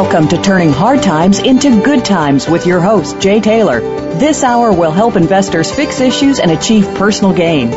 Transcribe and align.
Welcome 0.00 0.28
to 0.28 0.40
Turning 0.40 0.70
Hard 0.70 1.02
Times 1.02 1.40
into 1.40 1.82
Good 1.82 2.04
Times 2.04 2.48
with 2.48 2.68
your 2.68 2.80
host, 2.80 3.20
Jay 3.20 3.40
Taylor. 3.40 3.80
This 3.80 4.44
hour 4.44 4.72
will 4.72 4.92
help 4.92 5.16
investors 5.16 5.72
fix 5.72 5.98
issues 5.98 6.38
and 6.38 6.52
achieve 6.52 6.84
personal 6.94 7.32
gain. 7.32 7.70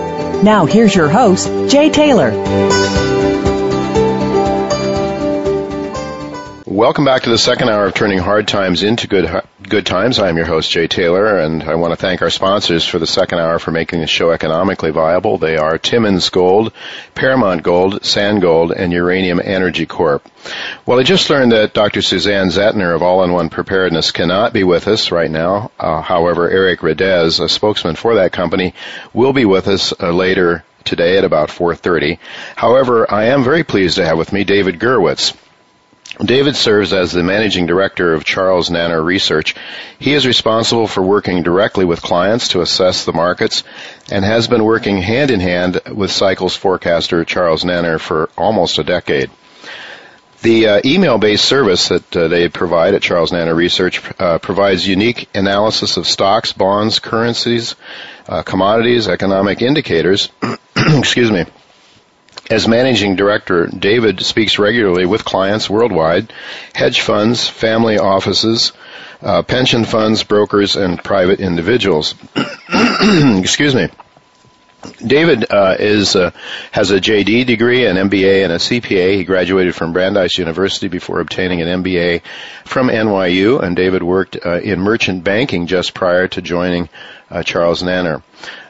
Now, 0.44 0.68
here's 0.68 0.94
your 0.94 1.10
host, 1.10 1.48
Jay 1.68 1.90
Taylor. 1.90 2.30
Welcome 6.82 7.06
back 7.06 7.22
to 7.22 7.30
the 7.30 7.38
second 7.38 7.70
hour 7.70 7.86
of 7.86 7.94
Turning 7.94 8.18
Hard 8.18 8.48
Times 8.48 8.82
into 8.82 9.06
Good 9.06 9.44
Good 9.62 9.86
Times. 9.86 10.18
I'm 10.18 10.36
your 10.36 10.48
host, 10.48 10.72
Jay 10.72 10.88
Taylor, 10.88 11.38
and 11.38 11.62
I 11.62 11.76
want 11.76 11.92
to 11.92 11.96
thank 11.96 12.24
our 12.24 12.32
sponsors 12.32 12.88
for 12.88 12.98
the 12.98 13.06
second 13.06 13.38
hour 13.38 13.60
for 13.60 13.70
making 13.70 14.00
the 14.00 14.08
show 14.08 14.32
economically 14.32 14.90
viable. 14.90 15.38
They 15.38 15.58
are 15.58 15.78
Timmins 15.78 16.30
Gold, 16.30 16.74
Paramount 17.14 17.62
Gold, 17.62 18.04
Sand 18.04 18.42
Gold, 18.42 18.72
and 18.72 18.92
Uranium 18.92 19.40
Energy 19.40 19.86
Corp. 19.86 20.28
Well, 20.88 21.00
I 21.00 21.04
just 21.04 21.30
learned 21.30 21.52
that 21.52 21.76
Dr. 21.76 22.02
Suzanne 22.02 22.48
Zettner 22.48 22.96
of 22.96 23.04
All 23.04 23.24
in 23.24 23.32
One 23.32 23.50
Preparedness 23.50 24.09
cannot 24.09 24.52
be 24.52 24.64
with 24.64 24.88
us 24.88 25.12
right 25.12 25.30
now. 25.30 25.70
Uh, 25.80 26.02
however, 26.02 26.50
Eric 26.50 26.80
Redez, 26.80 27.40
a 27.40 27.48
spokesman 27.48 27.94
for 27.94 28.16
that 28.16 28.31
company, 28.31 28.74
will 29.13 29.34
be 29.34 29.46
with 29.46 29.68
us 29.68 29.94
uh, 30.00 30.09
later 30.12 30.66
today 30.84 31.19
at 31.19 31.25
about 31.25 31.50
4.30. 31.50 32.18
However, 32.56 33.06
I 33.13 33.25
am 33.25 33.44
very 33.44 33.63
pleased 33.63 33.98
to 33.98 34.06
have 34.06 34.18
with 34.18 34.34
me 34.34 34.44
David 34.44 34.80
Gurwitz. 34.80 35.38
David 36.24 36.56
serves 36.56 36.94
as 36.94 37.12
the 37.12 37.24
managing 37.24 37.66
director 37.66 38.14
of 38.14 38.24
Charles 38.24 38.70
Nenner 38.70 39.04
Research. 39.04 39.56
He 39.98 40.14
is 40.14 40.28
responsible 40.28 40.88
for 40.88 41.02
working 41.02 41.42
directly 41.42 41.84
with 41.84 42.02
clients 42.02 42.50
to 42.50 42.62
assess 42.62 43.06
the 43.06 43.14
markets 43.14 43.64
and 44.12 44.24
has 44.24 44.48
been 44.48 44.64
working 44.64 45.02
hand 45.02 45.31
in 45.31 45.40
hand 45.40 45.81
with 45.92 46.12
cycles 46.12 46.56
forecaster 46.56 47.26
Charles 47.26 47.64
Nenner 47.64 48.00
for 48.00 48.30
almost 48.38 48.78
a 48.78 48.84
decade. 48.84 49.31
The 50.44 50.68
uh, 50.68 50.81
email-based 50.86 51.46
service 51.46 51.90
that 51.90 52.16
uh, 52.16 52.28
they 52.28 52.50
provide 52.50 52.94
at 52.94 53.02
Charles 53.02 53.31
Nenner 53.31 53.56
Research 53.56 54.02
uh, 54.20 54.38
provides 54.38 54.88
unique 54.88 55.28
analysis 55.36 55.98
of 55.98 56.08
stocks, 56.08 56.54
bonds, 56.54 57.00
currencies, 57.00 57.76
uh, 58.28 58.44
commodities, 58.44 59.08
economic 59.08 59.62
indicators. 59.62 60.30
excuse 60.76 61.31
me 61.31 61.46
as 62.51 62.67
managing 62.67 63.16
director, 63.16 63.67
David 63.67 64.22
speaks 64.22 64.59
regularly 64.59 65.06
with 65.06 65.23
clients 65.23 65.69
worldwide, 65.69 66.34
hedge 66.75 67.00
funds, 67.00 67.47
family 67.47 67.97
offices, 67.97 68.73
uh, 69.22 69.41
pension 69.41 69.85
funds, 69.85 70.23
brokers, 70.23 70.75
and 70.75 71.01
private 71.01 71.39
individuals. 71.39 72.13
Excuse 73.39 73.73
me. 73.73 73.88
David 75.06 75.45
uh, 75.50 75.78
is 75.79 76.16
uh, 76.16 76.31
has 76.72 76.91
a 76.91 77.00
JD 77.00 77.45
degree, 77.45 77.85
an 77.85 77.97
MBA, 77.97 78.44
and 78.44 78.51
a 78.51 78.57
CPA. 78.57 79.16
He 79.16 79.23
graduated 79.23 79.75
from 79.75 79.94
Brandeis 79.94 80.38
University 80.38 80.88
before 80.88 81.19
obtaining 81.19 81.62
an 81.62 81.83
MBA 81.83 82.23
from 82.66 82.88
NYU, 82.89 83.62
and 83.62 83.75
David 83.75 84.01
worked 84.01 84.38
uh, 84.44 84.59
in 84.59 84.79
merchant 84.79 85.23
banking 85.23 85.68
just 85.68 85.94
prior 85.94 86.28
to 86.29 86.41
joining 86.41 86.89
uh, 87.29 87.44
Charles 87.44 87.83
Nenner. 87.83 88.23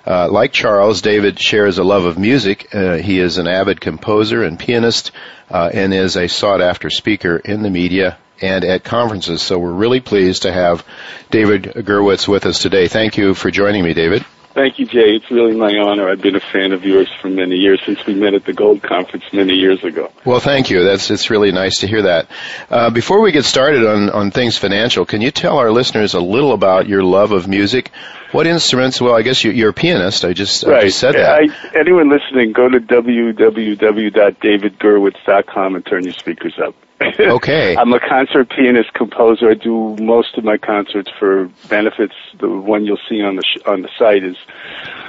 Uh, 0.05 0.29
like 0.29 0.51
Charles, 0.51 1.01
David 1.01 1.39
shares 1.39 1.77
a 1.77 1.83
love 1.83 2.05
of 2.05 2.17
music. 2.17 2.73
Uh, 2.73 2.97
he 2.97 3.19
is 3.19 3.37
an 3.37 3.47
avid 3.47 3.79
composer 3.79 4.43
and 4.43 4.57
pianist, 4.57 5.11
uh, 5.49 5.69
and 5.73 5.93
is 5.93 6.17
a 6.17 6.27
sought-after 6.27 6.89
speaker 6.89 7.37
in 7.37 7.61
the 7.61 7.69
media 7.69 8.17
and 8.41 8.65
at 8.65 8.83
conferences. 8.83 9.41
So 9.41 9.59
we're 9.59 9.71
really 9.71 9.99
pleased 9.99 10.43
to 10.43 10.51
have 10.51 10.85
David 11.29 11.63
Gurwitz 11.63 12.27
with 12.27 12.45
us 12.45 12.59
today. 12.59 12.87
Thank 12.87 13.17
you 13.17 13.35
for 13.35 13.51
joining 13.51 13.83
me, 13.83 13.93
David. 13.93 14.25
Thank 14.53 14.79
you, 14.79 14.85
Jay. 14.85 15.15
It's 15.15 15.31
really 15.31 15.55
my 15.55 15.77
honor. 15.77 16.09
I've 16.09 16.21
been 16.21 16.35
a 16.35 16.41
fan 16.41 16.73
of 16.73 16.83
yours 16.83 17.07
for 17.21 17.29
many 17.29 17.55
years 17.55 17.79
since 17.85 18.05
we 18.05 18.15
met 18.15 18.33
at 18.33 18.43
the 18.43 18.51
Gold 18.51 18.83
Conference 18.83 19.23
many 19.31 19.53
years 19.53 19.81
ago. 19.81 20.11
Well, 20.25 20.41
thank 20.41 20.69
you. 20.69 20.83
That's 20.83 21.09
it's 21.09 21.29
really 21.29 21.53
nice 21.53 21.79
to 21.79 21.87
hear 21.87 22.01
that. 22.01 22.27
Uh, 22.69 22.89
before 22.89 23.21
we 23.21 23.31
get 23.31 23.45
started 23.45 23.85
on 23.85 24.09
on 24.09 24.31
things 24.31 24.57
financial, 24.57 25.05
can 25.05 25.21
you 25.21 25.31
tell 25.31 25.57
our 25.57 25.71
listeners 25.71 26.15
a 26.15 26.19
little 26.19 26.51
about 26.51 26.89
your 26.89 27.01
love 27.01 27.31
of 27.31 27.47
music? 27.47 27.91
What 28.31 28.47
instruments? 28.47 28.99
Well, 29.01 29.15
I 29.15 29.23
guess 29.23 29.43
you're, 29.43 29.69
a 29.69 29.73
pianist. 29.73 30.23
I 30.25 30.33
just, 30.33 30.63
right. 30.63 30.79
I 30.79 30.85
just 30.85 30.99
said 30.99 31.13
that. 31.15 31.43
I, 31.43 31.47
anyone 31.77 32.09
listening, 32.09 32.53
go 32.53 32.69
to 32.69 32.79
www.davidgurwitz.com 32.79 35.75
and 35.75 35.85
turn 35.85 36.03
your 36.03 36.13
speakers 36.13 36.53
up. 36.63 36.75
Okay. 37.19 37.75
I'm 37.75 37.91
a 37.93 37.99
concert 37.99 38.49
pianist 38.49 38.93
composer. 38.93 39.49
I 39.49 39.55
do 39.55 39.95
most 39.97 40.37
of 40.37 40.43
my 40.43 40.57
concerts 40.57 41.09
for 41.19 41.49
benefits. 41.67 42.13
The 42.39 42.47
one 42.47 42.85
you'll 42.85 42.99
see 43.09 43.21
on 43.21 43.37
the 43.37 43.43
sh- 43.43 43.61
on 43.65 43.81
the 43.81 43.89
site 43.97 44.23
is 44.23 44.37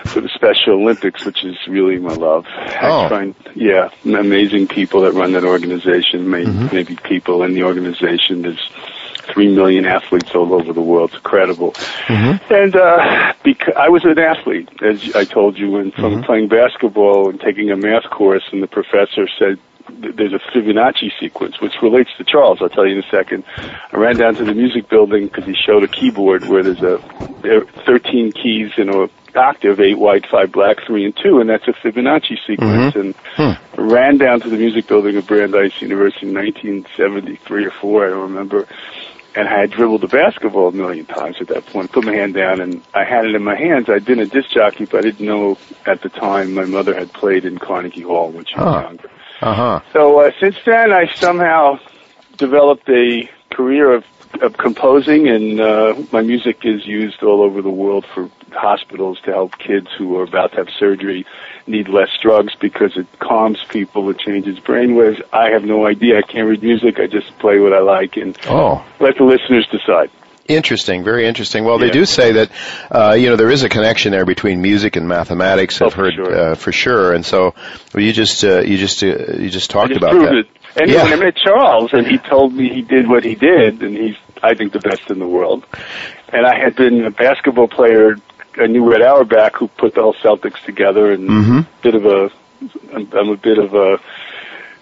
for 0.07 0.21
the 0.21 0.29
Special 0.29 0.75
Olympics, 0.75 1.25
which 1.25 1.45
is 1.45 1.57
really 1.69 1.99
my 1.99 2.15
love. 2.15 2.47
Oh. 2.81 3.05
I 3.05 3.09
find, 3.09 3.35
yeah, 3.55 3.91
amazing 4.05 4.69
people 4.69 5.03
that 5.03 5.13
run 5.13 5.33
that 5.33 5.45
organization. 5.45 6.31
Maybe, 6.31 6.51
mm-hmm. 6.51 6.75
maybe 6.75 6.97
people 6.97 7.43
in 7.43 7.55
the 7.55 7.65
organization. 7.65 8.43
There's 8.43 8.71
three 9.23 9.55
million 9.55 9.87
athletes 9.87 10.35
all 10.35 10.55
over 10.55 10.73
the 10.73 10.83
world. 10.83 11.11
It's 11.11 11.17
incredible. 11.17 11.73
Mm-hmm. 11.73 12.53
And 12.53 12.77
uh, 12.77 13.35
because 13.43 13.75
I 13.77 13.89
was 13.89 14.05
an 14.05 14.19
athlete, 14.19 14.69
as 14.83 15.15
I 15.15 15.25
told 15.25 15.59
you, 15.59 15.77
and 15.77 15.93
from 15.95 16.15
mm-hmm. 16.15 16.23
playing 16.23 16.49
basketball 16.49 17.31
and 17.31 17.41
taking 17.41 17.71
a 17.71 17.77
math 17.77 18.09
course, 18.11 18.45
and 18.53 18.63
the 18.63 18.69
professor 18.69 19.29
said 19.39 19.59
there's 19.89 20.33
a 20.33 20.39
Fibonacci 20.39 21.11
sequence 21.19 21.61
which 21.61 21.75
relates 21.83 22.11
to 22.17 22.25
Charles. 22.25 22.61
I'll 22.61 22.69
tell 22.69 22.87
you 22.87 22.99
in 22.99 23.05
a 23.05 23.11
second. 23.11 23.45
I 23.57 23.97
ran 23.97 24.17
down 24.17 24.35
to 24.37 24.45
the 24.45 24.55
music 24.55 24.89
building 24.89 25.27
because 25.27 25.45
he 25.45 25.55
showed 25.55 25.83
a 25.83 25.89
keyboard 25.89 26.45
where 26.49 26.63
there's 26.63 26.83
a 26.83 27.03
there 27.43 27.65
13 27.87 28.33
keys 28.33 28.73
in 28.77 28.89
a 28.89 29.09
octave, 29.37 29.81
eight 29.81 29.99
white, 29.99 30.27
five 30.27 30.53
black, 30.53 30.85
three 30.87 31.05
and 31.05 31.17
two, 31.17 31.41
and 31.41 31.49
that's 31.49 31.67
a 31.67 31.73
Fibonacci 31.73 32.39
sequence. 32.47 32.95
Mm-hmm. 32.95 33.01
And 33.01 33.15
hmm. 33.77 33.91
ran 33.91 34.19
down 34.19 34.41
to 34.41 34.51
the 34.51 34.57
music 34.57 34.87
building 34.87 35.17
of 35.17 35.27
Brandeis 35.27 35.81
University 35.81 36.29
in 36.29 36.35
1973 36.35 37.65
or 37.65 37.71
four, 37.71 38.07
I 38.07 38.11
don't 38.11 38.23
remember. 38.23 38.67
And 39.35 39.49
I 39.49 39.61
had 39.61 39.71
dribbled 39.71 40.03
the 40.03 40.09
basketball 40.09 40.69
a 40.69 40.73
million 40.73 41.07
times 41.07 41.39
at 41.41 41.49
that 41.49 41.65
point. 41.67 41.91
Put 41.91 42.05
my 42.05 42.13
hand 42.13 42.35
down, 42.35 42.61
and 42.61 42.83
I 42.93 43.05
had 43.05 43.25
it 43.25 43.35
in 43.35 43.43
my 43.43 43.57
hands. 43.57 43.89
I'd 43.89 44.05
been 44.05 44.19
a 44.19 44.27
disc 44.27 44.51
jockey, 44.51 44.85
but 44.85 44.99
I 44.99 45.01
didn't 45.03 45.25
know 45.25 45.57
at 45.87 46.03
the 46.03 46.11
time 46.11 46.53
my 46.53 46.67
mother 46.67 46.95
had 46.95 47.13
played 47.15 47.45
in 47.47 47.59
Carnegie 47.59 48.03
Hall 48.03 48.31
when 48.31 48.45
she 48.45 48.55
was 48.57 48.75
huh. 48.75 48.81
younger. 48.83 49.11
Uh-huh. 49.41 49.81
So 49.93 50.21
uh, 50.21 50.31
since 50.39 50.57
then, 50.65 50.93
I 50.93 51.07
somehow 51.15 51.79
developed 52.37 52.89
a 52.91 53.29
career 53.51 53.93
of, 53.93 54.05
of 54.41 54.57
composing, 54.57 55.29
and 55.29 55.61
uh, 55.61 55.95
my 56.13 56.23
music 56.23 56.65
is 56.65 56.87
used 56.87 57.23
all 57.23 57.43
over 57.43 57.63
the 57.63 57.71
world 57.71 58.07
for 58.15 58.31
hospitals 58.53 59.21
to 59.23 59.33
help 59.33 59.59
kids 59.59 59.89
who 59.97 60.17
are 60.19 60.25
about 60.25 60.53
to 60.53 60.59
have 60.59 60.69
surgery 60.79 61.27
need 61.67 61.89
less 61.89 62.11
drugs 62.21 62.55
because 62.61 62.97
it 62.97 63.07
calms 63.19 63.63
people, 63.69 64.11
it 64.11 64.19
changes 64.19 64.59
brainwaves. 64.59 65.23
I 65.33 65.51
have 65.51 65.65
no 65.65 65.87
idea. 65.87 66.19
I 66.19 66.23
can't 66.23 66.49
read 66.49 66.63
music. 66.63 66.99
I 66.99 67.07
just 67.07 67.39
play 67.39 67.61
what 67.61 67.73
I 67.73 67.81
like 67.81 68.17
and 68.17 68.37
oh. 68.49 68.85
let 69.01 69.17
the 69.17 69.25
listeners 69.25 69.67
decide. 69.71 70.11
Interesting, 70.49 71.05
very 71.05 71.27
interesting. 71.27 71.65
Well, 71.65 71.79
they 71.79 71.91
do 71.91 72.05
say 72.05 72.33
that 72.33 72.51
uh, 72.91 73.13
you 73.13 73.29
know 73.29 73.37
there 73.37 73.51
is 73.51 73.63
a 73.63 73.69
connection 73.69 74.11
there 74.11 74.27
between 74.27 74.61
music 74.61 74.97
and 74.97 75.07
mathematics. 75.07 75.81
Oh, 75.81 75.87
I've 75.87 75.95
for 75.95 76.01
heard 76.01 76.15
sure. 76.15 76.37
uh, 76.37 76.55
for 76.57 76.73
sure, 76.73 77.13
and 77.13 77.25
so 77.25 77.55
well, 77.95 78.03
you 78.03 78.13
just 78.13 78.43
uh, 78.43 78.61
you 78.61 78.77
just 78.77 79.05
uh, 79.05 79.35
you 79.35 79.51
just 79.51 79.71
talked 79.71 79.91
just 79.91 80.03
about 80.03 80.15
that. 80.15 80.35
it. 80.35 80.47
And 80.75 80.91
Yeah. 80.91 81.05
when 81.05 81.13
I 81.13 81.17
met 81.17 81.37
Charles, 81.37 81.93
and 81.93 82.07
he 82.07 82.19
told 82.31 82.55
me 82.55 82.69
he 82.71 82.83
did 82.83 83.09
what 83.09 83.25
he 83.25 83.37
did, 83.37 83.83
and 83.83 83.97
he's, 83.97 84.17
I 84.43 84.55
think, 84.55 84.73
the 84.73 84.81
best 84.81 85.11
in 85.11 85.19
the 85.19 85.29
world. 85.29 85.65
And 86.31 86.47
I 86.47 86.59
had 86.59 86.77
been 86.77 87.05
a 87.05 87.11
basketball 87.11 87.69
player. 87.69 88.17
I 88.59 88.67
knew 88.67 88.91
Red 88.91 89.03
Auerbach, 89.03 89.57
who 89.57 89.69
put 89.69 89.95
the 89.95 90.03
whole 90.03 90.15
Celtics 90.15 90.63
together, 90.65 91.13
and 91.13 91.29
Mhm. 91.29 91.67
bit 91.83 91.95
of 91.95 92.05
a, 92.07 92.31
I'm 92.95 93.09
I'm 93.13 93.29
a 93.31 93.37
bit 93.37 93.59
of 93.59 93.75
a 93.75 93.99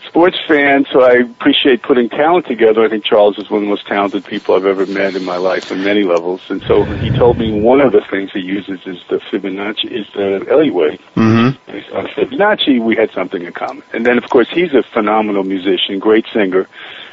sports 0.07 0.39
fan, 0.49 0.87
so 0.91 1.03
I 1.03 1.13
appreciate 1.19 1.83
putting 1.83 2.09
talent 2.09 2.47
together. 2.47 2.85
I 2.85 2.89
think 2.89 3.05
Charles 3.05 3.39
is 3.39 3.49
one 3.49 3.59
of 3.59 3.67
the 3.67 3.71
most 3.71 3.87
talented 3.87 4.25
people 4.25 4.57
I've 4.57 4.67
ever 4.67 4.85
met 4.87 5.15
in 5.15 5.25
my 5.25 5.37
life 5.37 5.71
on 5.71 5.85
many 5.85 6.03
levels. 6.03 6.41
And 6.49 6.61
so 6.65 6.83
he 6.83 7.11
told 7.11 7.39
me 7.39 7.61
one 7.61 7.81
of 7.81 7.93
the 7.93 8.01
things 8.01 8.33
he 8.33 8.41
uses 8.41 8.81
is 8.87 8.99
the 9.09 9.19
Fibonacci, 9.21 9.85
is 9.85 10.07
the 10.15 10.45
Elliott 10.51 10.75
wave. 10.75 11.01
Mm-hmm. 11.15 11.71
And 11.71 11.85
on 11.93 12.07
Fibonacci, 12.09 12.81
we 12.81 12.97
had 12.97 13.13
something 13.13 13.43
in 13.43 13.53
common. 13.53 13.85
And 13.93 14.05
then, 14.05 14.19
of 14.19 14.29
course, 14.31 14.49
he's 14.51 14.75
a 14.75 14.83
phenomenal 14.83 15.45
musician, 15.45 16.01
great 16.01 16.27
singer. 16.33 16.67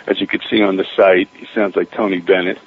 As 0.08 0.22
you 0.22 0.28
could 0.28 0.42
see 0.50 0.62
on 0.62 0.78
the 0.78 0.86
site, 0.96 1.28
he 1.36 1.46
sounds 1.54 1.76
like 1.76 1.92
Tony 1.92 2.20
Bennett. 2.20 2.58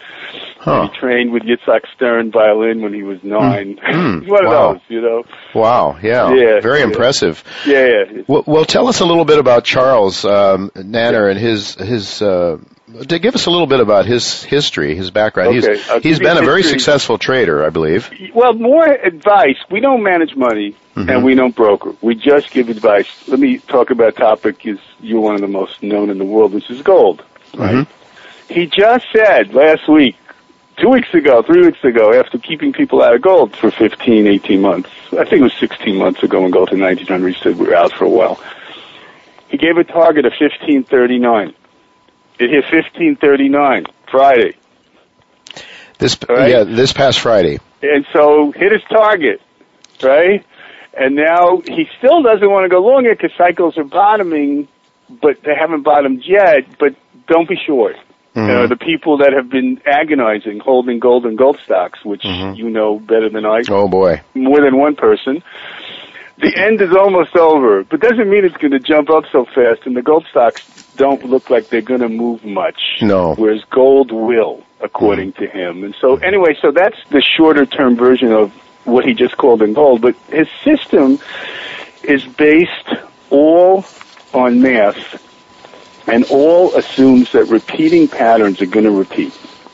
Huh. 0.58 0.88
He 0.88 0.98
trained 0.98 1.32
with 1.32 1.42
Yitzhak 1.44 1.81
Stern 1.94 2.31
violin 2.31 2.82
when 2.82 2.92
he 2.92 3.02
was 3.02 3.25
nine. 3.25 3.76
Mm. 3.76 4.20
he's 4.22 4.31
one 4.31 4.44
Wow. 4.44 4.70
of 4.70 4.75
those, 4.75 4.82
you 4.88 5.00
know. 5.00 5.25
Wow. 5.54 5.98
Yeah. 6.02 6.34
Yeah, 6.34 6.60
Very 6.60 6.81
yeah. 6.81 6.84
impressive. 6.84 7.42
Yeah, 7.66 7.87
yeah. 7.87 8.22
Well, 8.28 8.44
well, 8.46 8.64
tell 8.66 8.88
us 8.88 9.00
a 9.00 9.06
little 9.06 9.25
bit 9.25 9.38
about 9.38 9.64
Charles 9.64 10.25
um, 10.26 10.70
Nenner 10.75 11.31
and 11.31 11.38
his 11.40 11.75
his. 11.76 12.20
Uh, 12.20 12.58
to 13.08 13.19
give 13.20 13.37
us 13.37 13.46
a 13.46 13.50
little 13.50 13.69
bit 13.69 13.78
about 13.81 14.04
his 14.04 14.42
history, 14.42 14.94
his 14.96 15.10
background. 15.12 15.56
Okay, 15.56 15.76
he's 15.76 15.88
I'll 15.90 16.00
he's 16.00 16.19
been 16.19 16.37
a 16.37 16.42
very 16.42 16.62
successful 16.64 17.19
trader, 17.19 17.64
I 17.64 17.70
believe. 17.70 18.10
Well, 18.34 18.52
more 18.52 18.84
advice. 18.84 19.56
We 19.70 19.81
don't 19.81 20.02
manage 20.02 20.34
money 20.37 20.75
Mhm. 20.96 21.08
and 21.08 21.25
we 21.25 21.37
don't 21.37 21.54
broker. 21.54 21.94
We 22.02 22.16
just 22.16 22.50
give 22.50 22.69
advice. 22.69 23.06
Let 23.28 23.38
me 23.38 23.58
talk 23.58 23.90
about 23.90 24.08
a 24.08 24.12
topic 24.12 24.66
is 24.66 24.78
you're 25.00 25.20
one 25.20 25.37
of 25.37 25.40
the 25.40 25.46
most 25.48 25.82
known 25.84 26.10
in 26.10 26.19
the 26.19 26.25
world, 26.25 26.52
which 26.52 26.69
is 26.69 26.82
gold. 26.82 27.22
Right? 27.56 27.75
Mhm. 27.75 27.87
He 28.49 28.67
just 28.67 29.06
said 29.12 29.55
last 29.55 29.88
week, 29.88 30.17
two 30.76 30.88
weeks 30.88 31.12
ago, 31.14 31.43
three 31.43 31.62
weeks 31.67 31.82
ago, 31.85 32.12
after 32.12 32.38
keeping 32.38 32.73
people 32.73 33.02
out 33.02 33.14
of 33.14 33.23
gold 33.23 33.55
for 33.56 33.70
15, 33.70 34.26
18 34.26 34.61
months, 34.61 34.91
I 35.12 35.25
think 35.25 35.41
it 35.41 35.43
was 35.43 35.55
16 35.55 35.97
months 35.97 36.23
ago 36.23 36.41
when 36.41 36.50
gold 36.50 36.70
to 36.70 36.76
1900, 36.76 37.35
he 37.35 37.41
said 37.41 37.58
we 37.58 37.67
were 37.69 37.75
out 37.76 37.93
for 37.93 38.05
a 38.05 38.08
while. 38.08 38.41
He 39.49 39.56
gave 39.56 39.76
a 39.76 39.85
target 39.85 40.25
of 40.26 40.32
1539. 40.32 41.55
It 42.38 42.50
hit 42.50 42.64
1539 42.73 43.87
Friday. 44.11 44.56
This 45.99 46.17
right. 46.29 46.50
yeah, 46.50 46.64
this 46.64 46.93
past 46.93 47.20
Friday. 47.20 47.58
and 47.82 48.06
so 48.12 48.52
hit 48.52 48.73
his 48.73 48.82
target, 48.85 49.43
right? 50.02 50.44
And 50.97 51.14
now 51.14 51.61
he 51.67 51.88
still 51.99 52.23
doesn't 52.23 52.50
want 52.50 52.64
to 52.64 52.69
go 52.69 52.81
long 52.81 53.05
yet 53.05 53.19
because 53.19 53.37
cycles 53.37 53.76
are 53.76 53.85
bottoming, 53.85 54.67
but 55.11 55.43
they 55.43 55.55
haven't 55.55 55.82
bottomed 55.82 56.25
yet. 56.25 56.79
But 56.79 56.94
don't 57.30 57.48
be 57.48 57.56
short. 57.56 57.96
You 58.34 58.42
know, 58.42 58.48
mm-hmm. 58.62 58.68
the 58.68 58.76
people 58.76 59.18
that 59.18 59.32
have 59.32 59.48
been 59.48 59.80
agonizing, 59.84 60.60
holding 60.60 61.00
gold 61.00 61.26
and 61.26 61.36
gold 61.36 61.58
stocks, 61.64 62.04
which 62.04 62.22
Mhm. 62.22 62.56
you 62.56 62.70
know 62.70 62.98
better 63.00 63.28
than 63.28 63.44
I, 63.44 63.62
Oh 63.68 63.88
boy. 63.88 64.20
more 64.34 64.60
than 64.60 64.76
one 64.76 64.94
person. 64.94 65.42
The 66.38 66.56
end 66.56 66.80
is 66.80 66.94
almost 66.94 67.36
over, 67.36 67.82
but 67.84 68.00
doesn't 68.00 68.30
mean 68.30 68.44
it's 68.44 68.56
going 68.56 68.70
to 68.70 68.78
jump 68.78 69.10
up 69.10 69.24
so 69.32 69.44
fast. 69.44 69.80
And 69.84 69.96
the 69.96 70.02
gold 70.02 70.26
stocks 70.30 70.62
don't 70.96 71.24
look 71.24 71.50
like 71.50 71.68
they're 71.68 71.82
going 71.82 72.00
to 72.00 72.08
move 72.08 72.44
much. 72.44 72.80
No. 73.02 73.34
Whereas 73.34 73.62
gold 73.64 74.10
will, 74.12 74.62
according 74.80 75.32
mm-hmm. 75.32 75.44
to 75.44 75.50
him. 75.50 75.84
And 75.84 75.94
so, 76.00 76.14
mm-hmm. 76.14 76.24
anyway, 76.24 76.56
so 76.62 76.70
that's 76.70 76.96
the 77.10 77.20
shorter 77.20 77.66
term 77.66 77.96
version 77.96 78.32
of 78.32 78.52
what 78.84 79.04
he 79.04 79.12
just 79.12 79.36
called 79.36 79.60
in 79.60 79.72
gold. 79.74 80.00
But 80.02 80.14
his 80.30 80.48
system 80.64 81.18
is 82.04 82.24
based 82.24 82.88
all 83.28 83.84
on 84.32 84.62
math 84.62 85.20
and 86.10 86.24
all 86.30 86.74
assumes 86.74 87.32
that 87.32 87.44
repeating 87.44 88.08
patterns 88.08 88.60
are 88.60 88.66
going 88.66 88.84
to 88.84 88.90
repeat. 88.90 89.32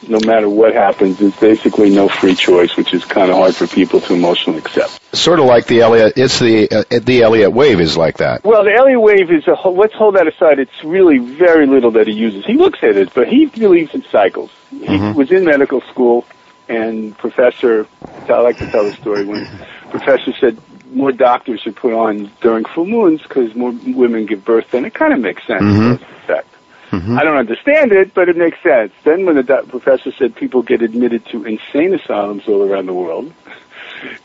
No 0.09 0.19
matter 0.25 0.49
what 0.49 0.73
happens, 0.73 1.19
there's 1.19 1.35
basically 1.37 1.91
no 1.91 2.07
free 2.07 2.37
choice, 2.37 2.77
which 2.77 2.95
is 2.95 3.05
kind 3.05 3.29
of 3.29 3.37
hard 3.39 3.57
for 3.57 3.67
people 3.67 4.01
to 4.03 4.15
emotionally 4.15 4.61
accept. 4.61 5.01
Sort 5.17 5.41
of 5.41 5.47
like 5.47 5.67
the 5.67 5.81
Elliott. 5.81 6.13
It's 6.17 6.39
the 6.39 6.71
uh, 6.71 7.01
the 7.03 7.23
Elliott 7.23 7.53
wave 7.53 7.81
is 7.81 7.97
like 7.97 8.19
that. 8.19 8.45
Well, 8.45 8.63
the 8.63 8.73
Elliott 8.73 9.01
wave 9.01 9.33
is 9.33 9.49
a 9.49 9.57
whole, 9.57 9.75
let's 9.75 9.95
hold 9.95 10.15
that 10.15 10.29
aside. 10.29 10.61
It's 10.61 10.85
really 10.85 11.19
very 11.19 11.67
little 11.67 11.91
that 11.93 12.07
he 12.07 12.13
uses. 12.13 12.45
He 12.45 12.55
looks 12.55 12.79
at 12.83 12.97
it, 12.97 13.15
but 13.15 13.27
he 13.27 13.47
believes 13.47 13.95
in 13.95 14.05
cycles. 14.05 14.51
He 14.71 14.87
Mhm. 14.87 15.15
was 15.17 15.33
in 15.33 15.45
medical 15.45 15.81
school, 15.81 16.25
and 16.69 17.17
professor, 17.19 17.89
I 18.29 18.41
like 18.41 18.59
to 18.59 18.71
tell 18.71 18.85
the 18.85 18.93
story 18.93 19.25
when 19.25 19.49
professor 19.91 20.33
said 20.39 20.57
more 20.93 21.13
doctors 21.13 21.67
are 21.67 21.73
put 21.73 21.93
on 21.93 22.31
during 22.41 22.65
full 22.65 22.87
moons 22.87 23.23
because 23.23 23.55
more 23.55 23.73
women 23.87 24.27
give 24.27 24.45
birth 24.45 24.71
then. 24.71 24.85
It 24.85 24.95
kind 24.95 25.13
of 25.13 25.21
makes 25.21 25.47
sense. 25.47 25.63
Mhm. 25.63 25.99
fact. 26.27 26.49
Mhm. 26.91 27.19
I 27.19 27.25
don't 27.25 27.37
understand 27.37 27.93
it, 27.93 28.15
but 28.15 28.29
it 28.29 28.37
makes 28.37 28.59
sense. 28.63 28.93
Then 29.05 29.27
when 29.27 29.35
the 29.37 29.43
doc- 29.43 29.69
professor 29.69 30.13
said 30.13 30.35
people 30.37 30.63
get 30.63 30.83
admitted 30.83 31.25
to 31.27 31.45
insane 31.45 31.93
asylums 31.95 32.47
all 32.49 32.63
around 32.63 32.87
the 32.87 32.95
world, 32.95 33.33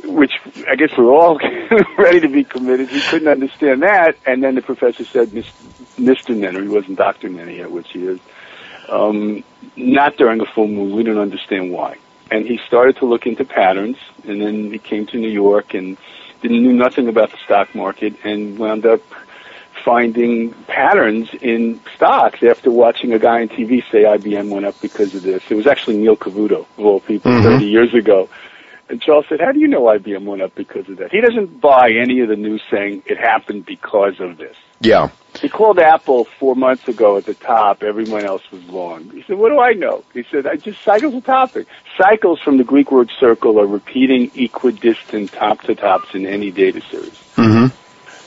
which 0.04 0.34
I 0.70 0.76
guess 0.76 0.92
we're 0.98 1.12
all 1.12 1.40
ready 1.98 2.20
to 2.20 2.28
be 2.28 2.44
committed, 2.44 2.90
he 2.90 3.02
couldn't 3.10 3.28
understand 3.28 3.82
that. 3.84 4.16
And 4.26 4.44
then 4.44 4.56
the 4.56 4.62
professor 4.62 5.06
said, 5.06 5.32
Mr. 5.32 6.36
Nenner, 6.36 6.62
he 6.62 6.68
wasn't 6.68 6.98
Dr. 6.98 7.30
Nenner 7.30 7.56
yet, 7.56 7.72
which 7.72 7.92
he 7.92 8.06
is, 8.06 8.20
um, 8.90 9.44
not 9.76 10.18
during 10.18 10.42
a 10.42 10.46
full 10.46 10.68
moon. 10.68 10.96
We 10.96 11.04
don't 11.04 11.18
understand 11.18 11.72
why. 11.72 11.98
And 12.30 12.46
he 12.46 12.60
started 12.66 12.98
to 12.98 13.06
look 13.06 13.26
into 13.28 13.44
patterns, 13.44 13.98
and 14.28 14.42
then 14.42 14.72
he 14.72 14.78
came 14.80 15.06
to 15.08 15.18
New 15.18 15.30
York 15.30 15.74
and 15.74 15.98
knew 16.50 16.74
nothing 16.74 17.08
about 17.08 17.32
the 17.32 17.38
stock 17.46 17.74
market, 17.76 18.14
and 18.24 18.58
wound 18.58 18.86
up 18.86 19.02
finding 19.84 20.52
patterns 20.68 21.30
in 21.42 21.80
stocks 21.96 22.44
after 22.44 22.70
watching 22.70 23.14
a 23.14 23.20
guy 23.20 23.42
on 23.42 23.50
TV 23.50 23.84
say 23.92 24.04
IBM 24.04 24.50
went 24.50 24.66
up 24.66 24.80
because 24.82 25.16
of 25.16 25.24
this. 25.24 25.44
It 25.50 25.56
was 25.56 25.66
actually 25.68 25.98
Neil 25.98 26.16
Cavuto, 26.16 26.66
of 26.78 26.86
all 26.86 27.00
people, 27.00 27.32
Mhm. 27.32 27.44
30 27.44 27.66
years 27.66 27.94
ago. 27.94 28.30
And 28.92 29.02
Charles 29.02 29.26
said, 29.30 29.40
how 29.40 29.54
do 29.54 29.60
you 29.60 29.70
know 29.70 29.84
IBM 29.84 30.26
went 30.26 30.42
up 30.42 30.54
because 30.54 30.90
of 30.90 30.98
that? 30.98 31.12
He 31.12 31.22
doesn't 31.22 31.62
buy 31.62 31.92
any 31.92 32.20
of 32.20 32.28
the 32.28 32.36
news 32.36 32.62
saying 32.70 33.04
it 33.06 33.18
happened 33.18 33.66
because 33.66 34.20
of 34.20 34.38
this. 34.38 34.58
Yeah. 34.82 35.12
He 35.40 35.48
called 35.48 35.80
Apple 35.80 36.26
four 36.26 36.58
months 36.58 36.90
ago 36.90 37.16
at 37.16 37.26
the 37.26 37.34
top. 37.34 37.84
Everyone 37.84 38.26
else 38.26 38.44
was 38.52 38.62
long. 38.66 39.10
He 39.12 39.24
said, 39.24 39.38
what 39.38 39.48
do 39.48 39.60
I 39.60 39.72
know? 39.72 40.04
He 40.14 40.24
said, 40.30 40.46
I 40.46 40.58
just, 40.58 40.84
cycles 40.84 41.14
a 41.14 41.22
topic. 41.22 41.68
Cycles 41.98 42.42
from 42.42 42.58
the 42.58 42.66
Greek 42.66 42.92
word 42.92 43.10
circle 43.18 43.62
are 43.62 43.66
repeating 43.66 44.30
equidistant 44.36 45.32
top 45.32 45.62
to 45.62 45.76
tops 45.76 46.14
in 46.14 46.26
any 46.26 46.52
data 46.52 46.82
series. 46.82 47.14
Mm-hmm. 47.38 47.68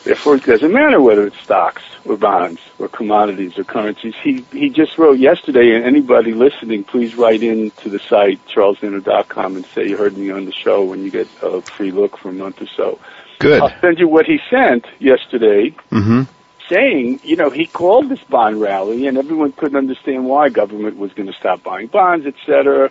Therefore, 0.05 0.37
it 0.37 0.45
doesn't 0.45 0.73
matter 0.73 0.99
whether 0.99 1.27
it's 1.27 1.39
stocks 1.41 1.83
or 2.07 2.17
bonds 2.17 2.61
or 2.79 2.89
commodities 2.89 3.53
or 3.57 3.65
currencies. 3.65 4.15
He 4.23 4.45
he 4.53 4.69
just 4.69 4.99
wrote 4.99 5.19
yesterday, 5.19 5.75
and 5.75 5.85
anybody 5.85 6.33
listening, 6.33 6.85
please 6.85 7.15
write 7.17 7.43
in 7.43 7.73
to 7.83 7.91
the 7.91 8.01
site 8.09 8.41
charlesnenner.com 8.55 9.57
and 9.57 9.67
say 9.75 9.89
you 9.89 9.97
heard 9.97 10.17
me 10.17 10.31
on 10.31 10.45
the 10.45 10.53
show 10.53 10.85
when 10.85 11.03
you 11.03 11.11
get 11.11 11.29
a 11.43 11.63
free 11.77 11.93
look 11.93 12.19
for 12.19 12.29
a 12.31 12.33
month 12.33 12.57
or 12.61 12.69
so. 12.77 12.99
Good. 13.39 13.61
I'll 13.63 13.73
send 13.81 13.99
you 13.99 14.09
what 14.09 14.27
he 14.27 14.39
sent 14.51 14.87
yesterday, 14.99 15.75
Mm-hmm. 15.91 16.23
saying 16.71 17.21
you 17.23 17.37
know 17.37 17.51
he 17.51 17.67
called 17.67 18.11
this 18.11 18.23
bond 18.29 18.61
rally, 18.61 19.07
and 19.07 19.17
everyone 19.17 19.53
couldn't 19.53 19.77
understand 19.77 20.27
why 20.27 20.49
government 20.49 20.97
was 20.97 21.13
going 21.13 21.27
to 21.29 21.35
stop 21.39 21.63
buying 21.63 21.89
bonds, 21.89 22.27
et 22.27 22.35
cetera. 22.47 22.91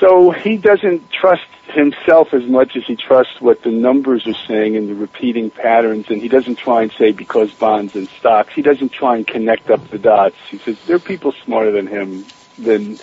So 0.00 0.30
he 0.30 0.56
doesn't 0.56 1.10
trust 1.10 1.42
himself 1.74 2.28
as 2.32 2.44
much 2.44 2.76
as 2.76 2.84
he 2.86 2.96
trusts 2.96 3.40
what 3.40 3.62
the 3.62 3.70
numbers 3.70 4.26
are 4.26 4.46
saying 4.46 4.76
and 4.76 4.88
the 4.88 4.94
repeating 4.94 5.50
patterns, 5.50 6.06
and 6.08 6.22
he 6.22 6.28
doesn't 6.28 6.58
try 6.58 6.82
and 6.82 6.92
say 6.98 7.12
because 7.12 7.50
bonds 7.52 7.94
and 7.94 8.08
stocks. 8.18 8.52
He 8.54 8.62
doesn't 8.62 8.92
try 8.92 9.16
and 9.16 9.26
connect 9.26 9.70
up 9.70 9.90
the 9.90 9.98
dots. 9.98 10.36
He 10.50 10.58
says 10.64 10.76
there 10.86 10.96
are 10.96 11.00
people 11.00 11.32
smarter 11.44 11.72
than 11.72 11.86
him 11.86 12.26
than 12.58 12.98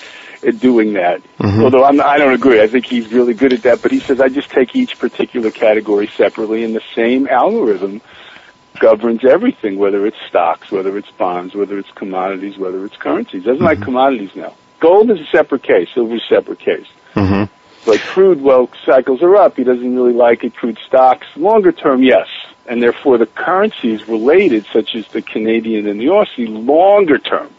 at 0.46 0.60
doing 0.60 0.94
that. 0.94 1.22
Mhm. 1.40 1.64
Although 1.64 1.84
I'm, 1.84 2.02
I 2.02 2.18
don't 2.18 2.34
agree. 2.34 2.62
I 2.62 2.68
think 2.68 2.86
he's 2.86 3.12
really 3.12 3.34
good 3.34 3.54
at 3.54 3.64
that. 3.64 3.82
But 3.82 3.92
he 3.92 4.02
says 4.02 4.20
I 4.20 4.30
just 4.30 4.50
take 4.52 4.76
each 4.76 4.98
particular 4.98 5.52
category 5.52 6.10
separately, 6.18 6.64
and 6.64 6.76
the 6.76 6.84
same 6.96 7.28
algorithm 7.28 8.02
governs 8.80 9.24
everything, 9.24 9.78
whether 9.78 10.06
it's 10.06 10.18
stocks, 10.28 10.72
whether 10.72 10.98
it's 10.98 11.12
bonds, 11.12 11.56
whether 11.56 11.78
it's 11.78 11.92
commodities, 11.92 12.58
whether 12.58 12.86
it's 12.86 12.98
currencies. 12.98 13.44
Doesn't 13.44 13.64
like 13.64 13.82
commodities 13.82 14.32
now. 14.36 14.54
Gold 14.80 15.10
is 15.12 15.20
a 15.20 15.26
separate 15.28 15.64
case. 15.64 15.90
Silver 15.94 16.16
is 16.16 16.22
a 16.24 16.28
separate 16.28 16.60
case. 16.60 16.88
Mm-hmm. 17.14 17.90
Like 17.90 18.02
crude, 18.02 18.42
well, 18.42 18.70
cycles 18.86 19.22
are 19.22 19.36
up. 19.36 19.56
He 19.58 19.64
doesn't 19.64 19.96
really 19.96 20.14
like 20.14 20.44
it. 20.44 20.56
Crude 20.56 20.80
stocks, 20.86 21.28
longer 21.36 21.72
term, 21.72 22.02
yes. 22.04 22.28
And 22.68 22.82
therefore 22.82 23.18
the 23.18 23.28
currencies 23.28 24.08
related, 24.08 24.66
such 24.74 24.96
as 24.96 25.08
the 25.10 25.22
Canadian 25.22 25.88
and 25.88 26.00
the 26.00 26.06
Aussie, 26.08 26.48
longer 26.66 27.20
term, 27.20 27.50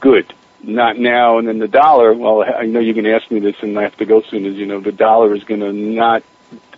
good. 0.00 0.32
not 0.62 0.98
now. 0.98 1.38
And 1.38 1.48
then 1.48 1.58
the 1.58 1.68
dollar, 1.68 2.12
well, 2.14 2.42
I 2.42 2.66
know 2.66 2.80
you're 2.80 2.94
going 2.94 3.04
to 3.04 3.14
ask 3.14 3.30
me 3.30 3.40
this 3.40 3.56
and 3.62 3.78
I 3.78 3.82
have 3.82 3.96
to 3.98 4.04
go 4.04 4.22
soon, 4.22 4.46
as 4.46 4.54
you 4.54 4.66
know, 4.66 4.80
the 4.80 4.92
dollar 4.92 5.34
is 5.34 5.44
going 5.44 5.60
to 5.60 5.72
not, 5.72 6.22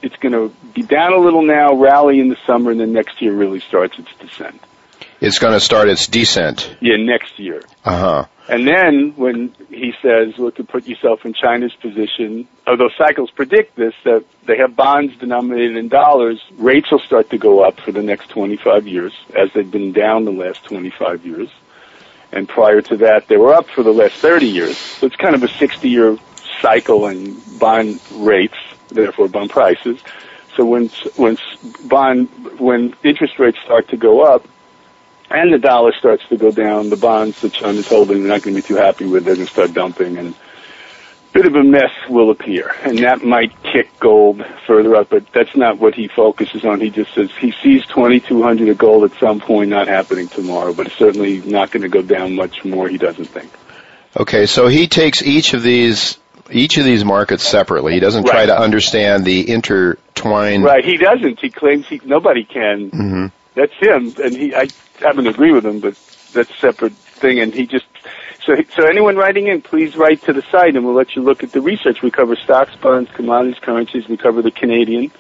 it's 0.03 0.17
going 0.17 0.33
to 0.33 0.55
be 0.75 0.83
down 0.83 1.13
a 1.13 1.19
little 1.19 1.43
now, 1.43 1.75
rally 1.75 2.21
in 2.21 2.29
the 2.29 2.39
summer, 2.47 2.71
and 2.71 2.81
then 2.81 2.93
next 2.93 3.21
year 3.21 3.33
really 3.33 3.61
starts 3.61 3.99
its 3.99 4.15
descent. 4.19 4.61
It's 5.21 5.39
going 5.39 5.53
to 5.53 5.61
start 5.61 5.89
its 5.89 6.07
descent. 6.07 6.77
Yeah, 6.81 6.97
next 6.97 7.39
year. 7.39 7.63
Uh 7.85 7.99
huh. 7.99 8.25
And 8.49 8.67
then 8.67 9.13
when 9.17 9.55
he 9.69 9.93
says, 10.01 10.39
look, 10.39 10.57
to 10.57 10.65
put 10.65 10.87
yourself 10.87 11.27
in 11.27 11.35
China's 11.35 11.75
position, 11.75 12.49
although 12.67 12.89
cycles 12.97 13.31
predict 13.31 13.77
this, 13.77 13.95
that 14.05 14.25
they 14.47 14.57
have 14.57 14.75
bonds 14.75 15.15
denominated 15.17 15.77
in 15.77 15.89
dollars, 15.89 16.43
rates 16.57 16.91
will 16.91 17.01
start 17.01 17.29
to 17.31 17.39
go 17.39 17.63
up 17.63 17.79
for 17.79 17.93
the 17.93 18.03
next 18.03 18.29
25 18.31 18.87
years, 18.87 19.13
as 19.37 19.53
they've 19.53 19.71
been 19.71 19.93
down 19.93 20.25
the 20.25 20.33
last 20.33 20.65
25 20.65 21.27
years. 21.27 21.51
And 22.33 22.49
prior 22.49 22.81
to 22.83 22.97
that, 22.99 23.29
they 23.29 23.37
were 23.37 23.53
up 23.53 23.69
for 23.69 23.83
the 23.83 23.93
last 23.93 24.15
30 24.15 24.47
years. 24.47 24.79
So 24.79 25.07
it's 25.07 25.17
kind 25.17 25.35
of 25.35 25.43
a 25.43 25.49
60 25.49 25.89
year 25.89 26.17
cycle 26.61 27.07
in 27.07 27.39
bond 27.59 28.01
rates, 28.13 28.57
therefore 28.89 29.29
bond 29.29 29.51
prices. 29.51 30.01
So 30.57 30.65
when, 30.65 30.89
when 31.17 31.37
bond, 31.85 32.29
when 32.59 32.95
interest 33.05 33.39
rates 33.39 33.59
start 33.63 33.89
to 33.89 33.97
go 33.97 34.23
up, 34.23 34.47
and 35.31 35.53
the 35.53 35.59
dollar 35.59 35.93
starts 35.93 36.27
to 36.29 36.37
go 36.37 36.51
down, 36.51 36.91
the 36.91 36.97
bonds 36.97 37.41
that 37.43 37.53
China's 37.53 37.87
holding, 37.87 38.21
they're 38.23 38.29
not 38.33 38.43
going 38.43 38.57
to 38.57 38.63
be 38.63 38.67
too 38.67 38.77
happy 38.77 39.07
with. 39.07 39.25
They're 39.25 39.35
going 39.35 39.47
to 39.47 39.53
start 39.53 39.73
dumping, 39.75 40.17
and 40.19 40.35
a 40.35 41.33
bit 41.33 41.47
of 41.47 41.55
a 41.55 41.63
mess 41.63 41.91
will 42.09 42.31
appear, 42.31 42.71
and 42.83 42.99
that 43.01 43.23
might 43.23 43.53
kick 43.63 43.99
gold 44.01 44.45
further 44.67 44.97
up. 44.97 45.11
But 45.11 45.31
that's 45.33 45.55
not 45.55 45.79
what 45.79 45.95
he 45.95 46.09
focuses 46.09 46.65
on. 46.65 46.81
He 46.81 46.91
just 46.91 47.15
says 47.15 47.31
he 47.39 47.53
sees 47.63 47.85
2,200 47.87 48.69
of 48.71 48.79
gold 48.79 49.11
at 49.11 49.19
some 49.19 49.41
point, 49.41 49.71
not 49.71 49.89
happening 49.89 50.29
tomorrow, 50.29 50.73
but 50.73 50.87
it's 50.87 50.97
certainly 50.97 51.41
not 51.41 51.71
going 51.71 51.83
to 51.83 51.89
go 51.89 52.03
down 52.03 52.35
much 52.35 52.65
more. 52.65 52.89
He 52.89 52.99
doesn't 52.99 53.27
think. 53.27 53.51
Okay, 54.17 54.47
so 54.47 54.69
he 54.69 54.89
takes 54.89 55.23
each 55.23 55.53
of 55.55 55.63
these 55.63 56.19
each 56.51 56.79
of 56.79 56.85
these 56.87 57.05
markets 57.05 57.47
separately. 57.47 57.93
He 57.93 58.01
doesn't 58.01 58.25
Right. 58.25 58.33
try 58.33 58.47
to 58.47 58.59
understand 58.59 59.27
the 59.27 59.51
intertwined. 59.51 60.65
Right? 60.65 60.83
He 60.83 60.97
doesn't. 60.97 61.39
He 61.41 61.51
claims 61.51 61.87
he 61.87 62.01
nobody 62.05 62.45
can. 62.45 62.89
hmm 62.89 63.27
That's 63.55 63.75
him, 63.75 64.15
and 64.23 64.35
he. 64.35 64.55
I 64.55 64.69
happen 64.99 65.25
to 65.25 65.31
agree 65.31 65.53
with 65.53 65.65
him, 65.65 65.81
but 65.81 65.95
that's 66.33 66.51
a 66.51 66.59
separate 66.59 66.93
thing. 66.93 67.41
And 67.41 67.53
he 67.53 67.67
just. 67.67 67.87
So, 68.45 68.55
so 68.75 68.87
anyone 68.87 69.17
writing 69.17 69.49
in, 69.49 69.61
please 69.61 69.95
write 69.97 70.23
to 70.23 70.33
the 70.33 70.43
site, 70.51 70.75
and 70.75 70.85
we'll 70.85 70.95
let 70.95 71.15
you 71.15 71.23
look 71.23 71.43
at 71.43 71.53
the 71.53 71.61
research. 71.61 72.01
We 72.03 72.11
cover 72.11 72.35
stocks, 72.37 72.75
bonds, 72.77 73.11
commodities, 73.13 73.59
currencies. 73.61 74.09
We 74.09 74.17
cover 74.17 74.41
the 74.41 74.51
Canadian. 74.51 75.11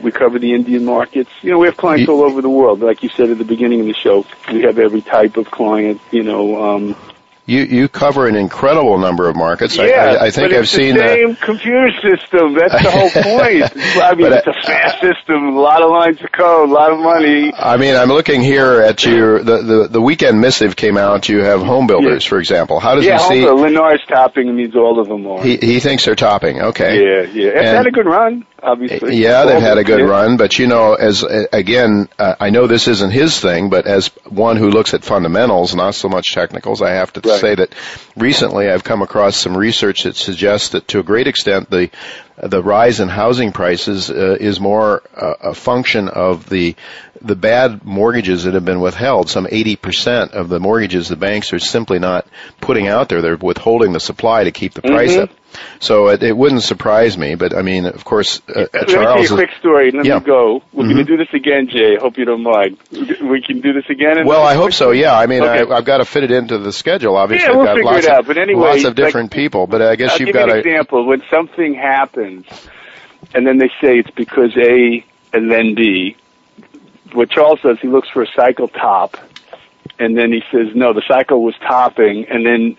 We 0.00 0.10
cover 0.10 0.40
the 0.40 0.52
Indian 0.52 0.84
markets. 0.84 1.30
You 1.42 1.50
know, 1.50 1.58
we 1.58 1.66
have 1.68 1.76
clients 1.76 2.08
all 2.08 2.22
over 2.22 2.42
the 2.42 2.50
world. 2.50 2.80
Like 2.80 3.04
you 3.04 3.08
said 3.10 3.30
at 3.30 3.38
the 3.38 3.44
beginning 3.44 3.80
of 3.80 3.86
the 3.86 3.94
show, 3.94 4.26
we 4.50 4.62
have 4.62 4.78
every 4.78 5.02
type 5.02 5.36
of 5.36 5.50
client. 5.50 6.00
You 6.10 6.24
know, 6.24 6.60
um, 6.60 6.96
You 7.44 7.62
you 7.62 7.88
cover 7.88 8.28
an 8.28 8.36
incredible 8.36 8.98
number 8.98 9.28
of 9.28 9.34
markets. 9.34 9.76
I- 9.76 9.86
yeah, 9.88 10.16
I, 10.20 10.26
I 10.26 10.30
think 10.30 10.50
but 10.50 10.56
I've 10.58 10.68
seen 10.68 10.94
the 10.94 11.00
same 11.08 11.34
computer 11.34 11.90
system. 12.00 12.54
That's 12.54 12.80
the 12.84 12.90
whole 12.90 13.10
point. 13.10 13.64
I 14.00 14.14
mean, 14.14 14.32
it's 14.32 14.46
a 14.46 14.52
fast 14.64 15.00
system, 15.00 15.56
a 15.56 15.60
lot 15.60 15.82
of 15.82 15.90
lines 15.90 16.22
of 16.22 16.30
code, 16.30 16.68
a 16.68 16.72
lot 16.72 16.92
of 16.92 17.00
money. 17.00 17.52
I 17.52 17.76
mean, 17.78 17.96
I'm 17.96 18.08
looking 18.10 18.42
here 18.42 18.80
at 18.80 19.04
your 19.04 19.42
the, 19.42 19.58
the 19.62 19.88
the 19.88 20.00
weekend 20.00 20.40
missive 20.40 20.76
came 20.76 20.96
out. 20.96 21.28
You 21.28 21.42
have 21.42 21.62
home 21.62 21.88
builders, 21.88 22.24
Yeah. 22.24 22.28
for 22.28 22.38
example. 22.38 22.78
How 22.78 22.94
does 22.94 23.04
yeah, 23.04 23.18
he 23.18 23.40
see? 23.40 23.42
Homer, 23.42 23.68
Lennar's 23.70 24.04
topping 24.06 24.54
means 24.54 24.76
all 24.76 25.00
of 25.00 25.08
them 25.08 25.26
are. 25.26 25.42
He 25.42 25.56
he 25.56 25.80
thinks 25.80 26.04
they're 26.04 26.14
topping. 26.14 26.62
Okay. 26.62 27.02
yeah, 27.02 27.22
yeah. 27.32 27.48
It's 27.48 27.56
And- 27.66 27.76
had 27.76 27.86
a 27.88 27.90
good 27.90 28.06
run, 28.06 28.46
obviously. 28.62 29.16
Yeah, 29.16 29.44
they've 29.44 29.60
had 29.60 29.78
a 29.78 29.84
good 29.84 30.08
run, 30.08 30.36
but 30.36 30.58
you 30.58 30.66
know, 30.66 30.94
as 30.94 31.22
again, 31.52 32.08
uh, 32.18 32.36
I 32.40 32.50
know 32.50 32.66
this 32.66 32.88
isn't 32.88 33.10
his 33.10 33.38
thing, 33.40 33.70
but 33.70 33.86
as 33.86 34.08
one 34.28 34.56
who 34.56 34.70
looks 34.70 34.94
at 34.94 35.04
fundamentals, 35.04 35.74
not 35.74 35.94
so 35.94 36.08
much 36.08 36.32
technicals, 36.32 36.82
I 36.82 36.90
have 36.90 37.12
to 37.14 37.28
Right. 37.28 37.40
say 37.40 37.54
that 37.54 37.74
recently 38.16 38.70
I've 38.70 38.84
come 38.84 39.02
across 39.02 39.36
some 39.36 39.56
research 39.56 40.04
that 40.04 40.16
suggests 40.16 40.70
that 40.70 40.88
to 40.88 41.00
a 41.00 41.02
great 41.02 41.26
extent 41.26 41.70
the 41.70 41.90
the 42.42 42.62
rise 42.62 42.98
in 42.98 43.08
housing 43.08 43.52
prices 43.52 44.10
uh, 44.10 44.36
is 44.40 44.58
more 44.58 45.02
uh, 45.14 45.34
a 45.50 45.54
function 45.54 46.08
of 46.08 46.48
the 46.48 46.74
the 47.24 47.36
bad 47.36 47.84
mortgages 47.84 48.44
that 48.44 48.54
have 48.54 48.64
been 48.64 48.80
withheld. 48.80 49.28
Some 49.30 49.46
80% 49.46 50.32
of 50.32 50.48
the 50.48 50.58
mortgages 50.60 51.08
the 51.08 51.16
banks 51.16 51.52
are 51.52 51.58
simply 51.58 51.98
not 51.98 52.26
putting 52.60 52.88
out 52.88 53.08
there. 53.08 53.22
They're 53.22 53.36
withholding 53.36 53.92
the 53.92 54.00
supply 54.00 54.44
to 54.44 54.50
keep 54.50 54.74
the 54.74 54.82
price 54.82 55.14
Mhm. 55.16 55.22
up. 55.24 55.30
So 55.80 56.08
it, 56.08 56.22
it 56.22 56.34
wouldn't 56.36 56.62
surprise 56.62 57.18
me, 57.18 57.34
but 57.34 57.54
I 57.54 57.60
mean, 57.62 57.84
of 57.84 58.04
course, 58.04 58.40
uh, 58.48 58.52
Let 58.60 58.72
me 58.72 58.80
tell 58.80 59.02
Charles 59.02 59.18
you 59.18 59.24
is 59.24 59.30
a 59.32 59.34
quick 59.34 59.50
story. 59.58 59.88
and 59.88 59.98
Let 59.98 60.06
Yeah. 60.06 60.18
me 60.18 60.24
go. 60.24 60.62
We're 60.72 60.84
going 60.84 60.96
Mhm. 60.96 61.00
to 61.00 61.04
do 61.04 61.16
this 61.18 61.28
again, 61.34 61.68
Jay. 61.68 61.96
I 61.96 62.00
hope 62.00 62.16
you 62.16 62.24
don't 62.24 62.42
mind. 62.42 62.78
We 62.90 63.42
can 63.42 63.60
do 63.60 63.72
this 63.74 63.84
again. 63.90 64.24
Well, 64.26 64.42
I 64.42 64.54
hope 64.54 64.72
so. 64.72 64.92
Yeah, 64.92 65.16
I 65.16 65.26
mean, 65.26 65.42
Okay. 65.42 65.70
I, 65.70 65.76
I've 65.76 65.84
got 65.84 65.98
to 65.98 66.04
fit 66.06 66.24
it 66.24 66.30
into 66.30 66.56
the 66.58 66.72
schedule. 66.72 67.16
Obviously, 67.16 67.48
Yeah, 67.48 67.52
we'll 67.56 67.60
I've 67.62 67.66
got 67.66 67.74
figure 67.76 67.90
lots 67.92 68.06
it 68.06 68.12
of. 68.12 68.26
But 68.26 68.38
anyway, 68.38 68.60
lots 68.62 68.78
of 68.84 68.84
like- 68.84 68.94
different 68.96 69.30
people. 69.30 69.66
But 69.66 69.82
I 69.82 69.96
guess 69.96 70.12
I'll 70.12 70.18
you've 70.20 70.26
give 70.28 70.34
got 70.36 70.48
an 70.48 70.54
to. 70.54 70.58
example. 70.68 71.04
When 71.04 71.22
something 71.30 71.74
happens, 71.74 72.46
and 73.34 73.46
then 73.46 73.58
they 73.58 73.68
say 73.80 73.98
it's 73.98 74.10
because 74.10 74.56
A 74.56 75.04
and 75.34 75.50
then 75.50 75.74
B, 75.74 76.16
what 77.12 77.30
Charles 77.30 77.60
says, 77.62 77.78
he 77.80 77.88
looks 77.88 78.08
for 78.08 78.22
a 78.22 78.26
cycle 78.34 78.68
top, 78.68 79.16
and 79.98 80.16
then 80.16 80.32
he 80.32 80.42
says, 80.50 80.68
no, 80.74 80.92
the 80.92 81.02
cycle 81.06 81.42
was 81.42 81.54
topping, 81.60 82.26
and 82.28 82.46
then 82.46 82.76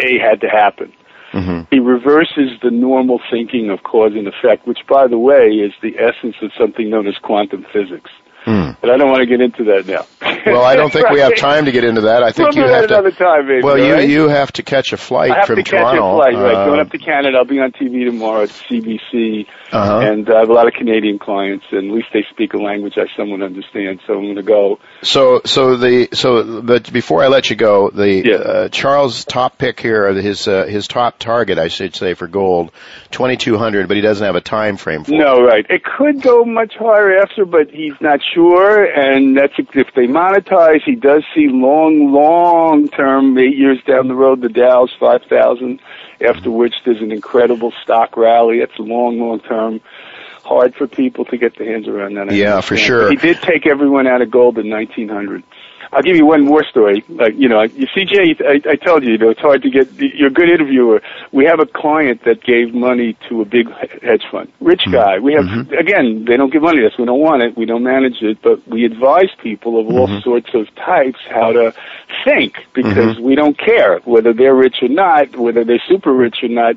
A 0.00 0.18
had 0.18 0.40
to 0.42 0.48
happen. 0.48 0.92
Mhm. 1.32 1.66
He 1.70 1.80
reverses 1.80 2.60
the 2.60 2.70
normal 2.70 3.20
thinking 3.30 3.70
of 3.70 3.82
cause 3.82 4.12
and 4.14 4.28
effect, 4.28 4.66
which, 4.66 4.86
by 4.86 5.06
the 5.06 5.18
way, 5.18 5.48
is 5.48 5.72
the 5.80 5.98
essence 5.98 6.36
of 6.42 6.52
something 6.58 6.90
known 6.90 7.06
as 7.06 7.16
quantum 7.18 7.64
physics. 7.72 8.10
Hmm. 8.44 8.70
But 8.80 8.90
I 8.90 8.96
don't 8.96 9.08
want 9.10 9.20
to 9.20 9.26
get 9.26 9.40
into 9.40 9.64
that 9.64 9.86
now. 9.86 10.04
Well, 10.46 10.64
I 10.64 10.74
don't 10.74 10.92
think 10.92 11.08
we 11.10 11.20
have 11.20 11.36
time 11.36 11.66
to 11.66 11.72
get 11.72 11.84
into 11.84 12.00
that. 12.02 12.22
I 12.24 12.32
think 12.32 12.54
We'll 12.54 12.66
you 12.66 12.72
have 12.72 12.88
to. 12.88 12.94
another 12.94 13.12
time, 13.12 13.46
maybe. 13.46 13.62
well, 13.62 13.78
all 13.80 13.86
you 13.86 13.92
right? 13.94 14.08
you 14.08 14.28
have 14.28 14.50
to 14.54 14.62
catch 14.64 14.92
a 14.92 14.96
flight 14.96 15.30
I 15.30 15.36
have 15.38 15.46
from 15.46 15.56
to 15.56 15.62
catch 15.62 15.70
Toronto. 15.94 16.14
a 16.14 16.16
flight, 16.16 16.34
right? 16.34 16.54
uh, 16.54 16.64
Going 16.66 16.80
up 16.80 16.90
to 16.90 16.98
Canada. 16.98 17.38
I'll 17.38 17.44
be 17.44 17.60
on 17.60 17.70
TV 17.72 18.04
tomorrow 18.04 18.42
at 18.42 18.48
CBC, 18.48 19.46
Uh-huh. 19.70 19.98
and 20.00 20.28
I 20.28 20.40
have 20.40 20.48
a 20.48 20.52
lot 20.52 20.66
of 20.66 20.74
Canadian 20.74 21.18
clients, 21.20 21.64
and 21.70 21.90
at 21.90 21.94
least 21.94 22.08
they 22.12 22.24
speak 22.30 22.54
a 22.54 22.58
language 22.58 22.94
I 22.98 23.06
somewhat 23.16 23.42
understand. 23.42 24.00
So 24.06 24.14
I'm 24.14 24.22
going 24.24 24.36
to 24.36 24.42
go. 24.42 24.80
So, 25.02 25.40
so 25.44 25.76
the 25.76 26.08
so, 26.12 26.60
but 26.62 26.92
before 26.92 27.22
I 27.22 27.28
let 27.28 27.48
you 27.50 27.56
go, 27.56 27.90
the 27.90 28.10
Yeah. 28.28 28.34
uh, 28.34 28.68
Charles' 28.68 29.24
top 29.24 29.58
pick 29.58 29.78
here, 29.80 30.12
his 30.12 30.48
uh, 30.48 30.64
his 30.66 30.88
top 30.88 31.18
target, 31.18 31.58
I 31.58 31.68
should 31.68 31.94
say, 31.94 32.14
for 32.14 32.26
gold, 32.26 32.72
twenty 33.12 33.36
two 33.36 33.56
hundred, 33.58 33.86
but 33.88 33.96
he 33.96 34.00
doesn't 34.00 34.24
have 34.24 34.36
a 34.36 34.40
time 34.40 34.76
frame 34.76 35.04
for 35.04 35.12
it. 35.14 35.18
No, 35.18 35.40
right. 35.42 35.64
It 35.70 35.82
could 35.84 36.20
go 36.22 36.44
much 36.44 36.74
higher 36.76 37.16
after, 37.18 37.44
but 37.44 37.70
he's 37.70 37.94
not 38.00 38.20
sure, 38.32 38.84
and 38.84 39.36
that's 39.36 39.54
if 39.58 39.94
they 39.94 40.06
monetize. 40.06 40.82
He 40.84 40.94
does 40.94 41.24
see 41.34 41.48
long, 41.48 42.12
long 42.12 42.88
term, 42.88 43.36
eight 43.38 43.56
years 43.56 43.78
down 43.86 44.08
the 44.08 44.14
road, 44.14 44.40
the 44.40 44.48
Dow's 44.48 44.92
five 44.98 45.22
thousand. 45.28 45.80
After 46.20 46.50
which 46.50 46.74
there's 46.84 47.00
an 47.00 47.10
incredible 47.10 47.72
stock 47.82 48.16
rally. 48.16 48.60
That's 48.60 48.78
long, 48.78 49.18
long 49.18 49.40
term. 49.40 49.80
Hard 50.44 50.74
for 50.74 50.86
people 50.86 51.24
to 51.26 51.36
get 51.36 51.56
their 51.56 51.70
hands 51.72 51.86
around 51.86 52.14
that. 52.14 52.30
I 52.30 52.32
Yeah, 52.32 52.60
for 52.60 52.76
sure. 52.76 53.10
He 53.10 53.16
did 53.16 53.40
take 53.42 53.66
everyone 53.66 54.06
out 54.06 54.22
of 54.22 54.30
gold 54.30 54.58
in 54.58 54.68
1900. 54.68 55.44
I'll 55.92 56.02
give 56.02 56.16
you 56.16 56.24
one 56.24 56.44
more 56.44 56.64
story. 56.64 57.04
Like, 57.08 57.34
you 57.36 57.48
know, 57.48 57.62
you 57.62 57.86
see, 57.94 58.06
Jay, 58.06 58.34
I, 58.40 58.60
I 58.66 58.76
told 58.76 59.04
you, 59.04 59.12
you 59.12 59.18
know, 59.18 59.28
it's 59.28 59.40
hard 59.40 59.62
to 59.62 59.70
get, 59.70 59.92
you're 59.92 60.28
a 60.28 60.30
good 60.30 60.48
interviewer. 60.48 61.02
We 61.32 61.44
have 61.44 61.60
a 61.60 61.66
client 61.66 62.24
that 62.24 62.42
gave 62.42 62.74
money 62.74 63.14
to 63.28 63.42
a 63.42 63.44
big 63.44 63.68
hedge 64.02 64.24
fund. 64.30 64.50
Rich 64.60 64.82
mm-hmm. 64.82 64.92
guy. 64.92 65.18
We 65.18 65.34
have, 65.34 65.44
mm-hmm. 65.44 65.74
again, 65.74 66.24
they 66.26 66.38
don't 66.38 66.50
give 66.50 66.62
money 66.62 66.80
to 66.80 66.86
us. 66.86 66.96
We 66.98 67.04
don't 67.04 67.20
want 67.20 67.42
it. 67.42 67.58
We 67.58 67.66
don't 67.66 67.82
manage 67.82 68.22
it, 68.22 68.40
but 68.40 68.66
we 68.66 68.86
advise 68.86 69.28
people 69.42 69.78
of 69.78 69.86
all 69.86 70.08
mm-hmm. 70.08 70.20
sorts 70.20 70.54
of 70.54 70.74
types 70.76 71.18
how 71.28 71.52
to 71.52 71.74
think 72.24 72.56
because 72.72 73.18
we 73.18 73.34
don't 73.34 73.58
care 73.58 73.98
whether 74.00 74.32
they're 74.32 74.54
rich 74.54 74.76
or 74.82 74.88
not, 74.88 75.36
whether 75.36 75.62
they're 75.62 75.82
super 75.88 76.12
rich 76.12 76.38
or 76.42 76.48
not. 76.48 76.76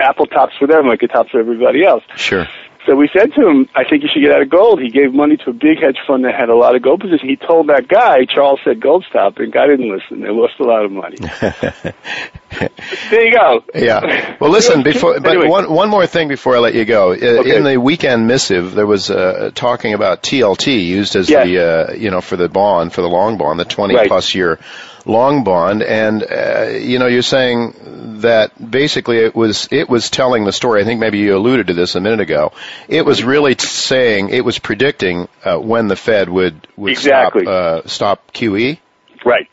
Apple 0.00 0.26
tops 0.26 0.54
for 0.58 0.66
them 0.66 0.88
like 0.88 1.04
it 1.04 1.08
tops 1.08 1.30
for 1.30 1.38
everybody 1.38 1.84
else. 1.84 2.02
Sure. 2.16 2.48
So 2.86 2.94
we 2.94 3.08
said 3.16 3.32
to 3.34 3.48
him, 3.48 3.68
I 3.74 3.84
think 3.84 4.02
you 4.02 4.08
should 4.12 4.20
get 4.20 4.30
out 4.30 4.42
of 4.42 4.50
gold. 4.50 4.78
He 4.80 4.90
gave 4.90 5.14
money 5.14 5.38
to 5.38 5.50
a 5.50 5.52
big 5.54 5.78
hedge 5.80 5.96
fund 6.06 6.24
that 6.26 6.34
had 6.34 6.50
a 6.50 6.54
lot 6.54 6.76
of 6.76 6.82
gold 6.82 7.00
positions. 7.00 7.22
He 7.30 7.36
told 7.36 7.68
that 7.68 7.88
guy, 7.88 8.26
Charles 8.26 8.60
said 8.62 8.80
gold 8.80 9.06
stop, 9.08 9.38
and 9.38 9.50
Guy 9.52 9.66
didn't 9.68 9.90
listen. 9.90 10.20
They 10.20 10.28
lost 10.28 10.54
a 10.60 10.64
lot 10.64 10.84
of 10.84 10.92
money. 10.92 11.16
there 13.10 13.24
you 13.24 13.32
go. 13.32 13.64
Yeah. 13.74 14.36
Well, 14.40 14.50
listen. 14.50 14.82
Before, 14.84 15.18
but 15.20 15.30
Anyway. 15.30 15.48
one 15.48 15.72
one 15.72 15.88
more 15.88 16.06
thing 16.06 16.28
before 16.28 16.56
I 16.56 16.58
let 16.58 16.74
you 16.74 16.84
go. 16.84 17.12
Okay. 17.12 17.56
In 17.56 17.64
the 17.64 17.78
weekend 17.78 18.26
missive, 18.26 18.74
there 18.74 18.86
was 18.86 19.10
uh, 19.10 19.50
talking 19.54 19.94
about 19.94 20.22
TLT 20.22 20.84
used 20.84 21.16
as 21.16 21.30
Yes. 21.30 21.46
the 21.46 21.58
uh, 21.58 21.92
you 21.94 22.10
know 22.10 22.20
for 22.20 22.36
the 22.36 22.48
bond 22.48 22.92
for 22.92 23.00
the 23.00 23.08
long 23.08 23.38
bond, 23.38 23.58
the 23.58 23.64
twenty 23.64 23.94
Right. 23.94 24.08
plus 24.08 24.34
year 24.34 24.58
long 25.04 25.44
bond, 25.44 25.82
and 25.82 26.22
uh, 26.22 26.68
you 26.70 26.98
know 26.98 27.06
you're 27.06 27.22
saying 27.22 28.20
that 28.20 28.52
basically 28.70 29.18
it 29.18 29.34
was 29.34 29.68
it 29.70 29.88
was 29.88 30.10
telling 30.10 30.44
the 30.44 30.52
story. 30.52 30.80
I 30.82 30.84
think 30.84 31.00
maybe 31.00 31.18
you 31.18 31.36
alluded 31.36 31.68
to 31.68 31.74
this 31.74 31.94
a 31.94 32.00
minute 32.00 32.20
ago. 32.20 32.52
It 32.88 33.04
was 33.04 33.22
really 33.22 33.54
t- 33.54 33.66
saying 33.66 34.30
it 34.30 34.44
was 34.44 34.58
predicting 34.58 35.28
uh, 35.44 35.58
when 35.58 35.88
the 35.88 35.96
Fed 35.96 36.28
would 36.28 36.66
would 36.76 36.92
Exactly. 36.92 37.42
stop 37.44 37.84
uh, 37.84 37.88
stop 37.88 38.32
QE. 38.32 38.78
Right. 39.24 39.48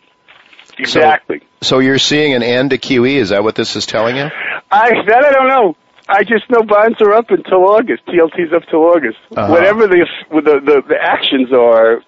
Exactly. 0.78 1.42
So 1.62 1.80
you're 1.80 2.00
seeing 2.00 2.34
an 2.34 2.44
end 2.44 2.72
to 2.72 2.78
QE. 2.78 3.16
Is 3.16 3.30
that 3.30 3.44
what 3.44 3.56
this 3.56 3.76
is 3.76 3.86
telling 3.86 4.16
you? 4.16 4.30
I 4.72 4.90
that 5.08 5.26
I 5.26 5.32
don't 5.32 5.48
know. 5.48 5.76
I 6.10 6.24
just 6.24 6.50
know 6.50 6.62
bonds 6.64 7.00
are 7.02 7.14
up 7.14 7.30
until 7.30 7.70
August. 7.70 8.06
TLT's 8.08 8.52
up 8.54 8.64
till 8.70 8.82
August. 8.82 9.18
Uh-huh. 9.36 9.52
Whatever 9.52 9.88
the, 9.88 10.06
the 10.32 10.42
the 10.42 10.82
the 10.88 10.98
actions 11.02 11.54
are 11.54 12.02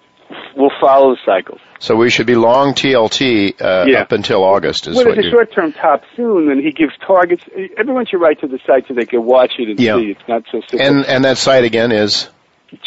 we'll 0.56 0.72
follow 0.80 1.14
the 1.14 1.18
cycles. 1.24 1.60
So 1.84 1.94
we 1.96 2.08
should 2.08 2.26
be 2.26 2.34
long 2.34 2.72
TLT 2.72 3.60
uh, 3.60 3.84
Yeah. 3.86 4.00
up 4.00 4.12
until 4.12 4.42
August. 4.42 4.86
Is 4.86 4.96
Well, 4.96 5.04
what 5.04 5.16
there's 5.16 5.26
a 5.26 5.30
short-term 5.30 5.72
top 5.74 6.02
soon, 6.16 6.50
and 6.50 6.58
he 6.64 6.72
gives 6.72 6.94
targets. 7.06 7.42
Everyone 7.76 8.06
should 8.06 8.22
write 8.22 8.40
to 8.40 8.46
the 8.46 8.58
site 8.66 8.88
so 8.88 8.94
they 8.94 9.04
can 9.04 9.22
watch 9.24 9.52
it 9.58 9.68
and 9.68 9.78
Yeah. 9.78 9.96
see. 9.96 10.12
It's 10.12 10.26
not 10.26 10.44
so 10.50 10.62
simple. 10.62 10.80
and 10.80 11.04
and 11.04 11.24
that 11.26 11.36
site 11.36 11.64
again 11.64 11.92
is 11.92 12.30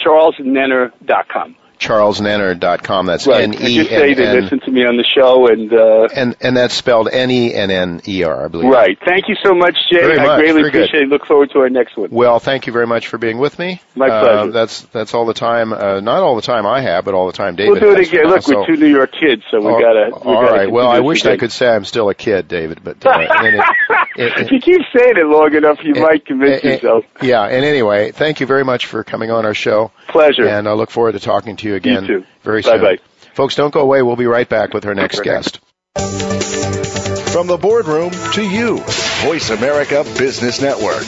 CharlesNenner.com. 0.04 1.56
charlesnenner.com. 1.80 3.06
That's 3.06 3.28
Right. 3.28 3.42
N 3.42 3.54
And 3.54 3.62
E 3.70 3.76
just 3.76 3.90
say 3.90 4.14
they 4.14 4.42
listen 4.42 4.60
to 4.62 4.72
me 4.72 4.86
on 4.86 4.98
the 4.98 5.04
show, 5.04 5.48
and 5.48 5.72
uh, 5.74 6.08
And 6.16 6.36
and 6.42 6.56
that's 6.58 6.74
spelled 6.74 7.10
N 7.12 7.30
E 7.32 7.54
N 7.54 7.70
N 7.72 8.02
E 8.08 8.24
R, 8.24 8.46
I 8.46 8.48
believe. 8.48 8.70
right. 8.72 8.98
Thank 9.06 9.28
you 9.28 9.36
so 9.44 9.54
much, 9.54 9.76
Jay. 9.92 10.00
Very 10.02 10.20
I 10.20 10.26
much. 10.26 10.40
greatly 10.40 10.62
Very 10.64 10.70
appreciate 10.70 11.04
it. 11.04 11.10
Look 11.10 11.26
forward 11.26 11.52
to 11.52 11.60
our 11.60 11.70
next 11.70 11.98
one. 11.98 12.10
Well, 12.12 12.40
thank 12.40 12.68
you 12.68 12.74
very 12.74 12.88
much 12.88 13.08
for 13.08 13.18
being 13.18 13.38
with 13.38 13.58
me. 13.60 13.82
My 13.96 14.08
Uh, 14.10 14.22
pleasure. 14.22 14.52
that's 14.52 14.82
that's 14.94 15.14
all 15.14 15.26
the 15.26 15.34
time. 15.34 15.74
Uh, 15.74 16.00
not 16.00 16.22
all 16.24 16.36
the 16.36 16.42
time 16.42 16.66
I 16.66 16.82
have, 16.82 17.06
but 17.06 17.14
all 17.14 17.28
the 17.28 17.34
time 17.34 17.56
David. 17.56 17.72
we'll 17.82 17.82
do 17.94 18.00
it 18.00 18.08
again. 18.08 18.28
Look, 18.28 18.42
so- 18.44 18.60
we're 18.62 18.66
two 18.68 18.78
New 18.78 18.88
York 18.88 19.12
kids, 19.12 19.44
so 19.52 19.60
we 19.60 19.68
All- 19.68 19.80
gotta. 19.82 20.10
We 20.14 20.34
all 20.36 20.42
gotta 20.44 20.54
right. 20.58 20.72
Well, 20.72 20.88
I 20.88 21.00
wish 21.00 21.26
I 21.26 21.38
could 21.38 21.52
say 21.52 21.68
I'm 21.68 21.86
still 21.86 22.10
a 22.10 22.16
kid, 22.16 22.48
David, 22.48 22.80
but 22.84 23.06
uh, 23.06 23.12
it- 23.20 23.64
it- 24.18 24.34
if 24.38 24.52
you 24.52 24.60
keep 24.60 24.82
saying 24.96 25.18
it 25.18 25.26
long 25.26 25.54
enough, 25.54 25.80
you 25.84 25.94
might 25.96 26.26
convince 26.26 26.64
yourself. 26.64 27.06
Yeah. 27.22 27.44
And 27.44 27.64
anyway, 27.64 28.12
thank 28.12 28.40
you 28.40 28.46
very 28.46 28.64
much 28.64 28.86
for 28.88 29.04
coming 29.04 29.32
on 29.32 29.46
our 29.46 29.54
show, 29.54 29.92
Pleasure. 30.08 30.48
and 30.48 30.68
I 30.68 30.74
look 30.74 30.90
forward 30.90 31.14
to 31.14 31.20
talking 31.20 31.56
to 31.58 31.67
you 31.67 31.67
again 31.76 32.06
too. 32.06 32.26
very 32.44 32.64
soon. 32.64 32.82
Bye-bye. 32.82 33.00
Folks, 33.34 33.56
don't 33.56 33.74
go 33.74 33.82
away. 33.82 34.02
We'll 34.02 34.16
be 34.16 34.26
right 34.26 34.48
back 34.48 34.74
with 34.74 34.86
our 34.86 34.96
next 34.96 35.22
guest. 35.22 35.60
From 37.32 37.48
the 37.48 37.58
boardroom 37.58 38.12
to 38.34 38.42
you, 38.42 38.80
Voice 39.24 39.50
America 39.50 40.04
Business 40.18 40.62
Network. 40.62 41.06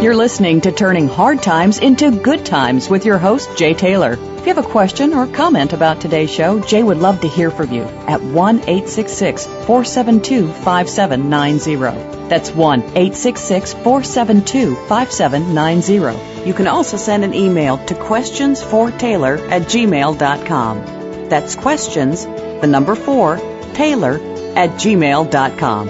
You're 0.00 0.14
listening 0.14 0.60
to 0.60 0.70
Turning 0.70 1.08
Hard 1.08 1.42
Times 1.42 1.80
into 1.80 2.12
Good 2.12 2.46
Times 2.46 2.88
with 2.88 3.04
your 3.04 3.18
host, 3.18 3.58
Jay 3.58 3.74
Taylor. 3.74 4.16
If 4.48 4.56
you 4.56 4.62
have 4.62 4.70
a 4.70 4.72
question 4.72 5.12
or 5.12 5.26
comment 5.26 5.74
about 5.74 6.00
today's 6.00 6.30
show, 6.30 6.58
Jay 6.58 6.82
would 6.82 6.96
love 6.96 7.20
to 7.20 7.28
hear 7.28 7.50
from 7.50 7.70
you 7.70 7.82
at 7.82 8.22
1 8.22 8.60
866 8.60 9.44
472 9.44 10.50
5790. 10.50 12.28
That's 12.30 12.50
1 12.52 12.80
866 12.80 13.74
472 13.74 14.74
5790. 14.86 16.48
You 16.48 16.54
can 16.54 16.66
also 16.66 16.96
send 16.96 17.24
an 17.24 17.34
email 17.34 17.76
to 17.76 17.94
questionsfortaylor 17.94 19.50
at 19.50 19.64
gmail.com. 19.64 21.28
That's 21.28 21.54
questions, 21.54 22.24
the 22.24 22.66
number 22.66 22.94
4, 22.94 23.36
Taylor 23.74 24.14
at 24.56 24.70
gmail.com. 24.80 25.86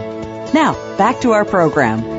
Now, 0.53 0.97
back 0.97 1.21
to 1.21 1.31
our 1.31 1.45
program. 1.45 2.18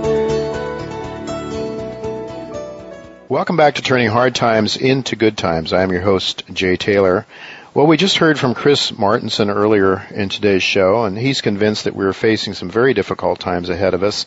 Welcome 3.30 3.58
back 3.58 3.76
to 3.76 3.84
Turning 3.84 4.10
Hard 4.10 4.34
Times 4.34 4.76
into 4.76 5.16
Good 5.16 5.38
Times. 5.38 5.72
I 5.72 5.84
am 5.84 5.92
your 5.92 6.02
host, 6.02 6.46
Jay 6.52 6.78
Taylor. 6.78 7.28
Well, 7.76 7.86
we 7.86 7.96
just 7.96 8.18
heard 8.18 8.40
from 8.40 8.56
Chris 8.56 8.90
Martenson 8.90 9.54
earlier 9.56 10.04
in 10.10 10.30
today's 10.30 10.64
show, 10.64 11.04
and 11.04 11.16
he's 11.16 11.42
convinced 11.42 11.84
that 11.84 11.96
we're 11.96 12.14
facing 12.14 12.56
some 12.56 12.72
very 12.72 12.96
difficult 12.96 13.40
times 13.40 13.70
ahead 13.70 13.94
of 13.94 14.02
us, 14.02 14.26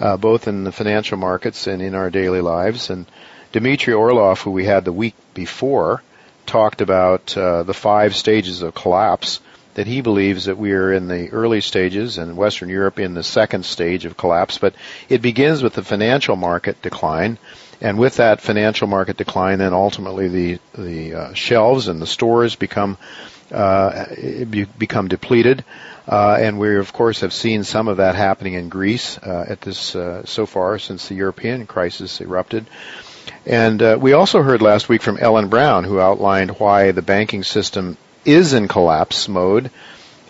uh, 0.00 0.16
both 0.16 0.48
in 0.48 0.64
the 0.64 0.72
financial 0.72 1.18
markets 1.18 1.66
and 1.66 1.82
in 1.82 1.94
our 1.94 2.08
daily 2.08 2.40
lives. 2.40 2.88
And 2.88 3.04
Dmitry 3.52 3.92
Orlov, 3.92 4.40
who 4.40 4.50
we 4.52 4.64
had 4.64 4.86
the 4.86 4.94
week 4.94 5.14
before, 5.34 6.02
talked 6.46 6.80
about 6.80 7.36
uh, 7.36 7.64
the 7.64 7.74
five 7.74 8.16
stages 8.16 8.62
of 8.62 8.74
collapse. 8.74 9.40
That 9.74 9.86
he 9.86 10.00
believes 10.00 10.46
that 10.46 10.56
we 10.56 10.72
are 10.72 10.90
in 10.90 11.06
the 11.06 11.28
early 11.28 11.60
stages 11.60 12.16
and 12.16 12.36
Western 12.36 12.70
Europe 12.70 12.98
in 12.98 13.12
the 13.12 13.22
second 13.22 13.66
stage 13.66 14.06
of 14.06 14.16
collapse, 14.16 14.56
but 14.56 14.74
it 15.10 15.20
begins 15.20 15.62
with 15.62 15.74
the 15.74 15.84
financial 15.84 16.34
market 16.34 16.80
decline. 16.80 17.36
And 17.80 17.98
with 17.98 18.16
that 18.16 18.40
financial 18.40 18.88
market 18.88 19.16
decline, 19.16 19.58
then 19.58 19.72
ultimately 19.72 20.28
the 20.28 20.58
the 20.76 21.14
uh, 21.14 21.34
shelves 21.34 21.88
and 21.88 22.02
the 22.02 22.06
stores 22.06 22.56
become 22.56 22.98
uh, 23.52 24.06
become 24.78 25.08
depleted. 25.08 25.64
Uh, 26.06 26.38
and 26.40 26.58
we 26.58 26.76
of 26.76 26.92
course 26.92 27.20
have 27.20 27.32
seen 27.32 27.64
some 27.64 27.88
of 27.88 27.98
that 27.98 28.14
happening 28.14 28.54
in 28.54 28.68
Greece 28.68 29.18
uh, 29.18 29.44
at 29.48 29.60
this 29.60 29.94
uh, 29.94 30.24
so 30.24 30.46
far 30.46 30.78
since 30.78 31.08
the 31.08 31.14
European 31.14 31.66
crisis 31.66 32.20
erupted. 32.20 32.66
And 33.46 33.80
uh, 33.82 33.98
we 34.00 34.12
also 34.12 34.42
heard 34.42 34.62
last 34.62 34.88
week 34.88 35.02
from 35.02 35.18
Ellen 35.18 35.48
Brown, 35.48 35.84
who 35.84 36.00
outlined 36.00 36.58
why 36.58 36.92
the 36.92 37.02
banking 37.02 37.44
system 37.44 37.96
is 38.24 38.52
in 38.52 38.68
collapse 38.68 39.28
mode. 39.28 39.70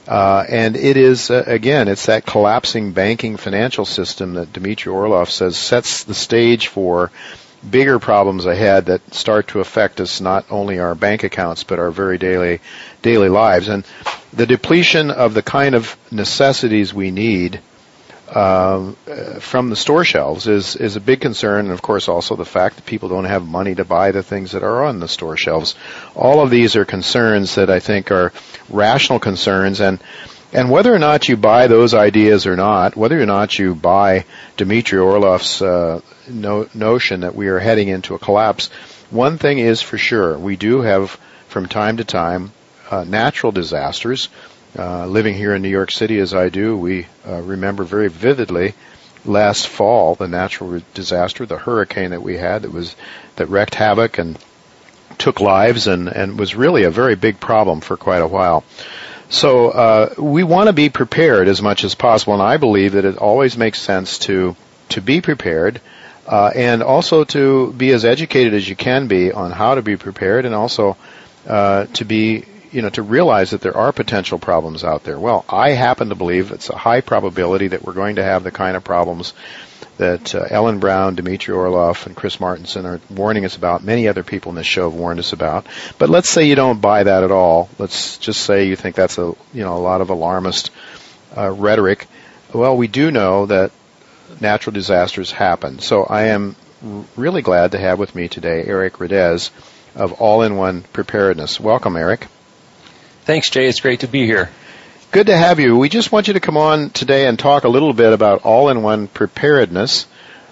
Uh, 0.08 0.42
and 0.48 0.74
it 0.74 0.96
is, 0.96 1.30
uh, 1.30 1.44
again, 1.46 1.86
it's 1.86 2.06
that 2.06 2.24
collapsing 2.24 2.92
banking 2.92 3.36
financial 3.36 3.84
system 3.84 4.34
that 4.34 4.54
Dmitry 4.54 4.90
Orlov 4.90 5.30
says 5.30 5.58
sets 5.58 6.04
the 6.04 6.14
stage 6.14 6.68
for 6.68 7.10
bigger 7.68 7.98
problems 7.98 8.46
ahead 8.46 8.86
that 8.86 9.14
start 9.14 9.48
to 9.48 9.60
affect 9.60 10.00
us 10.00 10.22
not 10.22 10.46
only 10.48 10.78
our 10.78 10.94
bank 10.94 11.24
accounts 11.24 11.64
but 11.64 11.78
our 11.78 11.90
very 11.90 12.16
daily 12.16 12.60
daily 13.02 13.28
lives. 13.28 13.68
And 13.68 13.84
the 14.32 14.46
depletion 14.46 15.10
of 15.10 15.34
the 15.34 15.42
kind 15.42 15.74
of 15.74 15.94
necessities 16.10 16.94
we 16.94 17.10
need 17.10 17.60
uh, 18.30 18.92
from 19.40 19.70
the 19.70 19.76
store 19.76 20.04
shelves 20.04 20.46
is 20.46 20.76
is 20.76 20.96
a 20.96 21.00
big 21.00 21.20
concern, 21.20 21.66
and 21.66 21.72
of 21.72 21.82
course 21.82 22.08
also 22.08 22.36
the 22.36 22.44
fact 22.44 22.76
that 22.76 22.86
people 22.86 23.08
don't 23.08 23.24
have 23.24 23.46
money 23.46 23.74
to 23.74 23.84
buy 23.84 24.12
the 24.12 24.22
things 24.22 24.52
that 24.52 24.62
are 24.62 24.84
on 24.84 25.00
the 25.00 25.08
store 25.08 25.36
shelves. 25.36 25.74
All 26.14 26.40
of 26.40 26.50
these 26.50 26.76
are 26.76 26.84
concerns 26.84 27.54
that 27.54 27.70
I 27.70 27.80
think 27.80 28.10
are 28.10 28.32
rational 28.68 29.18
concerns, 29.18 29.80
and 29.80 29.98
and 30.52 30.70
whether 30.70 30.94
or 30.94 30.98
not 30.98 31.28
you 31.28 31.36
buy 31.36 31.66
those 31.66 31.94
ideas 31.94 32.46
or 32.46 32.56
not, 32.56 32.96
whether 32.96 33.20
or 33.20 33.26
not 33.26 33.58
you 33.58 33.74
buy 33.74 34.24
Dmitry 34.56 34.98
Orlov's 34.98 35.62
uh, 35.62 36.00
no, 36.28 36.68
notion 36.74 37.20
that 37.20 37.34
we 37.34 37.48
are 37.48 37.58
heading 37.58 37.88
into 37.88 38.14
a 38.14 38.18
collapse, 38.18 38.68
one 39.10 39.38
thing 39.38 39.58
is 39.58 39.80
for 39.80 39.96
sure: 39.96 40.38
we 40.38 40.56
do 40.56 40.82
have 40.82 41.18
from 41.48 41.66
time 41.66 41.96
to 41.96 42.04
time 42.04 42.52
uh, 42.90 43.04
natural 43.04 43.52
disasters. 43.52 44.28
Uh, 44.78 45.06
living 45.06 45.34
here 45.34 45.56
in 45.56 45.62
New 45.62 45.68
York 45.68 45.90
City 45.90 46.20
as 46.20 46.34
I 46.34 46.50
do, 46.50 46.76
we 46.76 47.06
uh, 47.26 47.42
remember 47.42 47.82
very 47.82 48.08
vividly 48.08 48.74
last 49.24 49.66
fall 49.66 50.14
the 50.14 50.28
natural 50.28 50.80
disaster, 50.94 51.44
the 51.46 51.58
hurricane 51.58 52.10
that 52.10 52.22
we 52.22 52.36
had 52.36 52.62
that 52.62 52.72
was 52.72 52.94
that 53.34 53.46
wreaked 53.46 53.74
havoc 53.74 54.18
and 54.18 54.38
took 55.18 55.40
lives 55.40 55.88
and 55.88 56.08
and 56.08 56.38
was 56.38 56.54
really 56.54 56.84
a 56.84 56.90
very 56.90 57.16
big 57.16 57.40
problem 57.40 57.80
for 57.80 57.96
quite 57.96 58.22
a 58.22 58.28
while. 58.28 58.62
So 59.30 59.70
uh, 59.70 60.14
we 60.16 60.44
want 60.44 60.68
to 60.68 60.72
be 60.72 60.90
prepared 60.90 61.48
as 61.48 61.60
much 61.60 61.82
as 61.82 61.96
possible, 61.96 62.34
and 62.34 62.42
I 62.42 62.56
believe 62.56 62.92
that 62.92 63.04
it 63.04 63.18
always 63.18 63.56
makes 63.56 63.80
sense 63.80 64.20
to 64.20 64.54
to 64.90 65.00
be 65.00 65.20
prepared. 65.20 65.80
Uh, 66.24 66.52
and 66.54 66.82
also 66.82 67.24
to 67.24 67.72
be 67.72 67.90
as 67.90 68.04
educated 68.04 68.52
as 68.52 68.68
you 68.68 68.76
can 68.76 69.08
be 69.08 69.32
on 69.32 69.50
how 69.50 69.74
to 69.74 69.82
be 69.82 69.96
prepared, 69.96 70.44
and 70.44 70.54
also 70.54 70.96
uh, 71.48 71.86
to 71.86 72.04
be 72.04 72.44
you 72.72 72.82
know, 72.82 72.90
to 72.90 73.02
realize 73.02 73.50
that 73.50 73.60
there 73.60 73.76
are 73.76 73.92
potential 73.92 74.38
problems 74.38 74.84
out 74.84 75.04
there. 75.04 75.18
Well, 75.18 75.44
I 75.48 75.70
happen 75.70 76.10
to 76.10 76.14
believe 76.14 76.52
it's 76.52 76.70
a 76.70 76.76
high 76.76 77.00
probability 77.00 77.68
that 77.68 77.82
we're 77.82 77.92
going 77.92 78.16
to 78.16 78.24
have 78.24 78.44
the 78.44 78.50
kind 78.50 78.76
of 78.76 78.84
problems 78.84 79.32
that 79.98 80.34
uh, 80.34 80.46
Ellen 80.48 80.78
Brown, 80.78 81.16
Dmitry 81.16 81.54
Orlov, 81.54 82.06
and 82.06 82.16
Chris 82.16 82.36
Martenson 82.36 82.84
are 82.84 83.00
warning 83.12 83.44
us 83.44 83.56
about. 83.56 83.82
Many 83.82 84.08
other 84.08 84.22
people 84.22 84.50
in 84.50 84.56
this 84.56 84.66
show 84.66 84.88
have 84.88 84.98
warned 84.98 85.18
us 85.18 85.32
about. 85.32 85.66
But 85.98 86.08
let's 86.08 86.28
say 86.28 86.44
you 86.44 86.54
don't 86.54 86.80
buy 86.80 87.02
that 87.02 87.24
at 87.24 87.32
all. 87.32 87.68
Let's 87.78 88.18
just 88.18 88.42
say 88.42 88.66
you 88.66 88.76
think 88.76 88.96
that's 88.96 89.18
a 89.18 89.34
you 89.52 89.64
know 89.64 89.76
a 89.76 89.78
lot 89.78 90.00
of 90.00 90.10
alarmist 90.10 90.70
uh, 91.36 91.50
rhetoric. 91.50 92.06
Well, 92.52 92.76
we 92.76 92.86
do 92.86 93.10
know 93.10 93.46
that 93.46 93.72
natural 94.40 94.72
disasters 94.72 95.32
happen. 95.32 95.80
So 95.80 96.04
I 96.04 96.26
am 96.26 96.54
really 97.16 97.42
glad 97.42 97.72
to 97.72 97.78
have 97.78 97.98
with 97.98 98.14
me 98.14 98.28
today 98.28 98.64
Eric 98.64 98.94
Redez 98.94 99.50
of 99.96 100.12
All 100.20 100.42
in 100.42 100.56
One 100.56 100.82
Preparedness. 100.82 101.58
Welcome, 101.58 101.96
Eric. 101.96 102.28
Thanks, 103.28 103.50
Jay. 103.50 103.66
It's 103.66 103.80
great 103.80 104.00
to 104.00 104.08
be 104.08 104.24
here. 104.24 104.48
Good 105.10 105.26
to 105.26 105.36
have 105.36 105.60
you. 105.60 105.76
We 105.76 105.90
just 105.90 106.10
want 106.10 106.28
you 106.28 106.32
to 106.32 106.40
come 106.40 106.56
on 106.56 106.88
today 106.88 107.26
and 107.26 107.38
talk 107.38 107.64
a 107.64 107.68
little 107.68 107.92
bit 107.92 108.14
about 108.14 108.46
all-in-one 108.46 109.06
preparedness. 109.08 110.06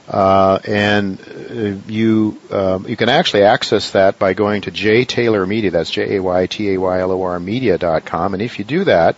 Uh, 0.06 0.58
and 0.62 1.18
uh, 1.18 1.90
you 1.90 2.38
uh, 2.50 2.78
you 2.86 2.94
can 2.94 3.08
actually 3.08 3.44
access 3.44 3.92
that 3.92 4.18
by 4.18 4.34
going 4.34 4.60
to 4.60 4.70
J 4.70 5.06
Taylor 5.06 5.46
Media. 5.46 5.70
That's 5.70 5.90
J 5.90 6.16
A 6.16 6.22
Y 6.22 6.46
T 6.48 6.74
A 6.74 6.78
Y 6.78 7.00
L 7.00 7.12
O 7.12 7.22
R 7.22 7.40
Media 7.40 7.78
dot 7.78 8.04
com. 8.04 8.34
And 8.34 8.42
if 8.42 8.58
you 8.58 8.66
do 8.66 8.84
that, 8.84 9.16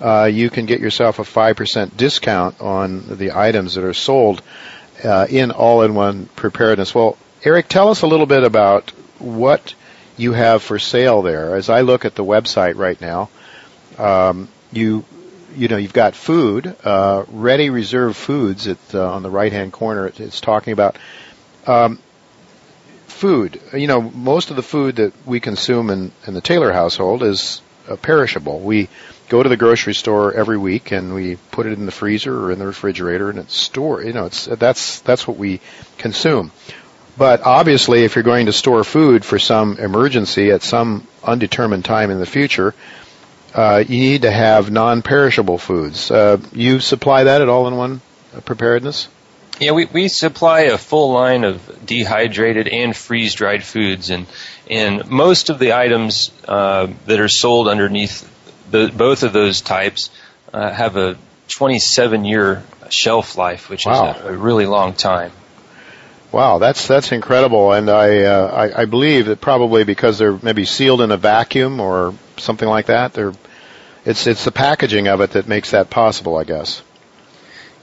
uh, 0.00 0.30
you 0.32 0.48
can 0.48 0.64
get 0.66 0.78
yourself 0.78 1.18
a 1.18 1.24
five 1.24 1.56
percent 1.56 1.96
discount 1.96 2.60
on 2.60 3.18
the 3.18 3.32
items 3.32 3.74
that 3.74 3.82
are 3.82 3.92
sold 3.92 4.40
uh, 5.02 5.26
in 5.28 5.50
all-in-one 5.50 6.26
preparedness. 6.36 6.94
Well, 6.94 7.18
Eric, 7.42 7.66
tell 7.66 7.88
us 7.88 8.02
a 8.02 8.06
little 8.06 8.26
bit 8.26 8.44
about 8.44 8.90
what 9.18 9.74
you 10.16 10.32
have 10.32 10.62
for 10.62 10.78
sale 10.78 11.22
there. 11.22 11.56
As 11.56 11.68
I 11.68 11.80
look 11.80 12.04
at 12.04 12.14
the 12.14 12.24
website 12.24 12.76
right 12.76 13.00
now, 13.00 13.30
um, 13.98 14.48
you 14.72 15.04
you 15.56 15.68
know 15.68 15.76
you've 15.76 15.92
got 15.92 16.14
food, 16.14 16.74
uh, 16.84 17.24
ready 17.28 17.70
reserve 17.70 18.16
foods 18.16 18.66
at, 18.66 18.94
on 18.94 19.22
the 19.22 19.30
right 19.30 19.52
hand 19.52 19.72
corner. 19.72 20.06
It's 20.06 20.40
talking 20.40 20.72
about 20.72 20.96
um, 21.66 21.98
food. 23.06 23.60
You 23.72 23.86
know, 23.86 24.00
most 24.02 24.50
of 24.50 24.56
the 24.56 24.62
food 24.62 24.96
that 24.96 25.12
we 25.26 25.40
consume 25.40 25.90
in, 25.90 26.12
in 26.26 26.34
the 26.34 26.40
Taylor 26.40 26.72
household 26.72 27.22
is 27.22 27.62
uh, 27.88 27.96
perishable. 27.96 28.60
We 28.60 28.88
go 29.28 29.42
to 29.42 29.48
the 29.48 29.56
grocery 29.56 29.94
store 29.94 30.32
every 30.34 30.58
week 30.58 30.92
and 30.92 31.14
we 31.14 31.36
put 31.50 31.66
it 31.66 31.72
in 31.72 31.86
the 31.86 31.92
freezer 31.92 32.38
or 32.44 32.50
in 32.52 32.58
the 32.58 32.66
refrigerator 32.66 33.30
and 33.30 33.38
it's 33.38 33.56
stored. 33.56 34.06
You 34.06 34.12
know, 34.12 34.26
it's 34.26 34.46
that's 34.46 35.00
that's 35.00 35.26
what 35.26 35.36
we 35.36 35.60
consume. 35.98 36.52
But 37.16 37.42
obviously, 37.42 38.04
if 38.04 38.16
you're 38.16 38.24
going 38.24 38.46
to 38.46 38.52
store 38.52 38.82
food 38.84 39.24
for 39.24 39.38
some 39.38 39.78
emergency 39.78 40.50
at 40.50 40.62
some 40.62 41.06
undetermined 41.22 41.84
time 41.84 42.10
in 42.10 42.18
the 42.18 42.26
future, 42.26 42.74
uh, 43.54 43.84
you 43.86 44.00
need 44.00 44.22
to 44.22 44.30
have 44.30 44.70
non-perishable 44.70 45.58
foods. 45.58 46.10
Uh, 46.10 46.38
you 46.52 46.80
supply 46.80 47.24
that 47.24 47.40
at 47.40 47.48
all 47.48 47.68
in 47.68 47.76
one 47.76 48.00
preparedness? 48.44 49.08
Yeah, 49.60 49.70
we, 49.70 49.84
we 49.84 50.08
supply 50.08 50.62
a 50.62 50.78
full 50.78 51.12
line 51.12 51.44
of 51.44 51.86
dehydrated 51.86 52.66
and 52.66 52.96
freeze 52.96 53.34
dried 53.34 53.62
foods, 53.62 54.10
and 54.10 54.26
and 54.68 55.08
most 55.08 55.48
of 55.48 55.60
the 55.60 55.74
items 55.74 56.32
uh, 56.48 56.88
that 57.06 57.20
are 57.20 57.28
sold 57.28 57.68
underneath 57.68 58.28
the, 58.70 58.92
both 58.94 59.22
of 59.22 59.32
those 59.32 59.60
types 59.60 60.10
uh, 60.52 60.72
have 60.72 60.96
a 60.96 61.16
27 61.48 62.24
year 62.24 62.64
shelf 62.90 63.36
life, 63.36 63.68
which 63.68 63.86
wow. 63.86 64.10
is 64.10 64.22
a, 64.22 64.28
a, 64.28 64.36
really 64.36 64.66
long 64.66 64.92
time. 64.92 65.30
Wow, 66.34 66.58
that's 66.58 66.88
that's 66.88 67.12
incredible, 67.12 67.70
and 67.70 67.88
I, 67.88 68.24
uh, 68.24 68.48
I 68.48 68.82
I 68.82 68.84
believe 68.86 69.26
that 69.26 69.40
probably 69.40 69.84
because 69.84 70.18
they're 70.18 70.36
maybe 70.42 70.64
sealed 70.64 71.00
in 71.00 71.12
a 71.12 71.16
vacuum 71.16 71.78
or 71.78 72.12
something 72.38 72.68
like 72.68 72.86
that, 72.86 73.12
they're 73.12 73.34
it's 74.04 74.26
it's 74.26 74.44
the 74.44 74.50
packaging 74.50 75.06
of 75.06 75.20
it 75.20 75.30
that 75.30 75.46
makes 75.46 75.70
that 75.70 75.90
possible, 75.90 76.36
I 76.36 76.42
guess. 76.42 76.82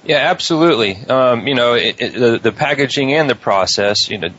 Yeah, 0.04 0.18
absolutely. 0.18 0.98
Um, 0.98 1.48
you 1.48 1.56
know, 1.56 1.76
it, 1.76 2.02
it, 2.02 2.14
the, 2.14 2.40
the 2.40 2.52
packaging 2.52 3.14
and 3.14 3.30
the 3.30 3.36
process. 3.36 4.10
You 4.10 4.18
know, 4.18 4.30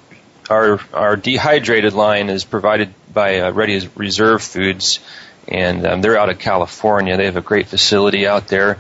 our 0.51 0.79
our 0.93 1.17
dehydrated 1.17 1.95
line 1.95 2.29
is 2.29 2.45
provided 2.45 2.93
by 3.15 3.39
uh, 3.39 3.53
Ready 3.53 3.89
Reserve 3.97 4.43
Foods, 4.43 5.01
and 5.49 5.87
um, 5.87 6.03
they're 6.03 6.19
out 6.19 6.29
of 6.29 6.39
California. 6.39 7.17
They 7.17 7.25
have 7.25 7.39
a 7.39 7.41
great 7.41 7.69
facility 7.69 8.27
out 8.27 8.47
there, 8.49 8.77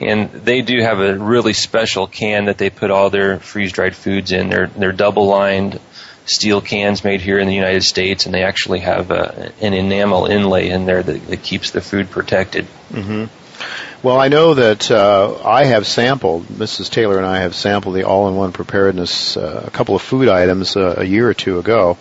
and 0.00 0.30
they 0.30 0.62
do 0.62 0.80
have 0.80 1.00
a 1.00 1.18
really 1.18 1.52
special 1.52 2.06
can 2.06 2.46
that 2.46 2.58
they 2.58 2.70
put 2.70 2.90
all 2.90 3.10
their 3.10 3.38
freeze 3.38 3.72
dried 3.72 3.96
foods 3.96 4.32
in. 4.32 4.48
They're 4.48 4.68
they're 4.68 4.92
double 4.92 5.26
lined 5.26 5.80
steel 6.26 6.60
cans 6.60 7.04
made 7.04 7.20
here 7.20 7.38
in 7.38 7.48
the 7.48 7.54
United 7.54 7.82
States, 7.82 8.26
and 8.26 8.34
they 8.34 8.42
actually 8.42 8.80
have 8.80 9.10
a, 9.10 9.52
an 9.60 9.72
enamel 9.74 10.26
inlay 10.26 10.68
in 10.68 10.84
there 10.84 11.02
that, 11.02 11.26
that 11.26 11.42
keeps 11.42 11.70
the 11.70 11.80
food 11.80 12.10
protected. 12.10 12.66
Mm-hmm. 12.90 13.24
Well, 14.02 14.20
I 14.20 14.28
know 14.28 14.54
that 14.54 14.90
uh, 14.90 15.42
I 15.44 15.64
have 15.64 15.86
sampled, 15.86 16.44
Mrs. 16.44 16.90
Taylor 16.90 17.16
and 17.16 17.26
I 17.26 17.40
have 17.40 17.54
sampled 17.54 17.96
the 17.96 18.04
all-in-one 18.04 18.52
preparedness, 18.52 19.36
uh, 19.36 19.64
a 19.66 19.70
couple 19.70 19.96
of 19.96 20.02
food 20.02 20.28
items 20.28 20.76
uh, 20.76 20.96
a 20.98 21.04
year 21.04 21.28
or 21.28 21.34
two 21.34 21.58
ago, 21.58 21.98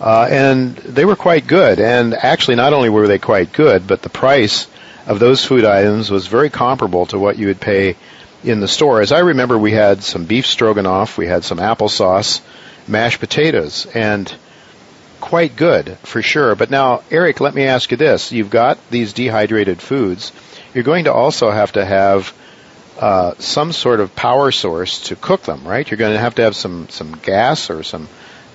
uh, 0.00 0.28
and 0.30 0.76
they 0.76 1.04
were 1.04 1.16
quite 1.16 1.46
good. 1.46 1.78
And 1.78 2.14
actually, 2.14 2.56
not 2.56 2.72
only 2.72 2.88
were 2.88 3.06
they 3.06 3.18
quite 3.18 3.52
good, 3.52 3.86
but 3.86 4.00
the 4.00 4.08
price 4.08 4.66
of 5.06 5.18
those 5.18 5.44
food 5.44 5.64
items 5.64 6.10
was 6.10 6.26
very 6.26 6.50
comparable 6.50 7.06
to 7.06 7.18
what 7.18 7.38
you 7.38 7.46
would 7.46 7.60
pay 7.60 7.96
in 8.44 8.60
the 8.60 8.68
store. 8.68 9.00
As 9.00 9.12
I 9.12 9.20
remember, 9.20 9.58
we 9.58 9.72
had 9.72 10.02
some 10.02 10.24
beef 10.24 10.46
stroganoff, 10.46 11.16
we 11.16 11.26
had 11.26 11.44
some 11.44 11.58
applesauce, 11.58 12.40
mashed 12.88 13.20
potatoes, 13.20 13.86
and 13.86 14.32
quite 15.20 15.56
good 15.56 15.96
for 15.98 16.22
sure. 16.22 16.54
But 16.54 16.70
now, 16.70 17.02
Eric, 17.10 17.40
let 17.40 17.54
me 17.54 17.64
ask 17.64 17.90
you 17.90 17.96
this: 17.96 18.32
You've 18.32 18.50
got 18.50 18.78
these 18.90 19.12
dehydrated 19.12 19.80
foods. 19.80 20.32
You're 20.74 20.84
going 20.84 21.04
to 21.04 21.12
also 21.12 21.50
have 21.50 21.72
to 21.72 21.84
have 21.84 22.34
uh, 23.00 23.34
some 23.38 23.72
sort 23.72 24.00
of 24.00 24.14
power 24.14 24.50
source 24.50 25.08
to 25.08 25.16
cook 25.16 25.42
them, 25.42 25.66
right? 25.66 25.88
You're 25.88 25.98
going 25.98 26.14
to 26.14 26.20
have 26.20 26.36
to 26.36 26.42
have 26.42 26.56
some 26.56 26.88
some 26.88 27.12
gas 27.12 27.70
or 27.70 27.82
some. 27.82 28.08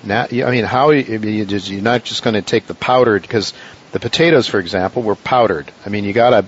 Nat- 0.04 0.32
I 0.32 0.50
mean, 0.50 0.64
how 0.64 0.90
you're 0.90 1.80
not 1.80 2.02
just 2.02 2.24
going 2.24 2.34
to 2.34 2.42
take 2.42 2.66
the 2.66 2.74
powdered 2.74 3.22
because 3.22 3.54
the 3.92 4.00
potatoes, 4.00 4.48
for 4.48 4.58
example, 4.58 5.02
were 5.02 5.16
powdered. 5.16 5.70
I 5.86 5.88
mean, 5.88 6.04
you 6.04 6.12
got 6.12 6.30
to. 6.30 6.44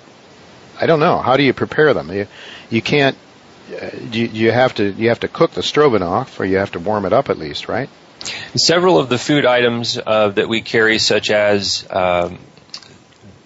I 0.80 0.86
don't 0.86 1.00
know. 1.00 1.18
How 1.18 1.36
do 1.36 1.44
you 1.44 1.52
prepare 1.52 1.94
them? 1.94 2.12
You 2.12 2.26
you 2.68 2.82
can't 2.82 3.16
you, 3.68 4.26
you 4.26 4.50
have 4.50 4.74
to 4.74 4.90
you 4.92 5.08
have 5.08 5.20
to 5.20 5.28
cook 5.28 5.52
the 5.52 5.62
stroganoff, 5.62 6.38
or 6.38 6.44
you 6.44 6.58
have 6.58 6.72
to 6.72 6.80
warm 6.80 7.06
it 7.06 7.12
up 7.12 7.30
at 7.30 7.38
least, 7.38 7.68
right? 7.68 7.88
Several 8.56 8.98
of 8.98 9.08
the 9.08 9.18
food 9.18 9.44
items 9.44 9.98
uh, 9.98 10.28
that 10.30 10.48
we 10.48 10.62
carry, 10.62 10.98
such 10.98 11.30
as 11.30 11.86
um, 11.90 12.38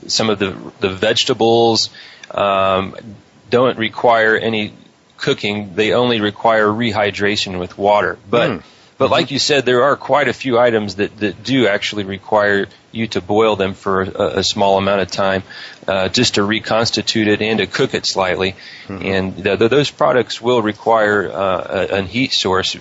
some 0.07 0.31
of 0.31 0.39
the 0.39 0.57
the 0.81 0.91
vegetables, 0.91 1.91
um, 2.31 2.97
don't 3.51 3.79
require 3.79 4.37
any 4.37 4.73
cooking. 5.17 5.75
They 5.75 5.93
only 5.93 6.21
require 6.21 6.67
rehydration 6.67 7.59
with 7.59 7.79
water. 7.79 8.19
But 8.29 8.51
mm. 8.51 8.63
but 8.99 9.07
mm-hmm. 9.07 9.13
like 9.13 9.31
you 9.31 9.39
said, 9.39 9.65
there 9.67 9.85
are 9.85 9.97
quite 9.97 10.29
a 10.29 10.33
few 10.33 10.59
items 10.59 10.97
that 10.97 11.17
that 11.19 11.43
do 11.43 11.69
actually 11.69 12.05
require 12.05 12.67
you 12.93 13.07
to 13.09 13.21
boil 13.21 13.57
them 13.57 13.75
for 13.75 14.03
a, 14.03 14.39
a 14.39 14.45
small 14.45 14.79
amount 14.79 15.03
of 15.03 15.11
time, 15.11 15.43
uh, 15.87 16.09
just 16.09 16.35
to 16.35 16.43
reconstitute 16.43 17.29
it 17.29 17.43
and 17.43 17.59
to 17.59 17.67
cook 17.67 17.95
it 17.95 18.07
slightly. 18.07 18.55
Mm-hmm. 18.87 19.07
And 19.07 19.37
those 19.37 19.91
products 19.91 20.41
will 20.41 20.63
require 20.63 21.31
uh, 21.31 21.87
a, 21.91 21.99
a 21.99 22.03
heat 22.03 22.33
source. 22.33 22.77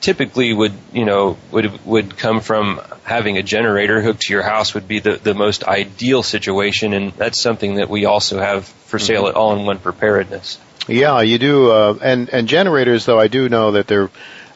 Typically, 0.00 0.52
would 0.54 0.72
you 0.92 1.04
know 1.04 1.36
would 1.50 1.84
would 1.84 2.16
come 2.16 2.40
from 2.40 2.80
having 3.04 3.36
a 3.36 3.42
generator 3.42 4.00
hooked 4.00 4.22
to 4.22 4.32
your 4.32 4.42
house 4.42 4.72
would 4.72 4.88
be 4.88 4.98
the 4.98 5.16
the 5.16 5.34
most 5.34 5.64
ideal 5.64 6.22
situation, 6.22 6.94
and 6.94 7.12
that's 7.12 7.40
something 7.40 7.74
that 7.74 7.90
we 7.90 8.06
also 8.06 8.38
have 8.38 8.64
for 8.64 8.98
sale 8.98 9.22
mm-hmm. 9.22 9.30
at 9.30 9.34
All 9.34 9.58
in 9.58 9.66
One 9.66 9.78
Preparedness. 9.78 10.58
Yeah, 10.88 11.20
you 11.20 11.38
do, 11.38 11.70
uh, 11.70 11.98
and 12.02 12.30
and 12.30 12.48
generators 12.48 13.04
though 13.04 13.20
I 13.20 13.28
do 13.28 13.50
know 13.50 13.72
that 13.72 13.86
they're 13.88 14.10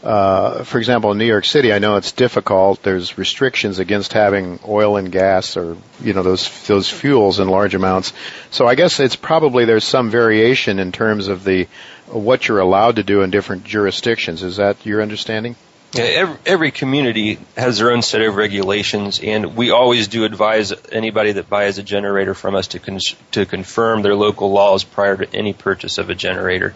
uh, 0.05 0.65
for 0.65 0.79
example, 0.79 1.13
in 1.13 1.19
New 1.19 1.25
York 1.25 1.47
City, 1.47 1.73
I 1.73 1.79
know 1.79 1.97
it's 1.97 2.13
difficult. 2.13 2.83
There's 2.83 3.17
restrictions 3.17 3.79
against 3.79 4.13
having 4.13 4.61
oil 4.69 4.99
and 4.99 5.11
gas 5.11 5.57
or 5.57 5.79
you 6.03 6.13
know 6.13 6.23
those 6.23 6.67
those 6.67 6.91
fuels 6.91 7.41
in 7.41 7.49
large 7.49 7.75
amounts. 7.75 8.13
So 8.51 8.67
I 8.67 8.75
guess 8.75 9.01
it's 9.01 9.17
probably 9.17 9.65
there's 9.65 9.85
some 9.85 10.11
variation 10.11 10.79
in 10.79 10.93
terms 10.93 11.29
of 11.29 11.43
the 11.43 11.69
what 12.07 12.47
you're 12.47 12.59
allowed 12.59 12.97
to 12.97 13.03
do 13.03 13.23
in 13.23 13.31
different 13.31 13.65
jurisdictions. 13.65 14.43
Is 14.43 14.59
that 14.59 14.85
your 14.85 15.01
understanding? 15.01 15.57
Yeah, 15.95 16.05
every, 16.05 16.37
every 16.45 16.71
community 16.71 17.39
has 17.57 17.79
their 17.79 17.91
own 17.91 18.03
set 18.03 18.21
of 18.21 18.35
regulations, 18.35 19.21
and 19.23 19.57
we 19.57 19.71
always 19.71 20.09
do 20.09 20.25
advise 20.25 20.75
anybody 20.93 21.33
that 21.33 21.49
buys 21.49 21.79
a 21.79 21.83
generator 21.83 22.35
from 22.35 22.57
us 22.57 22.67
to 22.69 23.01
to 23.33 23.47
confirm 23.47 24.03
their 24.03 24.17
local 24.17 24.51
laws 24.51 24.85
prior 24.85 25.17
to 25.17 25.35
any 25.35 25.55
purchase 25.55 25.97
of 25.97 26.11
a 26.11 26.15
generator. 26.15 26.75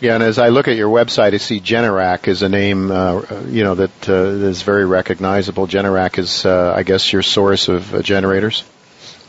Yeah, 0.00 0.14
and 0.14 0.22
as 0.22 0.38
I 0.38 0.48
look 0.48 0.66
at 0.66 0.76
your 0.76 0.88
website, 0.88 1.34
I 1.34 1.36
see 1.36 1.60
Generac 1.60 2.26
is 2.26 2.40
a 2.40 2.48
name, 2.48 2.90
uh, 2.90 3.20
you 3.46 3.62
know, 3.64 3.74
that 3.74 4.08
uh, 4.08 4.14
is 4.14 4.62
very 4.62 4.86
recognizable. 4.86 5.66
Generac 5.66 6.18
is, 6.18 6.46
uh, 6.46 6.72
I 6.74 6.84
guess, 6.84 7.12
your 7.12 7.20
source 7.20 7.68
of 7.68 7.94
uh, 7.94 8.00
generators. 8.00 8.64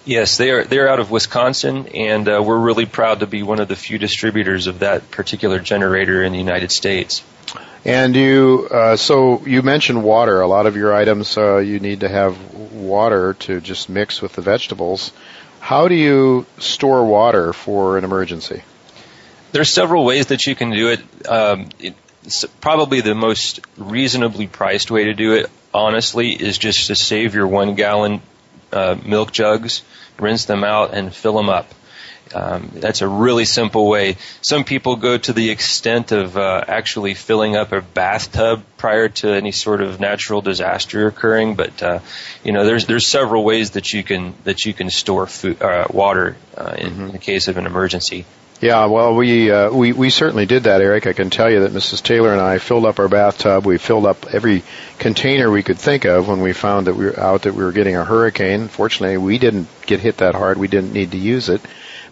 Yes, 0.05 0.38
they 0.38 0.49
are. 0.49 0.63
They're 0.63 0.88
out 0.88 1.01
of 1.01 1.12
Wisconsin, 1.12 1.88
and 1.88 2.27
uh, 2.27 2.41
we're 2.41 2.57
really 2.57 2.86
proud 2.86 3.19
to 3.19 3.27
be 3.27 3.43
one 3.43 3.60
of 3.60 3.67
the 3.67 3.75
few 3.75 3.97
distributors 3.97 4.67
of 4.67 4.79
that 4.79 5.12
particular 5.12 5.60
generator 5.60 6.23
in 6.23 6.31
the 6.31 6.39
United 6.39 6.71
States. 6.71 7.21
And 7.84 8.15
you, 8.15 8.69
uh, 8.71 8.95
so 8.95 9.45
you 9.45 9.63
mentioned 9.63 10.01
water. 10.03 10.39
A 10.39 10.47
lot 10.47 10.67
of 10.67 10.77
your 10.77 10.93
items, 10.93 11.36
you 11.36 11.81
need 11.81 11.99
to 11.99 12.10
have 12.10 12.53
water 12.53 13.34
to 13.34 13.60
just 13.60 13.89
mix 13.89 14.21
with 14.21 14.34
the 14.34 14.41
vegetables. 14.41 15.12
How 15.60 15.89
do 15.89 15.95
you 15.95 16.45
store 16.60 17.05
water 17.05 17.51
for 17.51 17.97
an 17.97 18.05
emergency? 18.05 18.63
There 19.51 19.61
are 19.61 19.65
several 19.65 20.05
ways 20.05 20.27
that 20.27 20.47
you 20.47 20.55
can 20.55 20.71
do 20.71 20.89
it. 20.89 21.27
Um, 21.27 21.69
it 21.79 21.95
probably 22.59 23.01
the 23.01 23.15
most 23.15 23.61
reasonably 23.77 24.47
priced 24.47 24.91
way 24.91 25.05
to 25.05 25.13
do 25.13 25.33
it, 25.33 25.49
honestly, 25.73 26.31
is 26.31 26.57
just 26.57 26.87
to 26.87 26.95
save 26.95 27.35
your 27.35 27.47
one 27.47 27.75
gallon 27.75 28.21
uh, 28.71 28.95
milk 29.03 29.31
jugs, 29.31 29.83
rinse 30.19 30.45
them 30.45 30.63
out, 30.63 30.93
and 30.93 31.13
fill 31.13 31.35
them 31.35 31.49
up. 31.49 31.73
Um, 32.33 32.71
that's 32.75 33.01
a 33.01 33.07
really 33.09 33.43
simple 33.43 33.89
way. 33.89 34.15
Some 34.41 34.63
people 34.63 34.95
go 34.95 35.17
to 35.17 35.33
the 35.33 35.49
extent 35.49 36.13
of 36.13 36.37
uh, 36.37 36.63
actually 36.65 37.13
filling 37.13 37.57
up 37.57 37.73
a 37.73 37.81
bathtub 37.81 38.63
prior 38.77 39.09
to 39.09 39.29
any 39.29 39.51
sort 39.51 39.81
of 39.81 39.99
natural 39.99 40.41
disaster 40.41 41.07
occurring, 41.07 41.55
but 41.55 41.83
uh, 41.83 41.99
you 42.43 42.53
know, 42.53 42.63
there's 42.63 42.85
there's 42.85 43.05
several 43.05 43.43
ways 43.43 43.71
that 43.71 43.91
you 43.91 44.03
can 44.03 44.33
that 44.45 44.63
you 44.63 44.73
can 44.73 44.89
store 44.89 45.27
food, 45.27 45.61
uh, 45.61 45.87
water 45.89 46.37
uh, 46.57 46.75
in, 46.77 46.91
mm-hmm. 46.91 47.05
in 47.07 47.11
the 47.11 47.19
case 47.19 47.49
of 47.49 47.57
an 47.57 47.65
emergency. 47.65 48.25
Yeah, 48.62 48.86
well, 48.86 49.15
we 49.15 49.50
uh, 49.50 49.71
we 49.71 49.91
we 49.91 50.12
certainly 50.12 50.45
did 50.45 50.65
that, 50.65 50.82
Eric. 50.82 51.08
I 51.08 51.13
can 51.13 51.32
tell 51.32 51.50
you 51.50 51.62
that 51.62 51.71
Mrs. 51.71 52.04
Taylor 52.04 52.32
and 52.32 52.39
I 52.39 52.60
filled 52.60 52.86
up 52.86 53.00
our 53.00 53.08
bathtub. 53.08 53.65
We 53.65 53.80
filled 53.80 54.06
up 54.06 54.28
every 54.32 54.62
container 55.00 55.50
we 55.50 55.63
could 55.63 55.80
think 55.80 56.06
of 56.06 56.28
when 56.28 56.41
we 56.41 56.54
found 56.54 56.86
that 56.86 56.93
we 56.93 57.06
were 57.06 57.19
out 57.19 57.41
that 57.41 57.56
we 57.56 57.63
were 57.63 57.71
getting 57.71 57.95
a 57.95 58.06
hurricane. 58.06 58.67
Fortunately, 58.67 59.17
we 59.17 59.39
didn't 59.39 59.67
get 59.88 60.00
hit 60.00 60.17
that 60.17 60.36
hard. 60.36 60.60
We 60.60 60.67
didn't 60.67 60.93
need 60.93 61.10
to 61.13 61.17
use 61.17 61.50
it. 61.50 61.60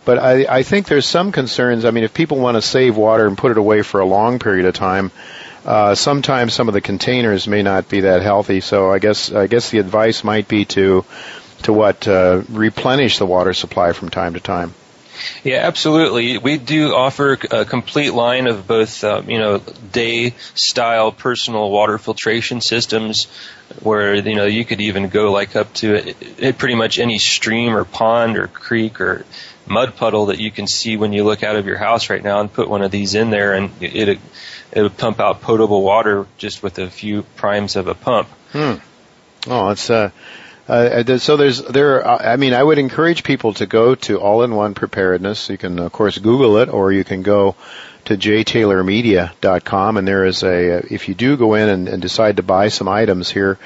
But 0.06 0.18
I, 0.18 0.46
I 0.50 0.64
think 0.64 0.88
there's 0.88 1.06
some 1.06 1.32
concerns. 1.32 1.86
I 1.86 1.92
mean, 1.92 2.04
if 2.04 2.16
people 2.16 2.40
want 2.40 2.56
to 2.56 2.64
save 2.64 2.98
water 2.98 3.28
and 3.28 3.38
put 3.38 3.52
it 3.52 3.60
away 3.60 3.84
for 3.84 4.00
a 4.00 4.06
long 4.06 4.40
period 4.40 4.66
of 4.66 4.74
time, 4.74 5.12
uh, 5.66 5.94
sometimes 5.94 6.56
some 6.56 6.68
of 6.68 6.74
the 6.74 6.82
containers 6.82 7.48
may 7.48 7.62
not 7.62 7.90
be 7.90 8.02
that 8.02 8.24
healthy. 8.24 8.62
So 8.62 8.92
I 8.92 8.98
guess 8.98 9.32
I 9.32 9.46
guess 9.46 9.70
the 9.70 9.78
advice 9.78 10.24
might 10.24 10.48
be 10.48 10.66
to 10.66 11.06
to 11.62 11.74
what 11.74 12.08
uh, 12.08 12.42
replenish 12.50 13.20
the 13.20 13.28
water 13.28 13.54
supply 13.54 13.94
from 13.94 14.10
time 14.10 14.34
to 14.34 14.40
time. 14.40 14.74
Yeah, 15.44 15.58
absolutely. 15.58 16.38
We 16.38 16.58
do 16.58 16.94
offer 16.94 17.38
a 17.52 17.66
complete 17.66 18.14
line 18.14 18.48
of 18.48 18.68
both, 18.68 19.04
um, 19.04 19.30
you 19.30 19.40
know, 19.40 19.60
day 19.92 20.34
style 20.54 21.12
personal 21.12 21.70
water 21.70 21.98
filtration 21.98 22.62
systems 22.62 23.26
where, 23.82 24.16
you 24.16 24.36
know, 24.36 24.46
you 24.46 24.66
could 24.66 24.82
even 24.82 25.10
go 25.10 25.32
like 25.32 25.56
up 25.56 25.74
to 25.76 25.96
it, 25.96 26.18
it, 26.40 26.58
pretty 26.58 26.76
much 26.76 27.00
any 27.00 27.20
stream 27.20 27.76
or 27.76 27.86
pond 27.86 28.38
or 28.38 28.48
creek 28.48 29.00
or 29.00 29.26
mud 29.68 29.96
puddle 29.96 30.28
that 30.28 30.40
you 30.40 30.52
can 30.52 30.68
see 30.68 30.98
when 30.98 31.14
you 31.14 31.24
look 31.24 31.44
out 31.44 31.56
of 31.56 31.66
your 31.66 31.78
house 31.78 32.10
right 32.10 32.24
now 32.24 32.42
and 32.42 32.52
put 32.52 32.68
one 32.68 32.82
of 32.82 32.92
these 32.92 33.14
in 33.14 33.30
there 33.30 33.54
and 33.54 33.72
it, 33.82 34.10
it, 34.10 34.20
it 34.72 34.82
would 34.82 34.98
pump 34.98 35.20
out 35.20 35.42
potable 35.42 35.84
water 35.84 36.26
just 36.38 36.64
with 36.64 36.80
a 36.80 36.90
few 36.90 37.24
primes 37.36 37.76
of 37.76 37.88
a 37.88 37.94
pump. 37.94 38.28
Hmm. 38.52 38.76
Oh, 39.48 39.70
it's, 39.70 39.90
uh, 39.90 40.12
uh, 40.70 41.18
so 41.18 41.36
there's 41.36 41.64
there. 41.64 42.08
I 42.08 42.36
mean, 42.36 42.54
I 42.54 42.62
would 42.62 42.78
encourage 42.78 43.24
people 43.24 43.54
to 43.56 43.66
go 43.66 43.96
to 43.96 44.20
All-in-One 44.20 44.76
Preparedness. 44.76 45.50
You 45.50 45.58
can, 45.58 45.80
of 45.80 45.92
course, 45.92 46.18
Google 46.20 46.58
it, 46.58 46.70
or 46.70 46.92
you 46.92 47.04
can 47.04 47.24
go 47.24 47.56
to 48.06 48.16
jtaylormedia.com, 48.16 49.98
and 49.98 50.08
there 50.08 50.26
is 50.26 50.44
a. 50.44 50.94
If 50.94 51.10
you 51.10 51.16
do 51.16 51.38
go 51.38 51.56
in 51.56 51.70
and, 51.70 51.88
and 51.88 52.02
decide 52.02 52.38
to 52.38 52.44
buy 52.44 52.68
some 52.70 52.88
items 52.88 53.32
here, 53.32 53.58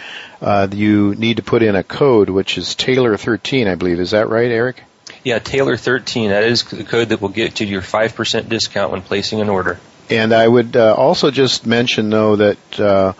uh, 0.42 0.70
you 0.72 1.13
need 1.16 1.38
to 1.38 1.44
put 1.44 1.62
in 1.62 1.76
a 1.76 1.84
code, 1.84 2.30
which 2.30 2.58
is 2.58 2.74
Taylor 2.74 3.18
13, 3.18 3.68
I 3.68 3.76
believe. 3.76 4.00
Is 4.00 4.12
that 4.12 4.30
right, 4.30 4.50
Eric? 4.50 4.82
Yeah, 5.26 5.39
Taylor 5.39 5.76
13. 5.76 6.30
That 6.30 6.44
is 6.44 6.63
the 6.63 6.86
code 6.86 7.10
that 7.10 7.22
will 7.22 7.30
get 7.30 7.60
you 7.60 7.68
your 7.68 7.82
5% 7.82 8.50
discount 8.50 8.92
when 8.92 9.02
placing 9.02 9.42
an 9.42 9.50
order. 9.50 9.80
And 10.10 10.34
I 10.34 10.48
would 10.48 10.76
uh, 10.76 10.96
also 10.96 11.32
just 11.32 11.66
mention, 11.66 12.10
though, 12.10 12.36
that 12.36 12.80
uh, 12.80 13.13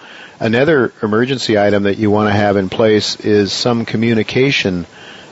Another 0.44 0.92
emergency 1.02 1.58
item 1.58 1.84
that 1.84 1.98
you 1.98 2.12
want 2.12 2.28
to 2.28 2.34
have 2.34 2.58
in 2.58 2.68
place 2.68 3.16
is 3.16 3.54
some 3.54 3.86
communication 3.86 4.86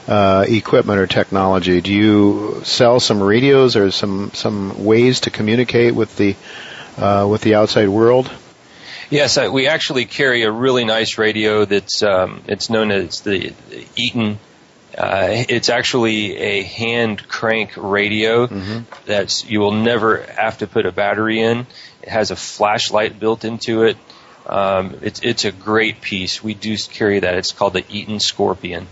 uh, 0.08 0.46
equipment 0.48 1.00
or 1.00 1.06
technology. 1.06 1.82
Do 1.82 1.94
you 1.94 2.62
sell 2.64 3.02
some 3.02 3.22
radios 3.22 3.76
or 3.76 3.92
some 3.92 4.32
some 4.34 4.86
ways 4.86 5.20
to 5.22 5.30
communicate 5.30 5.94
with 5.96 6.16
the 6.16 6.38
uh, 6.98 7.28
with 7.30 7.42
the 7.42 7.56
outside 7.56 7.90
world? 7.90 8.32
Yes, 9.10 9.38
we 9.38 9.68
actually 9.68 10.06
carry 10.06 10.44
a 10.44 10.52
really 10.52 10.86
nice 10.86 11.18
radio 11.18 11.66
that's 11.66 12.02
um, 12.04 12.42
it's 12.48 12.70
known 12.70 12.90
as 12.90 13.20
the 13.20 13.54
Eaton. 13.98 14.40
Uh, 14.98 15.28
it's 15.50 15.68
actually 15.68 16.38
a 16.38 16.64
hand 16.64 17.28
crank 17.28 17.74
radio 17.76 18.48
mm-hmm. 18.48 18.84
that's 19.06 19.44
you 19.44 19.60
will 19.60 19.74
never 19.74 20.22
have 20.22 20.60
to 20.60 20.68
put 20.68 20.86
a 20.86 20.92
battery 20.94 21.42
in. 21.42 21.68
It 22.02 22.08
has 22.08 22.32
a 22.32 22.38
flashlight 22.38 23.20
built 23.20 23.44
into 23.44 23.84
it. 23.84 23.98
Um, 24.46 24.98
it's 25.02 25.22
it's 25.22 25.46
a 25.46 25.52
great 25.52 26.02
piece. 26.02 26.44
We 26.44 26.54
do 26.54 26.76
carry 26.78 27.20
that. 27.20 27.36
It's 27.36 27.52
called 27.52 27.74
the 27.74 27.86
Eaton 27.90 28.20
Scorpion. 28.20 28.88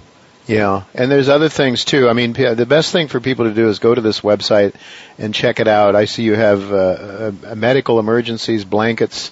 Yeah, 0.50 0.86
and 0.96 1.12
there's 1.12 1.30
other 1.30 1.48
things 1.48 1.86
too. 1.86 2.10
I 2.10 2.14
mean, 2.14 2.34
the 2.34 2.66
best 2.66 2.92
thing 2.92 3.08
for 3.08 3.20
people 3.20 3.46
to 3.46 3.54
do 3.54 3.70
is 3.70 3.78
go 3.78 3.94
to 3.94 4.02
this 4.02 4.22
website 4.22 4.74
and 5.20 5.32
check 5.32 5.60
it 5.60 5.68
out. 5.68 5.96
I 5.96 6.06
see 6.06 6.24
you 6.24 6.34
have 6.34 6.74
uh, 6.74 7.32
uh, 7.52 7.56
medical 7.56 8.00
emergencies, 8.00 8.66
blankets, 8.66 9.32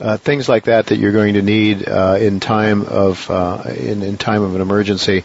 uh, 0.00 0.16
things 0.16 0.48
like 0.48 0.64
that 0.64 0.86
that 0.86 0.96
you're 0.96 1.12
going 1.12 1.34
to 1.34 1.42
need 1.42 1.86
uh, 1.86 2.16
in 2.18 2.40
time 2.40 2.80
of 2.80 3.30
uh, 3.30 3.64
in, 3.76 4.02
in 4.02 4.16
time 4.16 4.42
of 4.42 4.54
an 4.54 4.62
emergency. 4.62 5.24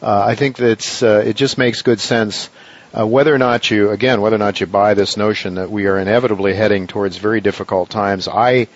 Uh, 0.00 0.24
I 0.26 0.36
think 0.36 0.56
that's 0.56 1.02
it. 1.02 1.36
Just 1.36 1.58
makes 1.58 1.82
good 1.82 2.00
sense. 2.00 2.48
Whether 2.94 3.34
or 3.34 3.38
not 3.38 3.70
you, 3.70 3.90
again, 3.90 4.22
whether 4.22 4.36
or 4.36 4.40
not 4.40 4.58
you 4.58 4.66
buy 4.66 4.94
this 4.94 5.18
notion 5.18 5.56
that 5.56 5.70
we 5.70 5.86
are 5.86 5.98
inevitably 5.98 6.54
heading 6.54 6.86
towards 6.86 7.18
very 7.18 7.42
difficult 7.42 7.90
times, 7.90 8.26
I 8.26 8.68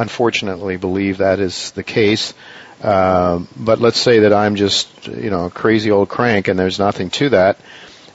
unfortunately 0.00 0.76
believe 0.76 1.18
that 1.18 1.40
is 1.40 1.70
the 1.72 1.82
case. 1.82 2.34
Uh, 2.82 3.40
but 3.56 3.80
let's 3.80 4.00
say 4.00 4.20
that 4.20 4.32
I'm 4.32 4.56
just, 4.56 5.06
you 5.06 5.28
know, 5.30 5.46
a 5.46 5.50
crazy 5.50 5.90
old 5.90 6.08
crank 6.08 6.48
and 6.48 6.58
there's 6.58 6.78
nothing 6.78 7.10
to 7.10 7.28
that. 7.30 7.58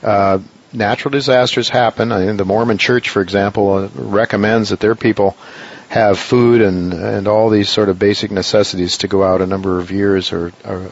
Uh, 0.02 0.40
natural 0.72 1.12
disasters 1.12 1.68
happen. 1.68 2.10
I 2.10 2.26
mean, 2.26 2.36
the 2.36 2.44
Mormon 2.44 2.78
Church, 2.78 3.08
for 3.08 3.22
example, 3.22 3.72
uh, 3.72 3.88
recommends 3.94 4.70
that 4.70 4.80
their 4.80 4.96
people 4.96 5.36
have 5.88 6.18
food 6.18 6.62
and 6.62 6.92
and 6.92 7.28
all 7.28 7.48
these 7.48 7.68
sort 7.68 7.88
of 7.88 7.96
basic 7.96 8.32
necessities 8.32 8.98
to 8.98 9.08
go 9.08 9.22
out 9.22 9.40
a 9.40 9.46
number 9.46 9.78
of 9.78 9.92
years 9.92 10.32
or, 10.32 10.52
or 10.64 10.90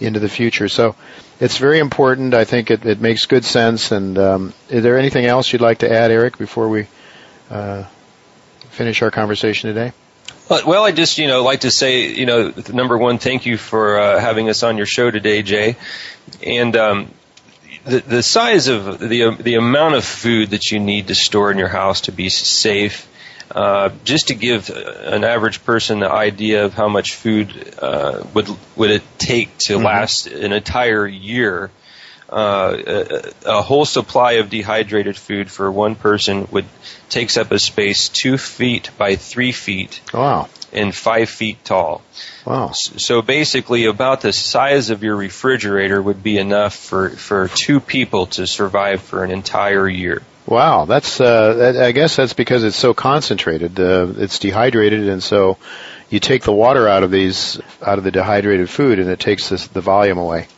into 0.00 0.20
the 0.20 0.28
future. 0.28 0.68
So 0.68 0.94
it's 1.40 1.56
very 1.56 1.78
important. 1.78 2.34
I 2.34 2.44
think 2.44 2.70
it, 2.70 2.84
it 2.84 3.00
makes 3.00 3.24
good 3.24 3.44
sense. 3.44 3.90
And 3.90 4.18
um, 4.18 4.54
is 4.68 4.82
there 4.82 4.98
anything 4.98 5.24
else 5.24 5.50
you'd 5.50 5.62
like 5.62 5.78
to 5.78 5.90
add, 5.90 6.10
Eric, 6.10 6.36
before 6.36 6.68
we 6.68 6.86
uh, 7.50 7.84
finish 8.70 9.00
our 9.00 9.10
conversation 9.10 9.74
today? 9.74 9.92
Well, 10.48 10.84
I 10.84 10.92
just, 10.92 11.18
you 11.18 11.26
know, 11.26 11.42
like 11.42 11.60
to 11.60 11.70
say, 11.70 12.08
you 12.14 12.24
know, 12.24 12.52
number 12.72 12.96
one, 12.96 13.18
thank 13.18 13.44
you 13.44 13.58
for 13.58 13.98
uh, 13.98 14.18
having 14.18 14.48
us 14.48 14.62
on 14.62 14.78
your 14.78 14.86
show 14.86 15.10
today, 15.10 15.42
Jay. 15.42 15.76
And 16.42 16.74
um, 16.74 17.10
the 17.84 17.98
the 18.00 18.22
size 18.22 18.68
of 18.68 18.98
the 18.98 19.36
the 19.38 19.54
amount 19.56 19.94
of 19.94 20.04
food 20.04 20.50
that 20.50 20.70
you 20.70 20.80
need 20.80 21.08
to 21.08 21.14
store 21.14 21.50
in 21.50 21.58
your 21.58 21.68
house 21.68 22.02
to 22.02 22.12
be 22.12 22.30
safe, 22.30 23.06
uh, 23.50 23.90
just 24.04 24.28
to 24.28 24.34
give 24.34 24.70
an 24.70 25.22
average 25.22 25.64
person 25.64 26.00
the 26.00 26.10
idea 26.10 26.64
of 26.64 26.72
how 26.72 26.88
much 26.88 27.14
food 27.14 27.74
uh, 27.80 28.22
would 28.32 28.48
would 28.76 28.90
it 28.90 29.02
take 29.18 29.56
to 29.58 29.74
mm-hmm. 29.74 29.84
last 29.84 30.26
an 30.28 30.52
entire 30.52 31.06
year. 31.06 31.70
Uh, 32.28 32.76
a, 32.86 33.32
a, 33.46 33.62
whole 33.62 33.86
supply 33.86 34.32
of 34.32 34.50
dehydrated 34.50 35.16
food 35.16 35.50
for 35.50 35.72
one 35.72 35.94
person 35.94 36.46
would 36.50 36.66
takes 37.08 37.38
up 37.38 37.50
a 37.52 37.58
space 37.58 38.10
two 38.10 38.36
feet 38.36 38.90
by 38.98 39.16
three 39.16 39.50
feet. 39.50 40.02
Wow. 40.12 40.50
And 40.70 40.94
five 40.94 41.30
feet 41.30 41.64
tall. 41.64 42.02
Wow. 42.44 42.72
So 42.72 43.22
basically, 43.22 43.86
about 43.86 44.20
the 44.20 44.34
size 44.34 44.90
of 44.90 45.02
your 45.02 45.16
refrigerator 45.16 46.02
would 46.02 46.22
be 46.22 46.36
enough 46.36 46.76
for 46.76 47.08
for 47.08 47.48
two 47.48 47.80
people 47.80 48.26
to 48.26 48.46
survive 48.46 49.00
for 49.00 49.24
an 49.24 49.30
entire 49.30 49.88
year. 49.88 50.20
Wow, 50.44 50.84
that's 50.84 51.20
uh, 51.22 51.54
that, 51.54 51.76
I 51.76 51.92
guess 51.92 52.16
that's 52.16 52.34
because 52.34 52.62
it's 52.62 52.76
so 52.76 52.92
concentrated. 52.92 53.80
Uh, 53.80 54.12
it's 54.18 54.38
dehydrated, 54.38 55.08
and 55.08 55.22
so 55.22 55.56
you 56.10 56.20
take 56.20 56.42
the 56.42 56.52
water 56.52 56.86
out 56.86 57.04
of 57.04 57.10
these 57.10 57.58
out 57.80 57.96
of 57.96 58.04
the 58.04 58.10
dehydrated 58.10 58.68
food, 58.68 58.98
and 58.98 59.08
it 59.08 59.20
takes 59.20 59.48
this, 59.48 59.66
the 59.68 59.80
volume 59.80 60.18
away 60.18 60.48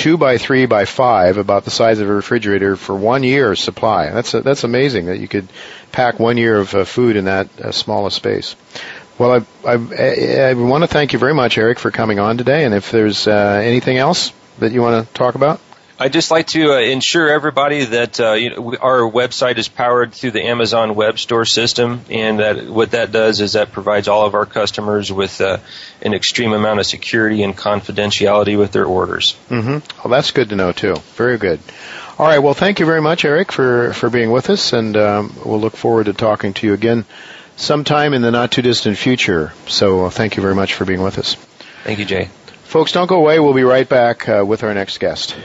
two 0.00 0.16
by 0.16 0.38
three 0.38 0.64
by 0.64 0.86
five, 0.86 1.36
about 1.36 1.64
the 1.64 1.70
size 1.70 1.98
of 2.00 2.08
a 2.08 2.12
refrigerator, 2.12 2.74
for 2.74 2.96
one 2.96 3.22
year 3.22 3.54
supply. 3.54 4.10
That's 4.10 4.32
a, 4.32 4.40
that's 4.40 4.64
amazing 4.64 5.06
that 5.06 5.18
you 5.18 5.28
could 5.28 5.46
pack 5.92 6.18
one 6.18 6.38
year 6.38 6.58
of 6.58 6.74
uh, 6.74 6.84
food 6.84 7.16
in 7.16 7.26
that 7.26 7.48
uh, 7.60 7.70
small 7.70 8.06
a 8.06 8.10
space. 8.10 8.56
Well, 9.18 9.44
I, 9.62 9.70
I, 9.70 10.50
I 10.50 10.54
want 10.54 10.84
to 10.84 10.88
thank 10.88 11.12
you 11.12 11.18
very 11.18 11.34
much, 11.34 11.58
Eric, 11.58 11.78
for 11.78 11.90
coming 11.90 12.18
on 12.18 12.38
today. 12.38 12.64
And 12.64 12.74
if 12.74 12.90
there's 12.90 13.28
uh, 13.28 13.60
anything 13.62 13.98
else 13.98 14.32
that 14.58 14.72
you 14.72 14.80
want 14.80 15.06
to 15.06 15.12
talk 15.12 15.34
about. 15.34 15.60
I'd 16.00 16.14
just 16.14 16.30
like 16.30 16.46
to 16.48 16.72
uh, 16.72 16.78
ensure 16.78 17.28
everybody 17.28 17.84
that 17.84 18.18
uh, 18.18 18.32
you 18.32 18.48
know, 18.48 18.74
our 18.80 19.00
website 19.00 19.58
is 19.58 19.68
powered 19.68 20.14
through 20.14 20.30
the 20.30 20.46
Amazon 20.46 20.94
Web 20.94 21.18
Store 21.18 21.44
system, 21.44 22.00
and 22.08 22.38
that 22.38 22.70
what 22.70 22.92
that 22.92 23.12
does 23.12 23.42
is 23.42 23.52
that 23.52 23.72
provides 23.72 24.08
all 24.08 24.24
of 24.24 24.34
our 24.34 24.46
customers 24.46 25.12
with 25.12 25.42
uh, 25.42 25.58
an 26.00 26.14
extreme 26.14 26.54
amount 26.54 26.80
of 26.80 26.86
security 26.86 27.42
and 27.42 27.54
confidentiality 27.54 28.58
with 28.58 28.72
their 28.72 28.86
orders. 28.86 29.36
Mm-hmm. 29.50 29.98
Well, 30.02 30.10
that's 30.10 30.30
good 30.30 30.48
to 30.48 30.56
know 30.56 30.72
too. 30.72 30.96
Very 31.16 31.36
good. 31.36 31.60
All 32.18 32.26
right. 32.26 32.38
Well, 32.38 32.54
thank 32.54 32.80
you 32.80 32.86
very 32.86 33.02
much, 33.02 33.26
Eric, 33.26 33.52
for 33.52 33.92
for 33.92 34.08
being 34.08 34.30
with 34.30 34.48
us, 34.48 34.72
and 34.72 34.96
um, 34.96 35.36
we'll 35.44 35.60
look 35.60 35.76
forward 35.76 36.06
to 36.06 36.14
talking 36.14 36.54
to 36.54 36.66
you 36.66 36.72
again 36.72 37.04
sometime 37.56 38.14
in 38.14 38.22
the 38.22 38.30
not 38.30 38.52
too 38.52 38.62
distant 38.62 38.96
future. 38.96 39.52
So, 39.66 40.06
uh, 40.06 40.10
thank 40.10 40.36
you 40.36 40.42
very 40.42 40.54
much 40.54 40.72
for 40.72 40.86
being 40.86 41.02
with 41.02 41.18
us. 41.18 41.34
Thank 41.84 41.98
you, 41.98 42.06
Jay. 42.06 42.30
Folks, 42.64 42.92
don't 42.92 43.06
go 43.06 43.16
away. 43.16 43.38
We'll 43.38 43.52
be 43.52 43.64
right 43.64 43.86
back 43.86 44.26
uh, 44.30 44.44
with 44.46 44.64
our 44.64 44.72
next 44.72 44.98
guest. 44.98 45.36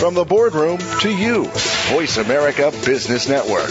From 0.00 0.14
the 0.14 0.24
boardroom 0.24 0.78
to 1.00 1.10
you, 1.10 1.44
Voice 1.90 2.16
America 2.16 2.70
Business 2.86 3.28
Network. 3.28 3.70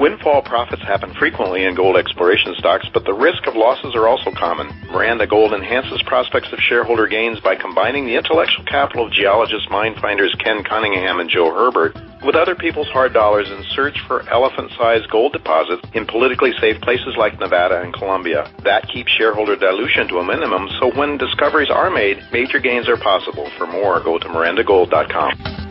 Windfall 0.00 0.40
profits 0.42 0.80
happen 0.80 1.12
frequently 1.12 1.64
in 1.64 1.74
gold 1.74 1.98
exploration 1.98 2.54
stocks, 2.56 2.88
but 2.94 3.04
the 3.04 3.12
risk 3.12 3.46
of 3.46 3.54
losses 3.54 3.94
are 3.94 4.08
also 4.08 4.30
common. 4.30 4.68
Miranda 4.90 5.26
Gold 5.26 5.52
enhances 5.52 6.02
prospects 6.02 6.52
of 6.52 6.58
shareholder 6.60 7.06
gains 7.06 7.38
by 7.40 7.54
combining 7.54 8.06
the 8.06 8.16
intellectual 8.16 8.64
capital 8.64 9.06
of 9.06 9.12
geologists, 9.12 9.68
mine 9.70 9.94
finders 10.00 10.34
Ken 10.38 10.64
Cunningham 10.64 11.20
and 11.20 11.28
Joe 11.28 11.52
Herbert 11.52 11.94
with 12.24 12.34
other 12.34 12.54
people's 12.54 12.88
hard 12.88 13.12
dollars 13.12 13.50
in 13.50 13.64
search 13.74 14.00
for 14.06 14.28
elephant-sized 14.28 15.08
gold 15.10 15.32
deposits 15.32 15.82
in 15.94 16.06
politically 16.06 16.52
safe 16.60 16.80
places 16.80 17.16
like 17.16 17.38
Nevada 17.38 17.80
and 17.80 17.92
Colombia. 17.92 18.50
That 18.64 18.88
keeps 18.88 19.10
shareholder 19.12 19.56
dilution 19.56 20.08
to 20.08 20.18
a 20.18 20.24
minimum, 20.24 20.68
so 20.80 20.90
when 20.96 21.18
discoveries 21.18 21.70
are 21.70 21.90
made, 21.90 22.22
major 22.32 22.58
gains 22.58 22.88
are 22.88 22.96
possible. 22.96 23.48
For 23.56 23.66
more, 23.66 24.00
go 24.00 24.18
to 24.18 24.28
mirandagold.com. 24.28 25.69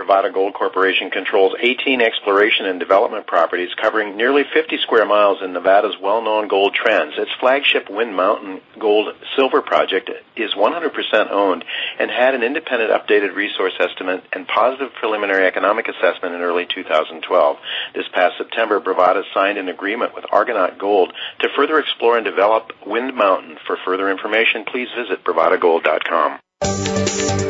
Bravada 0.00 0.32
Gold 0.32 0.54
Corporation 0.54 1.10
controls 1.10 1.54
18 1.60 2.00
exploration 2.00 2.64
and 2.64 2.80
development 2.80 3.26
properties 3.26 3.68
covering 3.74 4.16
nearly 4.16 4.44
50 4.50 4.78
square 4.78 5.04
miles 5.04 5.42
in 5.42 5.52
Nevada's 5.52 5.96
well-known 6.00 6.48
gold 6.48 6.74
trends. 6.74 7.12
Its 7.18 7.30
flagship 7.38 7.90
Wind 7.90 8.16
Mountain 8.16 8.62
Gold 8.78 9.14
Silver 9.36 9.60
project 9.60 10.10
is 10.36 10.54
100% 10.54 11.30
owned 11.30 11.64
and 11.98 12.10
had 12.10 12.34
an 12.34 12.42
independent 12.42 12.90
updated 12.90 13.34
resource 13.34 13.74
estimate 13.78 14.24
and 14.32 14.48
positive 14.48 14.94
preliminary 14.94 15.46
economic 15.46 15.86
assessment 15.88 16.34
in 16.34 16.40
early 16.40 16.64
2012. 16.64 17.58
This 17.94 18.08
past 18.14 18.38
September, 18.38 18.80
Bravada 18.80 19.22
signed 19.34 19.58
an 19.58 19.68
agreement 19.68 20.14
with 20.14 20.24
Argonaut 20.32 20.78
Gold 20.78 21.12
to 21.40 21.48
further 21.54 21.78
explore 21.78 22.16
and 22.16 22.24
develop 22.24 22.72
Wind 22.86 23.14
Mountain. 23.14 23.58
For 23.66 23.76
further 23.84 24.10
information, 24.10 24.64
please 24.64 24.88
visit 24.96 25.22
bravadagold.com. 25.24 27.49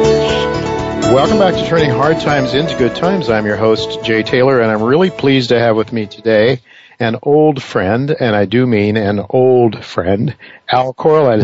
Welcome 1.11 1.39
back 1.39 1.55
to 1.55 1.65
Turning 1.65 1.89
Hard 1.89 2.21
Times 2.21 2.53
into 2.53 2.77
Good 2.77 2.95
Times. 2.95 3.29
I'm 3.29 3.45
your 3.45 3.57
host, 3.57 4.01
Jay 4.01 4.23
Taylor, 4.23 4.61
and 4.61 4.71
I'm 4.71 4.81
really 4.81 5.09
pleased 5.09 5.49
to 5.49 5.59
have 5.59 5.75
with 5.75 5.91
me 5.91 6.05
today 6.05 6.61
an 7.01 7.17
old 7.21 7.61
friend, 7.61 8.15
and 8.17 8.33
I 8.33 8.45
do 8.45 8.65
mean 8.65 8.95
an 8.95 9.19
old 9.29 9.83
friend, 9.83 10.33
Al 10.69 10.93
Korelin. 10.93 11.43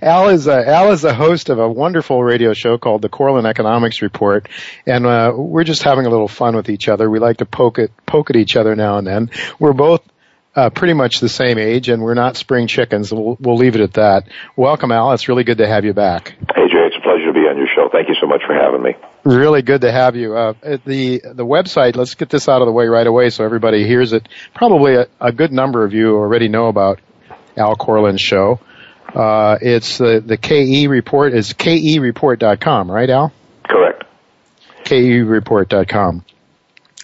Al 0.02 0.30
is 0.30 0.48
a, 0.48 0.68
Al 0.68 0.90
is 0.90 1.04
a 1.04 1.14
host 1.14 1.48
of 1.48 1.60
a 1.60 1.68
wonderful 1.68 2.20
radio 2.24 2.54
show 2.54 2.76
called 2.76 3.02
the 3.02 3.08
Korelin 3.08 3.46
Economics 3.48 4.02
Report, 4.02 4.48
and 4.84 5.06
uh, 5.06 5.32
we're 5.36 5.62
just 5.62 5.84
having 5.84 6.04
a 6.04 6.10
little 6.10 6.26
fun 6.26 6.56
with 6.56 6.70
each 6.70 6.88
other. 6.88 7.08
We 7.08 7.20
like 7.20 7.36
to 7.36 7.46
poke 7.46 7.78
at 7.78 7.90
poke 8.04 8.30
at 8.30 8.36
each 8.36 8.56
other 8.56 8.74
now 8.74 8.98
and 8.98 9.06
then. 9.06 9.30
We're 9.60 9.74
both 9.74 10.02
uh, 10.56 10.70
pretty 10.70 10.94
much 10.94 11.20
the 11.20 11.28
same 11.28 11.56
age, 11.56 11.88
and 11.88 12.02
we're 12.02 12.14
not 12.14 12.36
spring 12.36 12.66
chickens. 12.66 13.12
We'll, 13.12 13.36
we'll 13.38 13.56
leave 13.56 13.76
it 13.76 13.80
at 13.80 13.92
that. 13.92 14.28
Welcome, 14.56 14.90
Al. 14.90 15.12
It's 15.12 15.28
really 15.28 15.44
good 15.44 15.58
to 15.58 15.68
have 15.68 15.84
you 15.84 15.92
back. 15.92 16.34
Hey, 16.56 16.66
Jay. 16.66 16.87
Show. 17.78 17.88
Thank 17.90 18.08
you 18.08 18.14
so 18.20 18.26
much 18.26 18.42
for 18.46 18.54
having 18.54 18.82
me. 18.82 18.94
Really 19.24 19.62
good 19.62 19.82
to 19.82 19.92
have 19.92 20.16
you. 20.16 20.36
Uh, 20.36 20.54
the 20.62 21.20
the 21.24 21.44
website. 21.44 21.96
Let's 21.96 22.14
get 22.14 22.30
this 22.30 22.48
out 22.48 22.62
of 22.62 22.66
the 22.66 22.72
way 22.72 22.86
right 22.86 23.06
away 23.06 23.30
so 23.30 23.44
everybody 23.44 23.86
hears 23.86 24.12
it. 24.12 24.28
Probably 24.54 24.94
a, 24.96 25.06
a 25.20 25.32
good 25.32 25.52
number 25.52 25.84
of 25.84 25.92
you 25.92 26.16
already 26.16 26.48
know 26.48 26.68
about 26.68 27.00
Al 27.56 27.76
Korelin's 27.76 28.20
show. 28.20 28.60
Uh, 29.14 29.58
it's 29.60 29.98
the 29.98 30.22
the 30.24 30.36
KE 30.36 30.88
report 30.88 31.34
is 31.34 31.52
kereport.com, 31.54 32.90
right, 32.90 33.08
Al? 33.08 33.32
Correct. 33.64 34.04
kereport.com. 34.84 36.24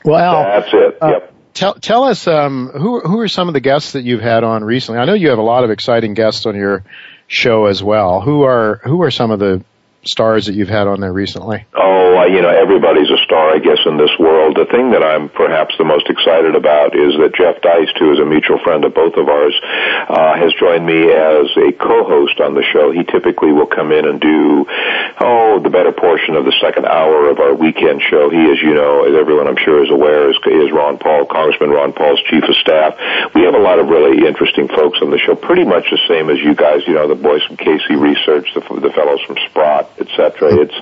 Well, 0.05 0.17
Al, 0.17 0.61
that's 0.61 0.75
it. 0.75 1.03
Uh, 1.03 1.09
yep. 1.09 1.35
Tell 1.55 1.75
tell 1.75 2.05
us 2.05 2.27
um, 2.27 2.69
who 2.69 3.01
who 3.01 3.21
are 3.21 3.29
some 3.29 3.49
of 3.49 3.55
the 3.55 3.61
guests 3.61 3.93
that 3.93 4.03
you've 4.03 4.21
had 4.21 4.45
on 4.45 4.65
recently. 4.65 5.01
I 5.01 5.05
know 5.05 5.15
you 5.15 5.31
have 5.31 5.39
a 5.39 5.43
lot 5.43 5.65
of 5.65 5.71
exciting 5.71 6.15
guests 6.15 6.47
on 6.47 6.57
your 6.57 6.85
show 7.27 7.67
as 7.67 7.83
well. 7.83 8.21
Who 8.21 8.43
are 8.43 8.81
who 8.85 9.03
are 9.03 9.11
some 9.11 9.31
of 9.31 9.39
the 9.39 9.65
stars 10.07 10.47
that 10.47 10.55
you've 10.55 10.69
had 10.69 10.87
on 10.87 11.01
there 11.01 11.13
recently? 11.13 11.65
Oh, 11.75 12.05
you 12.25 12.41
know, 12.41 12.49
everybody's 12.49 13.11
a 13.11 13.19
star, 13.25 13.55
I 13.55 13.59
guess, 13.59 13.79
in 13.87 13.97
this 13.97 14.11
world. 14.19 14.57
The 14.57 14.67
thing 14.67 14.91
that 14.93 15.03
I'm 15.03 15.29
perhaps 15.29 15.77
the 15.79 15.85
most 15.85 16.09
excited 16.09 16.55
about 16.55 16.97
is 16.97 17.15
that 17.21 17.35
Jeff 17.35 17.61
Deist, 17.61 17.99
who 17.99 18.13
is 18.13 18.19
a 18.19 18.25
mutual 18.25 18.59
friend 18.63 18.85
of 18.85 18.95
both 18.95 19.15
of 19.15 19.29
ours, 19.29 19.55
uh, 20.09 20.35
has 20.37 20.53
joined 20.55 20.87
me 20.87 21.13
as 21.13 21.47
a 21.57 21.73
co-host 21.73 22.41
on 22.41 22.55
the 22.55 22.63
show. 22.63 22.91
He 22.93 23.05
typically 23.05 23.53
will 23.53 23.67
come 23.67 23.93
in 23.93 24.07
and 24.09 24.21
do, 24.21 24.67
oh, 25.21 25.61
the 25.63 25.71
better 25.71 25.93
portion 25.93 26.35
of 26.35 26.45
the 26.45 26.55
second 26.61 26.87
hour 26.87 27.29
of 27.29 27.41
our 27.41 27.55
weekend 27.55 28.03
show. 28.03 28.31
He, 28.31 28.51
as 28.51 28.61
you 28.63 28.75
know, 28.75 29.05
as 29.05 29.15
everyone 29.15 29.49
I'm 29.49 29.61
sure 29.61 29.85
is 29.85 29.91
aware, 29.91 30.31
is, 30.31 30.37
is 30.47 30.73
Ron 30.73 30.99
Paul, 30.99 31.27
Congressman 31.27 31.71
Ron 31.71 31.93
Paul's 31.93 32.23
chief 32.31 32.45
of 32.45 32.57
staff. 32.57 32.97
We 33.35 33.43
have 33.43 33.55
a 33.55 33.63
lot 33.63 33.79
of 33.79 33.89
really 33.89 34.27
interesting 34.27 34.69
folks 34.69 34.99
on 35.03 35.11
the 35.11 35.19
show, 35.19 35.35
pretty 35.35 35.65
much 35.65 35.91
the 35.91 36.01
same 36.09 36.31
as 36.31 36.39
you 36.39 36.55
guys, 36.55 36.87
you 36.87 36.95
know, 36.95 37.09
the 37.09 37.15
boys 37.15 37.43
from 37.45 37.57
Casey 37.57 37.97
Research, 37.97 38.49
the, 38.55 38.61
the 38.81 38.91
fellows 38.91 39.21
from 39.27 39.37
Sprott, 39.51 39.91
etc. 39.99 40.55
It's 40.61 40.75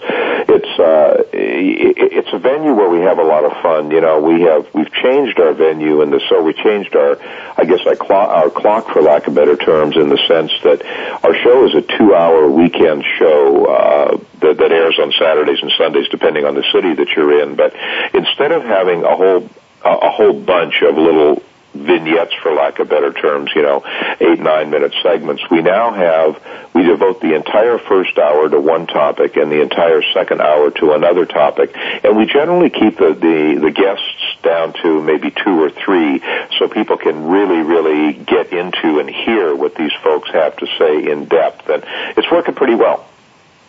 it's 0.49 0.79
uh, 0.81 1.25
it's 1.33 2.33
a 2.33 2.39
venue 2.39 2.75
where 2.75 2.89
we 2.89 3.01
have 3.01 3.19
a 3.19 3.23
lot 3.23 3.45
of 3.45 3.53
fun. 3.63 3.91
You 3.91 4.01
know, 4.01 4.21
we 4.21 4.43
have 4.43 4.67
we've 4.75 4.93
changed 4.93 5.39
our 5.41 5.53
venue, 5.53 6.03
and 6.03 6.13
so 6.29 6.43
we 6.43 6.53
changed 6.53 6.95
our, 6.97 7.19
I 7.57 7.65
guess, 7.65 7.81
our 7.87 7.97
clock, 7.97 8.29
our 8.29 8.51
clock, 8.51 8.93
for 8.93 9.03
lack 9.03 9.27
of 9.27 9.35
better 9.35 9.57
terms, 9.57 9.97
in 9.97 10.09
the 10.09 10.19
sense 10.29 10.53
that 10.65 10.83
our 11.25 11.35
show 11.35 11.67
is 11.67 11.75
a 11.75 11.83
two-hour 11.83 12.49
weekend 12.51 13.05
show 13.19 13.67
uh, 13.67 14.17
that, 14.41 14.57
that 14.59 14.73
airs 14.73 14.99
on 15.01 15.13
Saturdays 15.19 15.59
and 15.63 15.73
Sundays, 15.77 16.09
depending 16.11 16.45
on 16.45 16.55
the 16.55 16.65
city 16.73 16.95
that 16.95 17.09
you're 17.17 17.43
in. 17.43 17.57
But 17.57 17.75
instead 18.15 18.53
of 18.53 18.63
having 18.63 19.05
a 19.05 19.17
whole 19.17 19.49
a 19.85 20.11
whole 20.11 20.33
bunch 20.33 20.83
of 20.83 20.97
little 20.97 21.43
vignettes, 21.75 22.35
for 22.43 22.53
lack 22.53 22.79
of 22.79 22.89
better 22.89 23.13
terms, 23.13 23.51
you 23.55 23.63
know, 23.63 23.85
eight, 24.21 24.39
nine 24.39 24.71
minute 24.71 24.95
segments. 25.03 25.43
We 25.51 25.63
now 25.63 25.93
have, 25.93 26.41
we 26.75 26.83
devote 26.83 27.21
the 27.21 27.35
entire 27.35 27.79
first 27.79 28.19
hour 28.19 28.49
to 28.49 28.61
one 28.61 28.87
topic 28.87 29.37
and 29.37 29.51
the 29.51 29.61
entire 29.61 30.03
second 30.15 30.41
hour 30.41 30.71
to 30.71 30.93
another 30.93 31.27
topic. 31.27 31.75
And 31.77 32.17
we 32.17 32.27
generally 32.27 32.71
keep 32.71 32.99
the, 32.99 33.15
the, 33.15 33.61
the 33.61 33.71
guests 33.71 34.37
down 34.43 34.75
to 34.83 35.03
maybe 35.03 35.31
two 35.31 35.63
or 35.63 35.71
three 35.71 36.23
so 36.59 36.69
people 36.69 36.97
can 36.97 37.29
really, 37.29 37.63
really 37.63 38.13
get 38.13 38.53
into 38.53 38.99
and 38.99 39.09
hear 39.09 39.55
what 39.55 39.75
these 39.75 39.93
folks 40.03 40.31
have 40.33 40.57
to 40.59 40.67
say 40.79 41.11
in 41.11 41.27
depth. 41.27 41.69
And 41.69 41.85
it's 42.17 42.31
working 42.31 42.55
pretty 42.55 42.75
well. 42.75 43.07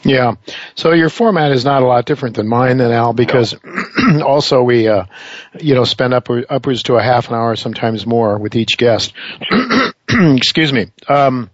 Yeah. 0.03 0.35
So 0.75 0.91
your 0.91 1.09
format 1.09 1.51
is 1.51 1.63
not 1.63 1.81
a 1.81 1.85
lot 1.85 2.05
different 2.05 2.35
than 2.35 2.47
mine 2.47 2.77
then 2.77 2.91
Al 2.91 3.13
because 3.13 3.55
no. 3.63 4.25
also 4.25 4.61
we 4.63 4.87
uh 4.87 5.05
you 5.59 5.75
know 5.75 5.85
spend 5.85 6.13
up 6.13 6.29
upwards 6.49 6.83
to 6.83 6.95
a 6.95 7.01
half 7.01 7.29
an 7.29 7.35
hour 7.35 7.55
sometimes 7.55 8.05
more 8.05 8.37
with 8.37 8.55
each 8.55 8.77
guest. 8.77 9.13
Excuse 10.09 10.73
me. 10.73 10.87
Um 11.07 11.49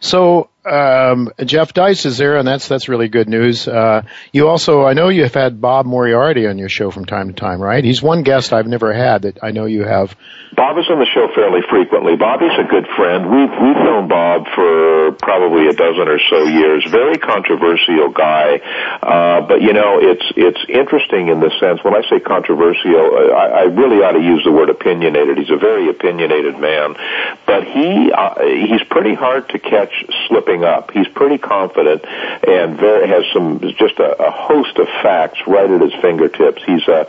so 0.00 0.50
um, 0.64 1.30
Jeff 1.44 1.72
Deist 1.72 2.04
is 2.04 2.18
there, 2.18 2.36
and 2.36 2.46
that's 2.46 2.68
that's 2.68 2.88
really 2.88 3.08
good 3.08 3.28
news. 3.28 3.66
Uh, 3.66 4.02
you 4.32 4.48
also, 4.48 4.84
I 4.84 4.92
know 4.92 5.08
you 5.08 5.22
have 5.22 5.34
had 5.34 5.60
Bob 5.60 5.86
Moriarty 5.86 6.46
on 6.46 6.58
your 6.58 6.68
show 6.68 6.90
from 6.90 7.06
time 7.06 7.28
to 7.28 7.34
time, 7.34 7.60
right? 7.60 7.82
He's 7.82 8.02
one 8.02 8.22
guest 8.22 8.52
I've 8.52 8.66
never 8.66 8.92
had 8.92 9.22
that 9.22 9.38
I 9.42 9.52
know 9.52 9.64
you 9.64 9.84
have. 9.84 10.14
Bob 10.54 10.76
is 10.78 10.84
on 10.90 10.98
the 10.98 11.06
show 11.06 11.28
fairly 11.34 11.60
frequently. 11.70 12.16
Bobby's 12.16 12.58
a 12.58 12.64
good 12.68 12.86
friend. 12.96 13.30
We've 13.30 13.54
we've 13.62 13.82
known 13.86 14.08
Bob 14.08 14.46
for 14.54 15.12
probably 15.22 15.68
a 15.68 15.72
dozen 15.72 16.08
or 16.08 16.18
so 16.28 16.44
years. 16.44 16.84
Very 16.90 17.16
controversial 17.16 18.10
guy, 18.10 18.58
uh, 19.00 19.46
but 19.46 19.62
you 19.62 19.72
know 19.72 20.00
it's 20.02 20.26
it's 20.36 20.60
interesting 20.68 21.28
in 21.28 21.38
the 21.38 21.50
sense 21.60 21.84
when 21.84 21.94
I 21.94 22.02
say 22.10 22.18
controversial, 22.18 23.32
I, 23.32 23.46
I 23.46 23.62
really 23.70 24.02
ought 24.02 24.18
to 24.18 24.22
use 24.22 24.42
the 24.44 24.52
word 24.52 24.70
opinionated. 24.70 25.38
He's 25.38 25.50
a 25.50 25.56
very 25.56 25.88
opinionated 25.88 26.58
man, 26.58 26.96
but 27.46 27.64
he 27.64 28.10
uh, 28.10 28.42
he's 28.42 28.82
pretty 28.90 29.14
hard 29.14 29.48
to 29.50 29.58
catch 29.58 30.04
slipping 30.26 30.49
up. 30.64 30.90
He's 30.90 31.08
pretty 31.08 31.38
confident 31.38 32.04
and 32.04 32.76
very, 32.76 33.08
has 33.08 33.24
some 33.32 33.60
just 33.78 33.98
a, 33.98 34.22
a 34.22 34.30
host 34.30 34.76
of 34.78 34.86
facts 35.02 35.38
right 35.46 35.70
at 35.70 35.80
his 35.80 35.94
fingertips. 36.00 36.62
He's 36.64 36.86
a 36.88 37.06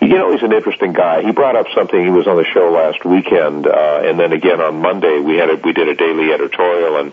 you 0.00 0.14
know, 0.14 0.30
he's 0.30 0.42
an 0.42 0.52
interesting 0.52 0.92
guy. 0.92 1.22
He 1.22 1.32
brought 1.32 1.56
up 1.56 1.66
something. 1.74 2.00
He 2.00 2.10
was 2.10 2.28
on 2.28 2.36
the 2.36 2.44
show 2.44 2.70
last 2.70 3.04
weekend, 3.04 3.66
uh, 3.66 4.02
and 4.04 4.18
then 4.18 4.32
again 4.32 4.60
on 4.60 4.80
Monday 4.80 5.18
we 5.18 5.36
had 5.36 5.50
a, 5.50 5.56
we 5.56 5.72
did 5.72 5.88
a 5.88 5.94
daily 5.94 6.32
editorial, 6.32 7.00
and 7.00 7.12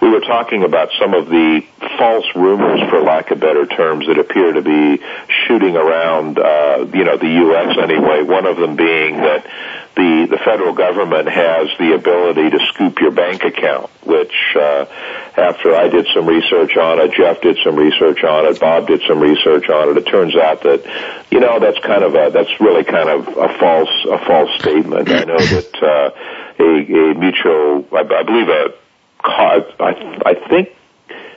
we 0.00 0.08
were 0.08 0.20
talking 0.20 0.64
about 0.64 0.90
some 0.98 1.12
of 1.12 1.28
the 1.28 1.62
false 1.98 2.24
rumors, 2.34 2.80
for 2.88 3.02
lack 3.02 3.30
of 3.32 3.40
better 3.40 3.66
terms, 3.66 4.06
that 4.06 4.18
appear 4.18 4.52
to 4.54 4.62
be 4.62 5.02
shooting 5.46 5.76
around. 5.76 6.38
Uh, 6.38 6.86
you 6.94 7.04
know, 7.04 7.18
the 7.18 7.28
U.S. 7.28 7.76
anyway. 7.78 8.22
One 8.22 8.46
of 8.46 8.56
them 8.56 8.76
being 8.76 9.16
that 9.16 9.46
the 9.94 10.26
the 10.30 10.38
federal 10.38 10.72
government 10.72 11.28
has 11.28 11.68
the 11.78 11.94
ability 11.94 12.50
to 12.50 12.58
scoop 12.72 12.98
your 13.00 13.10
bank 13.10 13.44
account, 13.44 13.90
which 14.06 14.32
uh, 14.56 14.86
after 15.36 15.74
I 15.74 15.88
did 15.88 16.06
some 16.14 16.26
research 16.26 16.76
on 16.76 17.00
it, 17.00 17.12
Jeff 17.12 17.40
did 17.40 17.58
some 17.64 17.76
research 17.76 18.24
on 18.24 18.46
it, 18.46 18.60
Bob 18.60 18.86
did 18.86 19.02
some 19.06 19.20
research 19.20 19.68
on 19.68 19.90
it. 19.90 19.96
It 19.98 20.06
turns 20.06 20.36
out 20.36 20.62
that 20.62 20.84
you 21.30 21.40
know 21.40 21.60
that's 21.60 21.78
kind 21.84 22.04
of 22.04 22.14
a 22.14 22.30
that's 22.30 22.60
really 22.60 22.84
kind 22.84 23.08
of 23.08 23.28
a 23.28 23.58
false 23.58 23.94
a 24.10 24.18
false 24.24 24.50
statement. 24.60 25.10
I 25.10 25.24
know 25.24 25.38
that 25.38 25.74
uh, 25.82 26.10
a, 26.58 27.12
a 27.12 27.14
mutual, 27.14 27.86
I 27.92 28.00
I 28.00 28.22
believe 28.22 28.48
a 28.48 28.74
I, 29.24 29.62
I 30.26 30.34
think 30.48 30.70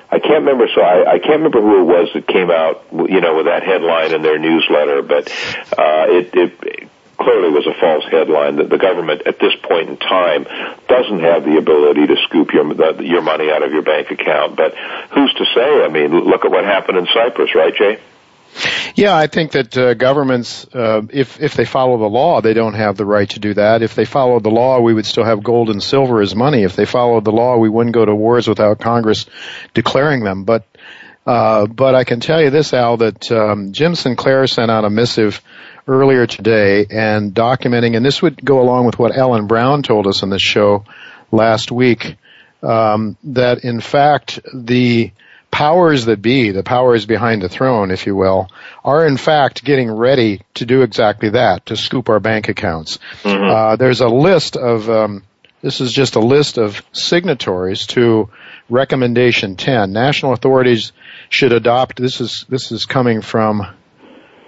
I 0.09 0.19
can't 0.19 0.45
remember. 0.45 0.67
So 0.73 0.81
I, 0.81 1.13
I 1.13 1.19
can't 1.19 1.43
remember 1.43 1.61
who 1.61 1.81
it 1.81 1.85
was 1.85 2.09
that 2.13 2.27
came 2.27 2.51
out, 2.51 2.85
you 2.91 3.21
know, 3.21 3.35
with 3.35 3.45
that 3.47 3.63
headline 3.63 4.13
in 4.13 4.21
their 4.21 4.39
newsletter. 4.39 5.01
But 5.01 5.29
uh, 5.77 6.05
it, 6.07 6.29
it 6.33 6.89
clearly 7.25 7.49
was 7.49 7.65
a 7.65 7.73
false 7.81 8.05
headline 8.05 8.57
that 8.57 8.69
the 8.69 8.77
government 8.77 9.23
at 9.25 9.39
this 9.39 9.53
point 9.63 9.89
in 9.89 9.97
time 9.97 10.45
doesn't 10.87 11.19
have 11.19 11.43
the 11.43 11.57
ability 11.57 12.05
to 12.05 12.15
scoop 12.27 12.53
your 12.53 12.69
your 13.01 13.21
money 13.21 13.49
out 13.49 13.63
of 13.63 13.71
your 13.71 13.81
bank 13.81 14.11
account. 14.11 14.55
But 14.55 14.75
who's 15.11 15.33
to 15.33 15.45
say? 15.55 15.83
I 15.83 15.89
mean, 15.89 16.13
look 16.13 16.45
at 16.45 16.51
what 16.51 16.63
happened 16.63 16.99
in 16.99 17.07
Cyprus, 17.07 17.55
right, 17.55 17.73
Jay? 17.75 17.99
Yeah, 18.95 19.15
I 19.15 19.27
think 19.27 19.51
that 19.51 19.75
uh, 19.75 19.93
governments, 19.95 20.65
uh, 20.73 21.01
if 21.09 21.41
if 21.41 21.55
they 21.55 21.65
follow 21.65 21.97
the 21.97 22.07
law, 22.07 22.41
they 22.41 22.53
don't 22.53 22.75
have 22.75 22.95
the 22.95 23.05
right 23.05 23.29
to 23.31 23.39
do 23.39 23.53
that. 23.55 23.81
If 23.81 23.95
they 23.95 24.05
followed 24.05 24.43
the 24.43 24.51
law, 24.51 24.79
we 24.79 24.93
would 24.93 25.05
still 25.05 25.25
have 25.25 25.43
gold 25.43 25.69
and 25.69 25.83
silver 25.83 26.21
as 26.21 26.35
money. 26.35 26.63
If 26.63 26.75
they 26.75 26.85
followed 26.85 27.25
the 27.25 27.31
law, 27.31 27.57
we 27.57 27.69
wouldn't 27.69 27.93
go 27.93 28.05
to 28.05 28.15
wars 28.15 28.47
without 28.47 28.79
Congress 28.79 29.25
declaring 29.73 30.23
them. 30.23 30.45
But 30.45 30.63
uh, 31.25 31.65
but 31.65 31.95
I 31.95 32.03
can 32.03 32.19
tell 32.19 32.41
you 32.41 32.51
this, 32.51 32.71
Al, 32.73 32.97
that 32.97 33.31
um, 33.31 33.73
Jim 33.73 33.95
Sinclair 33.95 34.47
sent 34.47 34.69
out 34.69 34.85
a 34.85 34.89
missive 34.89 35.41
earlier 35.87 36.25
today 36.25 36.85
and 36.89 37.33
documenting, 37.33 37.95
and 37.95 38.05
this 38.05 38.21
would 38.21 38.43
go 38.43 38.61
along 38.61 38.85
with 38.85 38.97
what 38.97 39.15
Ellen 39.15 39.47
Brown 39.47 39.83
told 39.83 40.07
us 40.07 40.23
on 40.23 40.29
the 40.29 40.39
show 40.39 40.85
last 41.31 41.71
week, 41.71 42.17
um, 42.63 43.17
that 43.23 43.63
in 43.63 43.79
fact 43.79 44.39
the 44.53 45.11
powers 45.51 46.05
that 46.05 46.21
be, 46.21 46.51
the 46.51 46.63
powers 46.63 47.05
behind 47.05 47.41
the 47.41 47.47
throne, 47.47 47.89
if 47.89 48.05
you 48.05 48.15
will, 48.15 48.49
are 48.83 49.07
in 49.07 49.15
fact 49.15 49.63
getting 49.63 49.89
ready 49.89 50.41
to 50.55 50.65
do 50.65 50.81
exactly 50.81 51.29
that, 51.29 51.65
to 51.67 51.77
scoop 51.77 52.09
our 52.09 52.19
bank 52.19 52.49
accounts. 52.49 52.99
Mm-hmm. 53.23 53.43
Uh, 53.43 53.75
there's 53.77 54.01
a 54.01 54.09
list 54.09 54.57
of, 54.57 54.89
um, 54.89 55.23
this 55.61 55.79
is 55.79 55.93
just 55.93 56.15
a 56.15 56.19
list 56.19 56.57
of 56.57 56.83
signatories 56.91 57.87
to 57.87 58.29
recommendation 58.69 59.55
10. 59.55 59.93
National 59.93 60.33
authorities 60.33 60.91
should 61.29 61.53
adopt, 61.53 62.01
this 62.01 62.19
is, 62.19 62.45
this 62.49 62.73
is 62.73 62.85
coming 62.85 63.21
from 63.21 63.65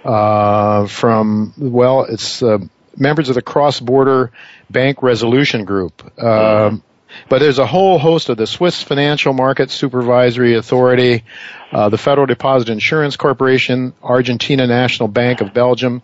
uh, 0.04 0.86
from 0.86 1.52
well, 1.58 2.04
it's 2.04 2.42
uh, 2.42 2.58
members 2.96 3.28
of 3.28 3.34
the 3.34 3.42
Cross 3.42 3.80
Border 3.80 4.32
Bank 4.70 5.02
Resolution 5.02 5.64
Group. 5.64 6.02
Um, 6.22 6.82
but 7.28 7.38
there's 7.38 7.58
a 7.58 7.66
whole 7.66 7.98
host 7.98 8.28
of 8.28 8.36
the 8.36 8.46
Swiss 8.46 8.82
Financial 8.82 9.32
Market 9.32 9.70
Supervisory 9.70 10.54
Authority, 10.56 11.24
uh, 11.72 11.88
the 11.88 11.98
Federal 11.98 12.26
Deposit 12.26 12.68
Insurance 12.68 13.16
Corporation, 13.16 13.94
Argentina 14.02 14.66
National 14.66 15.08
Bank 15.08 15.40
of 15.40 15.54
Belgium, 15.54 16.02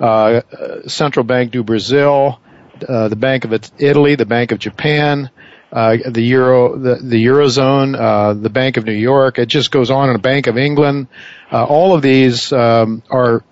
uh, 0.00 0.40
Central 0.86 1.24
Bank 1.24 1.52
do 1.52 1.62
Brazil, 1.62 2.40
uh, 2.86 3.08
the 3.08 3.16
Bank 3.16 3.44
of 3.44 3.52
Italy, 3.78 4.14
the 4.14 4.26
Bank 4.26 4.52
of 4.52 4.58
Japan, 4.58 5.30
uh, 5.72 5.96
the 6.06 6.22
euro, 6.22 6.78
the, 6.78 6.96
the 6.96 7.26
eurozone, 7.26 7.98
uh, 7.98 8.34
the 8.34 8.50
Bank 8.50 8.76
of 8.76 8.84
New 8.84 8.92
York. 8.92 9.38
It 9.38 9.46
just 9.46 9.70
goes 9.70 9.90
on. 9.90 10.08
And 10.08 10.14
the 10.14 10.22
Bank 10.22 10.46
of 10.46 10.56
England. 10.56 11.08
Uh, 11.52 11.64
all 11.64 11.94
of 11.94 12.02
these 12.02 12.52
um, 12.52 13.02
are 13.10 13.44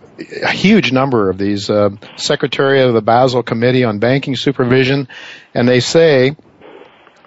a 0.42 0.50
huge 0.50 0.92
number 0.92 1.28
of 1.28 1.38
these. 1.38 1.68
Uh, 1.68 1.90
Secretary 2.16 2.80
of 2.80 2.94
the 2.94 3.02
Basel 3.02 3.42
Committee 3.42 3.84
on 3.84 3.98
Banking 3.98 4.36
Supervision, 4.36 5.08
and 5.54 5.68
they 5.68 5.80
say 5.80 6.36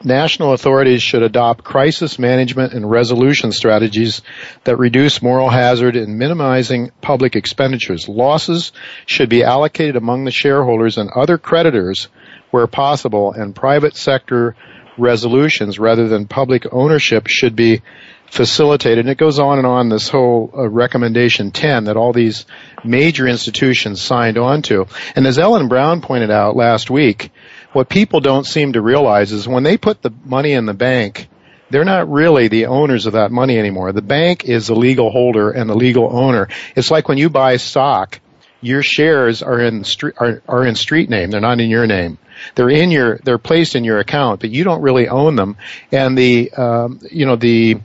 national 0.03 0.53
authorities 0.53 1.03
should 1.03 1.21
adopt 1.21 1.63
crisis 1.63 2.17
management 2.17 2.73
and 2.73 2.89
resolution 2.89 3.51
strategies 3.51 4.21
that 4.63 4.77
reduce 4.77 5.21
moral 5.21 5.49
hazard 5.49 5.95
in 5.95 6.17
minimizing 6.17 6.89
public 7.01 7.35
expenditures. 7.35 8.07
Losses 8.07 8.71
should 9.05 9.29
be 9.29 9.43
allocated 9.43 9.95
among 9.95 10.25
the 10.25 10.31
shareholders 10.31 10.97
and 10.97 11.09
other 11.11 11.37
creditors 11.37 12.07
where 12.51 12.67
possible, 12.67 13.31
and 13.31 13.55
private 13.55 13.95
sector 13.95 14.55
resolutions 14.99 15.79
rather 15.79 16.07
than 16.07 16.27
public 16.27 16.65
ownership 16.71 17.27
should 17.27 17.55
be 17.55 17.81
facilitated. 18.27 18.99
And 18.99 19.09
it 19.09 19.17
goes 19.17 19.39
on 19.39 19.57
and 19.57 19.67
on 19.67 19.89
this 19.89 20.09
whole 20.09 20.51
uh, 20.55 20.67
recommendation 20.67 21.51
10 21.51 21.85
that 21.85 21.97
all 21.97 22.13
these 22.13 22.45
major 22.83 23.27
institutions 23.27 24.01
signed 24.01 24.37
on 24.37 24.61
to. 24.63 24.87
And 25.15 25.25
as 25.25 25.39
Ellen 25.39 25.67
Brown 25.67 26.01
pointed 26.01 26.31
out 26.31 26.55
last 26.55 26.89
week, 26.89 27.31
what 27.71 27.89
people 27.89 28.19
don't 28.19 28.45
seem 28.45 28.73
to 28.73 28.81
realize 28.81 29.31
is 29.31 29.47
when 29.47 29.63
they 29.63 29.77
put 29.77 30.01
the 30.01 30.13
money 30.25 30.53
in 30.53 30.65
the 30.65 30.73
bank, 30.73 31.27
they're 31.69 31.85
not 31.85 32.09
really 32.09 32.47
the 32.47 32.65
owners 32.65 33.05
of 33.05 33.13
that 33.13 33.31
money 33.31 33.57
anymore. 33.57 33.91
The 33.91 34.01
bank 34.01 34.45
is 34.45 34.67
the 34.67 34.75
legal 34.75 35.11
holder 35.11 35.51
and 35.51 35.69
the 35.69 35.75
legal 35.75 36.09
owner. 36.11 36.47
It's 36.75 36.89
like 36.89 37.07
when 37.07 37.19
you 37.19 37.29
buy 37.29 37.57
stock, 37.57 38.19
your 38.61 38.83
shares 38.83 39.41
are 39.41 39.59
in 39.59 39.83
street, 39.83 40.15
are, 40.17 40.41
are 40.47 40.65
in 40.65 40.75
street 40.75 41.09
name. 41.09 41.31
They're 41.31 41.41
not 41.41 41.59
in 41.59 41.69
your 41.69 41.87
name. 41.87 42.17
They're 42.55 42.69
in 42.69 42.91
your, 42.91 43.17
they're 43.23 43.37
placed 43.37 43.75
in 43.75 43.83
your 43.83 43.99
account, 43.99 44.41
but 44.41 44.49
you 44.49 44.63
don't 44.63 44.81
really 44.81 45.07
own 45.07 45.35
them. 45.35 45.57
And 45.91 46.17
the, 46.17 46.51
um, 46.51 46.99
you 47.11 47.25
know, 47.25 47.35
the, 47.35 47.79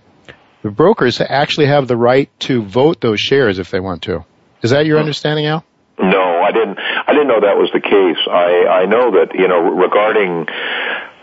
the 0.62 0.70
brokers 0.70 1.20
actually 1.20 1.66
have 1.66 1.88
the 1.88 1.96
right 1.96 2.30
to 2.40 2.62
vote 2.62 3.00
those 3.00 3.20
shares 3.20 3.58
if 3.58 3.70
they 3.70 3.80
want 3.80 4.02
to. 4.02 4.24
Is 4.62 4.70
that 4.70 4.86
your 4.86 4.98
understanding, 4.98 5.46
Al? 5.46 5.64
No, 5.98 6.40
I 6.42 6.50
didn't. 6.50 6.78
I 6.78 7.12
didn't 7.12 7.28
know 7.28 7.40
that 7.40 7.56
was 7.56 7.70
the 7.72 7.80
case. 7.80 8.18
I 8.26 8.82
I 8.82 8.86
know 8.86 9.12
that 9.12 9.34
you 9.34 9.46
know 9.46 9.60
regarding 9.60 10.46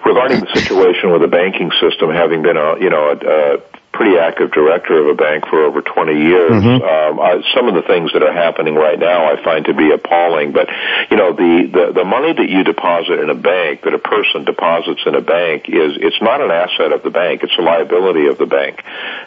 regarding 0.06 0.40
the 0.40 0.52
situation 0.54 1.12
with 1.12 1.22
the 1.22 1.28
banking 1.28 1.72
system 1.82 2.10
having 2.12 2.42
been 2.42 2.56
a 2.56 2.80
you 2.80 2.90
know 2.90 3.12
a, 3.12 3.16
a 3.18 3.58
pretty 3.94 4.18
active 4.18 4.52
director 4.52 4.98
of 4.98 5.08
a 5.08 5.16
bank 5.16 5.46
for 5.48 5.64
over 5.64 5.82
20 5.82 6.14
years. 6.14 6.52
Mm-hmm. 6.52 6.84
Um, 6.84 7.20
I, 7.20 7.42
some 7.54 7.68
of 7.68 7.76
the 7.76 7.82
things 7.82 8.14
that 8.14 8.24
are 8.24 8.34
happening 8.34 8.76
right 8.76 8.98
now 8.98 9.32
I 9.32 9.44
find 9.44 9.66
to 9.66 9.74
be 9.74 9.92
appalling. 9.92 10.54
But 10.54 10.70
you 11.10 11.18
know, 11.18 11.34
the, 11.34 11.70
the 11.72 11.92
the 12.02 12.06
money 12.06 12.34
that 12.34 12.50
you 12.50 12.64
deposit 12.64 13.20
in 13.20 13.30
a 13.30 13.36
bank, 13.36 13.82
that 13.84 13.94
a 13.94 14.00
person 14.00 14.46
deposits 14.46 15.02
in 15.06 15.16
a 15.16 15.22
bank, 15.22 15.68
is 15.68 15.98
it's 16.00 16.22
not 16.22 16.42
an 16.42 16.52
asset 16.52 16.94
of 16.94 17.04
the 17.04 17.12
bank; 17.12 17.44
it's 17.44 17.56
a 17.58 17.62
liability 17.62 18.28
of 18.28 18.38
the 18.38 18.46
bank. 18.46 18.82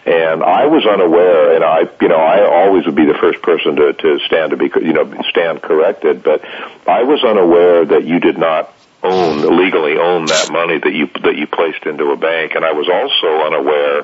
And 0.06 0.42
I 0.42 0.66
was 0.66 0.86
unaware, 0.86 1.54
and 1.54 1.64
I 1.64 1.84
you 2.00 2.08
know 2.08 2.20
I 2.20 2.44
always 2.44 2.86
would 2.86 2.96
be 2.96 3.06
the 3.06 3.18
first 3.20 3.42
person 3.42 3.76
to 3.76 3.92
to 3.92 4.18
stand 4.26 4.50
to 4.50 4.56
be 4.56 4.70
you 4.80 4.92
know 4.92 5.04
stand 5.28 5.62
corrected, 5.62 6.22
but 6.22 6.44
I 6.88 7.02
was 7.04 7.22
unaware 7.22 7.84
that 7.84 8.04
you 8.04 8.18
did 8.18 8.38
not 8.38 8.72
own 9.04 9.56
legally 9.56 9.96
own 9.98 10.26
that 10.26 10.50
money 10.50 10.78
that 10.78 10.92
you 10.92 11.06
that 11.22 11.36
you 11.36 11.46
placed 11.46 11.84
into 11.84 12.10
a 12.10 12.16
bank. 12.16 12.54
And 12.54 12.64
I 12.64 12.72
was 12.72 12.88
also 12.88 13.28
unaware 13.44 14.00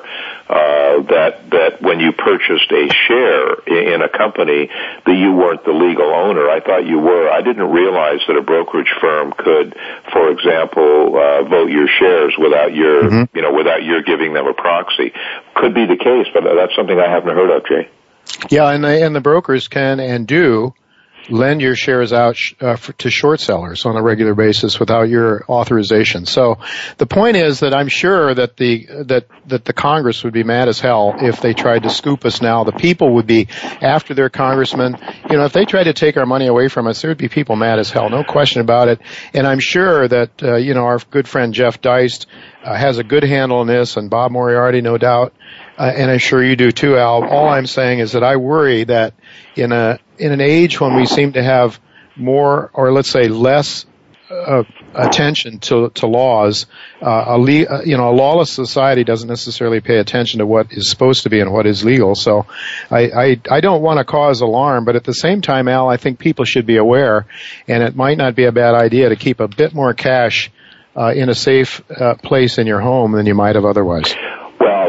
uh, 0.47 1.01
that 1.09 1.49
that 1.49 1.81
when 1.81 1.99
you 1.99 2.11
purchased 2.11 2.71
a 2.71 2.87
share 2.93 3.53
in 3.65 4.01
a 4.01 4.09
company 4.09 4.69
that 5.05 5.15
you 5.15 5.33
weren't 5.33 5.65
the 5.65 5.73
legal 5.73 6.13
owner. 6.13 6.49
I 6.49 6.59
thought 6.59 6.85
you 6.85 6.99
were. 6.99 7.29
I 7.29 7.41
didn't 7.41 7.69
realize 7.71 8.19
that 8.27 8.37
a 8.37 8.41
brokerage 8.41 8.93
firm 9.01 9.33
could, 9.33 9.75
for 10.11 10.29
example, 10.29 11.17
uh, 11.17 11.43
vote 11.43 11.71
your 11.71 11.87
shares 11.87 12.35
without 12.37 12.73
your 12.73 13.03
mm-hmm. 13.03 13.35
you 13.35 13.41
know 13.41 13.53
without 13.53 13.83
your 13.83 14.01
giving 14.03 14.33
them 14.33 14.47
a 14.47 14.53
proxy. 14.53 15.13
Could 15.55 15.73
be 15.73 15.85
the 15.85 15.97
case, 15.97 16.27
but 16.33 16.43
that's 16.43 16.75
something 16.75 16.99
I 16.99 17.09
haven't 17.09 17.35
heard 17.35 17.49
of, 17.49 17.65
Jay. 17.65 17.89
Yeah, 18.49 18.69
and 18.69 18.83
the, 18.83 19.03
and 19.03 19.15
the 19.15 19.21
brokers 19.21 19.67
can 19.67 19.99
and 19.99 20.27
do 20.27 20.73
lend 21.29 21.61
your 21.61 21.75
shares 21.75 22.13
out 22.13 22.37
uh, 22.59 22.75
for, 22.75 22.93
to 22.93 23.09
short 23.09 23.39
sellers 23.39 23.85
on 23.85 23.95
a 23.95 24.01
regular 24.01 24.33
basis 24.33 24.79
without 24.79 25.03
your 25.03 25.45
authorization. 25.47 26.25
So 26.25 26.59
the 26.97 27.05
point 27.05 27.37
is 27.37 27.59
that 27.61 27.73
I'm 27.73 27.87
sure 27.87 28.33
that 28.33 28.57
the 28.57 28.87
that 29.05 29.27
that 29.47 29.65
the 29.65 29.73
Congress 29.73 30.23
would 30.23 30.33
be 30.33 30.43
mad 30.43 30.67
as 30.67 30.79
hell 30.79 31.15
if 31.19 31.41
they 31.41 31.53
tried 31.53 31.83
to 31.83 31.89
scoop 31.89 32.25
us 32.25 32.41
now. 32.41 32.63
The 32.63 32.71
people 32.71 33.15
would 33.15 33.27
be 33.27 33.47
after 33.81 34.13
their 34.13 34.29
congressmen. 34.29 34.97
You 35.29 35.37
know, 35.37 35.45
if 35.45 35.53
they 35.53 35.65
tried 35.65 35.85
to 35.85 35.93
take 35.93 36.17
our 36.17 36.25
money 36.25 36.47
away 36.47 36.67
from 36.67 36.87
us, 36.87 37.01
there 37.01 37.11
would 37.11 37.17
be 37.17 37.29
people 37.29 37.55
mad 37.55 37.79
as 37.79 37.91
hell, 37.91 38.09
no 38.09 38.23
question 38.23 38.61
about 38.61 38.87
it. 38.87 39.01
And 39.33 39.45
I'm 39.45 39.59
sure 39.59 40.07
that 40.07 40.43
uh, 40.43 40.55
you 40.55 40.73
know 40.73 40.85
our 40.85 40.99
good 41.11 41.27
friend 41.27 41.53
Jeff 41.53 41.81
Deist 41.81 42.25
uh, 42.63 42.75
has 42.75 42.97
a 42.97 43.03
good 43.03 43.23
handle 43.23 43.59
on 43.59 43.67
this, 43.67 43.97
and 43.97 44.09
Bob 44.09 44.31
Moriarty, 44.31 44.81
no 44.81 44.97
doubt. 44.97 45.33
Uh, 45.81 45.85
and 45.85 46.11
I'm 46.11 46.19
sure 46.19 46.43
you 46.43 46.55
do 46.55 46.71
too, 46.71 46.95
Al. 46.95 47.23
All 47.27 47.49
I'm 47.49 47.65
saying 47.65 47.97
is 47.97 48.11
that 48.11 48.23
I 48.23 48.35
worry 48.35 48.83
that 48.83 49.15
in 49.55 49.71
a 49.71 49.97
in 50.19 50.31
an 50.31 50.39
age 50.39 50.79
when 50.79 50.95
we 50.95 51.07
seem 51.07 51.33
to 51.33 51.41
have 51.41 51.79
more, 52.15 52.69
or 52.75 52.91
let's 52.91 53.09
say 53.09 53.29
less, 53.29 53.87
uh, 54.29 54.61
attention 54.93 55.57
to 55.61 55.89
to 55.89 56.05
laws. 56.05 56.67
Uh, 57.01 57.23
a 57.29 57.37
le- 57.39 57.63
uh, 57.63 57.81
you 57.83 57.97
know, 57.97 58.11
a 58.11 58.13
lawless 58.13 58.51
society 58.51 59.03
doesn't 59.03 59.27
necessarily 59.27 59.81
pay 59.81 59.97
attention 59.97 60.37
to 60.37 60.45
what 60.45 60.71
is 60.71 60.87
supposed 60.87 61.23
to 61.23 61.31
be 61.31 61.39
and 61.39 61.51
what 61.51 61.65
is 61.65 61.83
legal. 61.83 62.13
So, 62.13 62.45
I 62.91 62.99
I, 63.09 63.41
I 63.49 63.59
don't 63.61 63.81
want 63.81 63.97
to 63.97 64.05
cause 64.05 64.41
alarm, 64.41 64.85
but 64.85 64.95
at 64.95 65.03
the 65.03 65.15
same 65.15 65.41
time, 65.41 65.67
Al, 65.67 65.89
I 65.89 65.97
think 65.97 66.19
people 66.19 66.45
should 66.45 66.67
be 66.67 66.77
aware, 66.77 67.25
and 67.67 67.81
it 67.81 67.95
might 67.95 68.19
not 68.19 68.35
be 68.35 68.45
a 68.45 68.51
bad 68.51 68.75
idea 68.75 69.09
to 69.09 69.15
keep 69.15 69.39
a 69.39 69.47
bit 69.47 69.73
more 69.73 69.95
cash 69.95 70.51
uh, 70.95 71.11
in 71.15 71.29
a 71.29 71.35
safe 71.35 71.81
uh, 71.89 72.13
place 72.21 72.59
in 72.59 72.67
your 72.67 72.81
home 72.81 73.13
than 73.13 73.25
you 73.25 73.33
might 73.33 73.55
have 73.55 73.65
otherwise. 73.65 74.13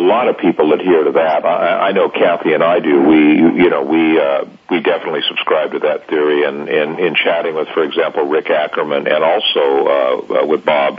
Lot 0.02 0.26
of 0.28 0.38
people 0.38 0.72
adhere 0.72 1.04
to 1.04 1.12
that. 1.12 1.44
I, 1.46 1.88
I 1.88 1.92
know 1.92 2.10
Kathy 2.10 2.52
and 2.54 2.62
I 2.62 2.80
do. 2.80 3.02
We, 3.02 3.20
you 3.62 3.70
know, 3.70 3.82
we 3.84 4.18
uh, 4.18 4.44
we 4.68 4.80
definitely 4.80 5.20
subscribe 5.28 5.72
to 5.72 5.80
that 5.80 6.08
theory. 6.08 6.42
And 6.42 6.68
in, 6.68 6.98
in 6.98 7.14
chatting 7.14 7.54
with, 7.54 7.68
for 7.68 7.84
example, 7.84 8.24
Rick 8.24 8.50
Ackerman 8.50 9.06
and 9.06 9.22
also 9.22 9.64
uh, 9.86 10.42
uh, 10.42 10.46
with 10.46 10.64
Bob, 10.64 10.98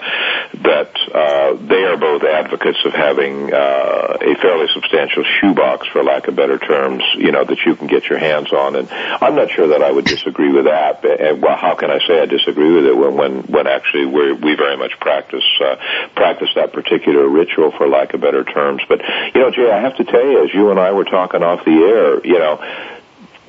that 0.61 0.93
uh, 1.11 1.57
they 1.67 1.83
are 1.83 1.97
both 1.97 2.23
advocates 2.23 2.79
of 2.85 2.93
having 2.93 3.51
uh, 3.51 4.17
a 4.21 4.35
fairly 4.39 4.67
substantial 4.73 5.23
shoebox, 5.41 5.87
for 5.87 6.03
lack 6.03 6.27
of 6.29 6.35
better 6.35 6.57
terms, 6.57 7.03
you 7.17 7.31
know, 7.31 7.43
that 7.43 7.59
you 7.65 7.75
can 7.75 7.87
get 7.87 8.05
your 8.07 8.19
hands 8.19 8.53
on. 8.53 8.75
And 8.75 8.87
I'm 8.89 9.35
not 9.35 9.49
sure 9.51 9.67
that 9.69 9.81
I 9.81 9.91
would 9.91 10.05
disagree 10.05 10.53
with 10.53 10.65
that. 10.65 11.03
And 11.03 11.41
well, 11.41 11.57
how 11.57 11.75
can 11.75 11.91
I 11.91 11.99
say 12.07 12.21
I 12.21 12.25
disagree 12.25 12.71
with 12.71 12.85
it 12.85 12.95
when 12.95 13.17
when 13.17 13.33
when 13.51 13.67
actually 13.67 14.05
we 14.05 14.31
we 14.33 14.55
very 14.55 14.77
much 14.77 14.93
practice 14.99 15.43
uh, 15.59 15.75
practice 16.15 16.49
that 16.55 16.71
particular 16.71 17.27
ritual, 17.27 17.71
for 17.71 17.89
lack 17.89 18.13
of 18.13 18.21
better 18.21 18.43
terms. 18.43 18.81
But 18.93 19.33
you 19.33 19.41
know, 19.41 19.51
Jay, 19.51 19.71
I 19.71 19.81
have 19.81 19.97
to 19.97 20.03
tell 20.03 20.23
you, 20.23 20.43
as 20.43 20.53
you 20.53 20.69
and 20.69 20.79
I 20.79 20.91
were 20.91 21.05
talking 21.05 21.41
off 21.41 21.65
the 21.65 21.71
air, 21.71 22.25
you 22.25 22.39
know 22.39 22.59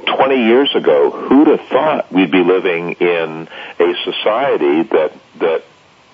20 0.06 0.36
years 0.36 0.74
ago, 0.74 1.10
who'd 1.10 1.48
have 1.48 1.66
thought 1.68 2.12
we'd 2.12 2.30
be 2.30 2.42
living 2.42 2.92
in 2.92 3.48
a 3.78 3.94
society 4.04 4.82
that, 4.82 5.12
that 5.38 5.64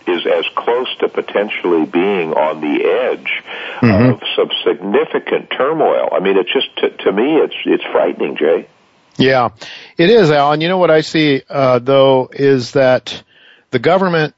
is 0.07 0.27
as 0.27 0.45
close 0.55 0.89
to 0.99 1.09
potentially 1.09 1.87
being 1.87 2.33
on 2.33 2.61
the 2.61 2.85
edge 2.85 3.43
mm-hmm. 3.81 4.13
of 4.13 4.23
some 4.37 4.51
significant 4.65 5.51
turmoil. 5.51 6.09
I 6.13 6.21
mean, 6.21 6.37
it's 6.37 6.53
just, 6.53 6.77
to, 6.79 6.91
to 6.91 7.13
me, 7.13 7.37
it's, 7.37 7.55
it's 7.65 7.85
frightening, 7.85 8.37
Jay. 8.37 8.69
Yeah, 9.17 9.51
it 9.99 10.09
is, 10.09 10.31
Alan. 10.31 10.61
You 10.61 10.69
know 10.69 10.79
what 10.79 10.91
I 10.91 11.03
see, 11.03 11.43
uh, 11.49 11.79
though, 11.81 12.31
is 12.33 12.73
that 12.73 13.23
the 13.71 13.79
government, 13.79 14.35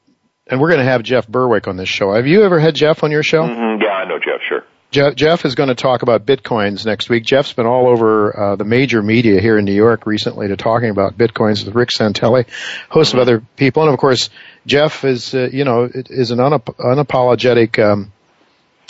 and 0.46 0.60
we're 0.60 0.68
going 0.68 0.80
to 0.80 0.90
have 0.90 1.02
Jeff 1.02 1.28
Berwick 1.28 1.68
on 1.68 1.76
this 1.76 1.88
show. 1.88 2.12
Have 2.14 2.26
you 2.26 2.42
ever 2.42 2.58
had 2.58 2.74
Jeff 2.74 3.04
on 3.04 3.10
your 3.10 3.22
show? 3.22 3.42
Mm-hmm. 3.42 3.82
Yeah, 3.82 3.90
I 3.90 4.04
know 4.06 4.18
Jeff, 4.18 4.40
sure. 4.48 4.64
Jeff, 4.92 5.14
Jeff 5.14 5.44
is 5.46 5.54
going 5.54 5.70
to 5.70 5.74
talk 5.74 6.02
about 6.02 6.26
bitcoins 6.26 6.84
next 6.84 7.08
week. 7.08 7.24
Jeff's 7.24 7.54
been 7.54 7.64
all 7.64 7.88
over 7.88 8.38
uh, 8.38 8.56
the 8.56 8.64
major 8.64 9.02
media 9.02 9.40
here 9.40 9.56
in 9.56 9.64
New 9.64 9.72
York 9.72 10.04
recently 10.04 10.48
to 10.48 10.56
talking 10.56 10.90
about 10.90 11.16
bitcoins 11.16 11.64
with 11.64 11.74
Rick 11.74 11.88
Santelli, 11.88 12.46
host 12.90 13.14
of 13.14 13.18
other 13.18 13.42
people, 13.56 13.84
and 13.84 13.92
of 13.92 13.98
course, 13.98 14.28
Jeff 14.66 15.02
is 15.04 15.34
uh, 15.34 15.48
you 15.50 15.64
know 15.64 15.88
is 15.92 16.30
an 16.30 16.38
unap- 16.38 16.76
unapologetic. 16.76 17.82
Um, 17.82 18.12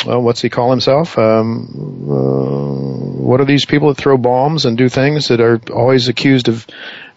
well, 0.05 0.20
what's 0.20 0.42
he 0.42 0.50
call 0.50 0.70
himself? 0.72 1.16
Um, 1.16 2.09
uh, 2.11 3.22
what 3.22 3.40
are 3.40 3.44
these 3.44 3.64
people 3.64 3.88
that 3.88 3.96
throw 3.96 4.18
bombs 4.18 4.64
and 4.64 4.76
do 4.76 4.88
things 4.88 5.28
that 5.28 5.40
are 5.40 5.61
always 5.72 6.09
accused 6.09 6.48
of? 6.48 6.66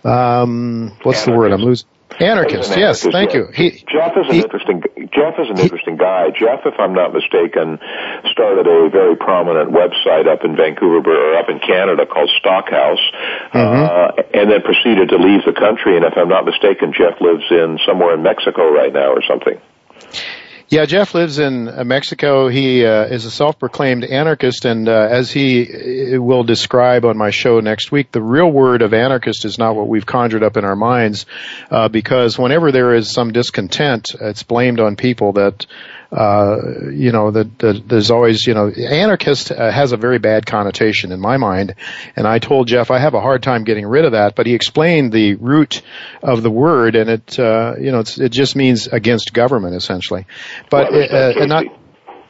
Um, 0.04 0.96
what's 1.02 1.26
the 1.26 1.32
word? 1.32 1.52
I'm 1.52 1.62
losing. 1.62 1.88
Anarchist, 2.20 2.72
an 2.72 2.80
yes, 2.80 3.04
thank 3.04 3.34
you. 3.34 3.48
He, 3.54 3.84
Jeff 3.92 4.16
is 4.16 4.28
an 4.28 4.36
he, 4.36 4.42
interesting. 4.42 4.84
Jeff 5.12 5.36
is 5.38 5.50
an 5.50 5.58
he, 5.58 5.64
interesting 5.64 5.98
guy. 5.98 6.30
Jeff, 6.32 6.62
if 6.66 6.80
I'm 6.80 6.94
not 6.94 7.14
mistaken, 7.14 7.80
started 8.32 8.68
a 8.68 8.90
very 8.90 9.18
prominent 9.18 9.72
website 9.72 10.28
up 10.28 10.46
in 10.46 10.56
Vancouver 10.56 11.12
or 11.12 11.36
up 11.36 11.50
in 11.50 11.60
Canada 11.60 12.06
called 12.06 12.30
Stockhouse, 12.40 13.04
mm-hmm. 13.52 13.58
uh, 13.60 14.24
and 14.34 14.50
then 14.50 14.62
proceeded 14.62 15.10
to 15.10 15.18
leave 15.18 15.44
the 15.46 15.54
country. 15.54 15.98
And 15.98 16.06
if 16.06 16.14
I'm 16.16 16.30
not 16.30 16.46
mistaken, 16.46 16.94
Jeff 16.94 17.20
lives 17.20 17.44
in 17.52 17.80
somewhere 17.86 18.14
in 18.14 18.24
Mexico 18.24 18.72
right 18.72 18.94
now 18.94 19.12
or 19.12 19.22
something. 19.28 19.60
Yeah, 20.68 20.86
Jeff 20.86 21.14
lives 21.14 21.38
in 21.38 21.68
uh, 21.68 21.84
Mexico. 21.84 22.48
He 22.48 22.84
uh, 22.84 23.04
is 23.06 23.26
a 23.26 23.32
self-proclaimed 23.32 24.04
anarchist, 24.04 24.66
and 24.66 24.90
uh, 24.90 25.08
as 25.12 25.30
he 25.30 26.16
uh, 26.16 26.20
will 26.20 26.44
describe 26.44 27.06
on 27.06 27.18
my 27.18 27.30
show 27.30 27.60
next 27.60 27.92
week, 27.92 28.12
the 28.12 28.22
real 28.22 28.52
word 28.52 28.82
of 28.82 28.92
anarchist 28.92 29.46
is 29.46 29.60
not 29.60 29.76
what 29.76 29.88
we've 29.88 30.08
conjured 30.08 30.42
up 30.42 30.58
in 30.58 30.66
our 30.66 30.76
minds, 30.76 31.28
uh, 31.70 31.88
because 31.88 32.40
whenever 32.40 32.72
there 32.72 32.96
is 32.96 33.12
some 33.12 33.32
discontent, 33.32 34.16
it's 34.20 34.42
blamed 34.42 34.80
on 34.80 34.96
people 34.96 35.34
that 35.34 35.68
uh, 36.16 36.90
you 36.92 37.12
know, 37.12 37.30
that, 37.30 37.60
that 37.60 37.88
there's 37.90 38.10
always, 38.10 38.48
you 38.48 38.54
know, 38.54 38.70
anarchist 38.70 39.52
uh, 39.52 39.70
has 39.70 39.92
a 39.92 39.98
very 39.98 40.18
bad 40.18 40.46
connotation 40.46 41.12
in 41.12 41.20
my 41.20 41.36
mind. 41.36 41.76
And 42.16 42.26
I 42.26 42.40
told 42.40 42.70
Jeff 42.70 42.90
I 42.90 43.00
have 43.00 43.16
a 43.16 43.22
hard 43.22 43.44
time 43.44 43.66
getting 43.66 43.86
rid 43.86 44.06
of 44.06 44.14
that, 44.14 44.34
but 44.34 44.46
he 44.46 44.54
explained 44.54 45.12
the 45.12 45.36
root 45.36 45.82
of 46.24 46.42
the 46.42 46.50
word, 46.50 46.96
and 46.96 47.10
it, 47.10 47.38
uh, 47.38 47.74
you 47.78 47.92
know, 47.92 48.00
it 48.00 48.30
just 48.30 48.56
means 48.56 48.88
against 48.88 49.34
government 49.34 49.76
essentially. 49.76 50.26
But 50.70 50.92
well, 50.92 51.08
uh, 51.12 51.34
and 51.42 51.50
not. 51.50 51.66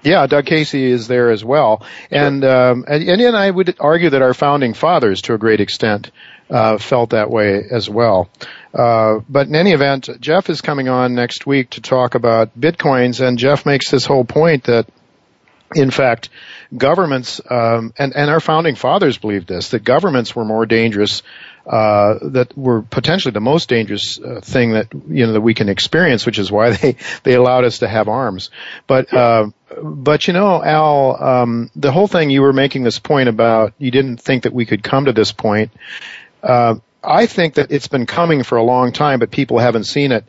Yeah, 0.02 0.28
Doug 0.28 0.46
Casey 0.46 0.92
is 0.92 1.08
there 1.08 1.32
as 1.32 1.44
well, 1.44 1.84
and 2.12 2.46
um, 2.46 2.86
and, 2.88 3.10
and 3.10 3.36
I 3.36 3.50
would 3.50 3.76
argue 3.80 4.12
that 4.12 4.22
our 4.22 4.36
founding 4.36 4.76
fathers, 4.76 5.24
to 5.24 5.34
a 5.34 5.40
great 5.40 5.62
extent, 5.62 6.12
uh, 6.50 6.78
felt 6.78 7.12
that 7.12 7.30
way 7.30 7.64
as 7.70 7.90
well. 7.90 8.30
Uh, 8.74 9.20
but 9.30 9.48
in 9.48 9.56
any 9.56 9.72
event, 9.72 10.10
Jeff 10.20 10.50
is 10.50 10.62
coming 10.62 10.90
on 10.90 11.16
next 11.16 11.46
week 11.46 11.72
to 11.72 11.82
talk 11.82 12.16
about 12.16 12.60
bitcoins, 12.60 13.26
and 13.26 13.38
Jeff 13.38 13.66
makes 13.66 13.90
this 13.90 14.06
whole 14.06 14.26
point 14.26 14.66
that, 14.66 14.88
in 15.74 15.92
fact, 15.92 16.30
governments 16.76 17.42
um, 17.50 17.94
and 17.98 18.16
and 18.16 18.30
our 18.30 18.40
founding 18.40 18.76
fathers 18.76 19.18
believed 19.18 19.48
this 19.48 19.70
that 19.70 19.84
governments 19.84 20.36
were 20.36 20.46
more 20.46 20.66
dangerous. 20.66 21.24
Uh, 21.66 22.20
that 22.22 22.56
were 22.56 22.84
potentially 22.84 23.32
the 23.32 23.40
most 23.40 23.70
dangerous 23.70 24.20
uh, 24.20 24.40
thing 24.40 24.74
that 24.74 24.86
you 25.10 25.26
know 25.26 25.34
that 25.34 25.42
we 25.42 25.56
can 25.56 25.68
experience, 25.68 26.24
which 26.24 26.38
is 26.38 26.52
why 26.52 26.70
they 26.78 26.96
they 27.24 27.34
allowed 27.34 27.64
us 27.64 27.80
to 27.80 27.88
have 27.88 28.08
arms. 28.08 28.52
But 28.86 29.12
uh, 29.12 29.48
but 29.82 30.28
you 30.28 30.34
know, 30.34 30.64
Al, 30.64 31.24
um, 31.24 31.72
the 31.76 31.92
whole 31.92 32.08
thing 32.08 32.30
you 32.30 32.44
were 32.44 32.54
making 32.54 32.84
this 32.84 33.00
point 33.00 33.30
about 33.30 33.74
you 33.80 33.90
didn't 33.90 34.18
think 34.18 34.44
that 34.44 34.54
we 34.54 34.68
could 34.68 34.84
come 34.84 35.06
to 35.06 35.14
this 35.14 35.32
point, 35.32 35.72
uh, 36.46 36.76
I 37.04 37.26
think 37.26 37.56
that 37.56 37.72
it's 37.72 37.88
been 37.88 38.06
coming 38.06 38.44
for 38.44 38.58
a 38.58 38.64
long 38.64 38.92
time, 38.92 39.20
but 39.20 39.32
people 39.32 39.60
haven't 39.60 39.86
seen 39.86 40.12
it. 40.12 40.26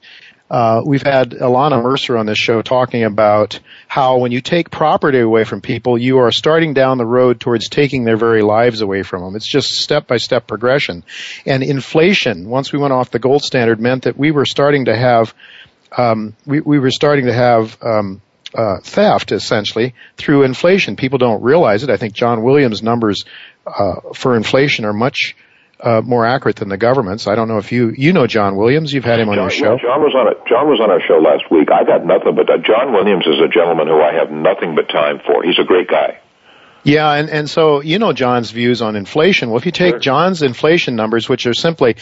Uh, 0.48 0.80
we've 0.84 1.02
had 1.02 1.30
Ilana 1.30 1.82
Mercer 1.82 2.16
on 2.16 2.26
this 2.26 2.38
show 2.38 2.62
talking 2.62 3.02
about 3.02 3.58
how 3.88 4.18
when 4.18 4.30
you 4.30 4.40
take 4.40 4.70
property 4.70 5.18
away 5.18 5.42
from 5.42 5.60
people, 5.60 5.98
you 5.98 6.18
are 6.18 6.30
starting 6.30 6.72
down 6.72 6.98
the 6.98 7.06
road 7.06 7.40
towards 7.40 7.68
taking 7.68 8.04
their 8.04 8.16
very 8.16 8.42
lives 8.42 8.80
away 8.80 9.02
from 9.02 9.22
them. 9.22 9.34
It's 9.34 9.50
just 9.50 9.70
step 9.70 10.06
by 10.06 10.18
step 10.18 10.46
progression. 10.46 11.02
And 11.46 11.64
inflation, 11.64 12.48
once 12.48 12.72
we 12.72 12.78
went 12.78 12.92
off 12.92 13.10
the 13.10 13.18
gold 13.18 13.42
standard, 13.42 13.80
meant 13.80 14.04
that 14.04 14.16
we 14.16 14.30
were 14.30 14.46
starting 14.46 14.84
to 14.84 14.96
have, 14.96 15.34
um, 15.96 16.36
we, 16.46 16.60
we 16.60 16.78
were 16.78 16.92
starting 16.92 17.26
to 17.26 17.32
have, 17.32 17.76
um, 17.82 18.22
uh, 18.54 18.78
theft 18.80 19.32
essentially 19.32 19.94
through 20.16 20.44
inflation. 20.44 20.94
People 20.96 21.18
don't 21.18 21.42
realize 21.42 21.82
it. 21.82 21.90
I 21.90 21.96
think 21.96 22.14
John 22.14 22.42
Williams' 22.42 22.82
numbers 22.82 23.24
uh, 23.66 23.96
for 24.14 24.36
inflation 24.36 24.84
are 24.84 24.92
much 24.92 25.34
uh, 25.80 26.02
more 26.04 26.26
accurate 26.26 26.56
than 26.56 26.68
the 26.68 26.76
government's. 26.76 27.26
I 27.26 27.34
don't 27.34 27.48
know 27.48 27.58
if 27.58 27.72
you 27.72 27.94
you 27.96 28.12
know 28.12 28.26
John 28.26 28.56
Williams. 28.56 28.92
You've 28.92 29.04
had 29.04 29.20
him 29.20 29.28
on 29.28 29.36
John, 29.36 29.44
your 29.44 29.50
show. 29.50 29.72
Yeah, 29.74 29.82
John 29.82 30.00
was 30.00 30.14
on 30.14 30.28
it. 30.32 30.38
John 30.48 30.68
was 30.68 30.80
on 30.80 30.90
our 30.90 31.00
show 31.00 31.18
last 31.18 31.50
week. 31.50 31.70
I 31.70 31.84
got 31.84 32.04
nothing 32.04 32.34
but 32.34 32.48
uh, 32.48 32.58
John 32.58 32.92
Williams 32.92 33.26
is 33.26 33.38
a 33.40 33.48
gentleman 33.48 33.88
who 33.88 34.00
I 34.00 34.14
have 34.14 34.30
nothing 34.30 34.74
but 34.74 34.88
time 34.88 35.20
for. 35.24 35.42
He's 35.42 35.58
a 35.58 35.64
great 35.64 35.88
guy. 35.88 36.18
Yeah, 36.86 37.12
and, 37.12 37.28
and 37.28 37.50
so 37.50 37.80
you 37.80 37.98
know 37.98 38.12
John's 38.12 38.50
views 38.50 38.80
on 38.80 38.94
inflation. 38.94 39.50
Well, 39.50 39.58
if 39.58 39.66
you 39.66 39.72
take 39.72 39.94
sure. 39.94 39.98
John's 39.98 40.42
inflation 40.42 40.94
numbers, 40.94 41.28
which 41.28 41.46
are 41.46 41.54
simply 41.54 41.96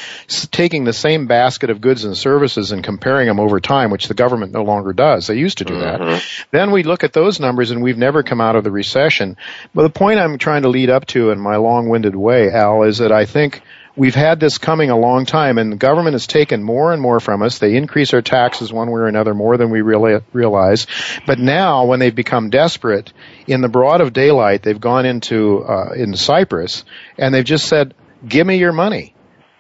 taking 0.50 0.84
the 0.84 0.92
same 0.92 1.26
basket 1.26 1.70
of 1.70 1.80
goods 1.80 2.04
and 2.04 2.16
services 2.16 2.70
and 2.70 2.84
comparing 2.84 3.26
them 3.26 3.40
over 3.40 3.60
time, 3.60 3.90
which 3.90 4.08
the 4.08 4.14
government 4.14 4.52
no 4.52 4.62
longer 4.62 4.92
does. 4.92 5.26
They 5.26 5.36
used 5.36 5.58
to 5.58 5.64
do 5.64 5.74
mm-hmm. 5.74 6.04
that. 6.04 6.24
Then 6.50 6.70
we 6.70 6.82
look 6.82 7.02
at 7.02 7.12
those 7.12 7.40
numbers 7.40 7.70
and 7.70 7.82
we've 7.82 7.98
never 7.98 8.22
come 8.22 8.40
out 8.40 8.56
of 8.56 8.64
the 8.64 8.70
recession. 8.70 9.36
But 9.74 9.82
the 9.82 9.90
point 9.90 10.20
I'm 10.20 10.38
trying 10.38 10.62
to 10.62 10.68
lead 10.68 10.90
up 10.90 11.06
to 11.06 11.30
in 11.30 11.40
my 11.40 11.56
long-winded 11.56 12.14
way, 12.14 12.50
Al, 12.50 12.82
is 12.82 12.98
that 12.98 13.12
I 13.12 13.24
think 13.24 13.62
we've 13.96 14.14
had 14.14 14.40
this 14.40 14.58
coming 14.58 14.90
a 14.90 14.96
long 14.96 15.26
time 15.26 15.58
and 15.58 15.72
the 15.72 15.76
government 15.76 16.14
has 16.14 16.26
taken 16.26 16.62
more 16.62 16.92
and 16.92 17.00
more 17.00 17.20
from 17.20 17.42
us. 17.42 17.58
They 17.58 17.76
increase 17.76 18.12
our 18.14 18.22
taxes 18.22 18.72
one 18.72 18.90
way 18.90 19.00
or 19.00 19.06
another 19.06 19.34
more 19.34 19.56
than 19.56 19.70
we 19.70 19.82
really 19.82 20.20
realize. 20.32 20.86
But 21.26 21.38
now 21.38 21.86
when 21.86 22.00
they've 22.00 22.14
become 22.14 22.50
desperate 22.50 23.12
in 23.46 23.60
the 23.60 23.68
broad 23.68 24.00
of 24.00 24.12
daylight, 24.12 24.62
they've 24.62 24.80
gone 24.80 25.06
into, 25.06 25.64
uh, 25.64 25.92
in 25.94 26.16
Cyprus 26.16 26.84
and 27.18 27.34
they've 27.34 27.44
just 27.44 27.68
said, 27.68 27.94
give 28.26 28.46
me 28.46 28.58
your 28.58 28.72
money. 28.72 29.14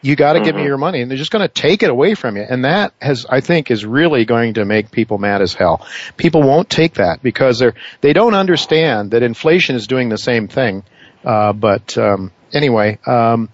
You 0.04 0.16
got 0.16 0.34
to 0.34 0.40
mm-hmm. 0.40 0.44
give 0.44 0.54
me 0.54 0.60
mm-hmm. 0.60 0.68
your 0.68 0.76
money, 0.76 1.00
and 1.00 1.10
they're 1.10 1.16
just 1.16 1.30
going 1.30 1.48
to 1.48 1.48
take 1.48 1.82
it 1.82 1.88
away 1.88 2.14
from 2.14 2.36
you. 2.36 2.42
And 2.42 2.66
that 2.66 2.92
has, 3.00 3.24
I 3.24 3.40
think, 3.40 3.70
is 3.70 3.86
really 3.86 4.26
going 4.26 4.54
to 4.54 4.66
make 4.66 4.90
people 4.90 5.16
mad 5.16 5.40
as 5.40 5.54
hell. 5.54 5.86
People 6.18 6.42
won't 6.42 6.68
take 6.68 6.94
that 6.94 7.22
because 7.22 7.58
they're 7.58 7.72
they 8.02 8.12
don't 8.12 8.34
understand 8.34 9.12
that 9.12 9.22
inflation 9.22 9.76
is 9.76 9.86
doing 9.86 10.10
the 10.10 10.18
same 10.18 10.46
thing. 10.46 10.82
Uh, 11.24 11.54
but 11.54 11.96
um, 11.96 12.32
anyway, 12.52 12.98
um, 13.06 13.48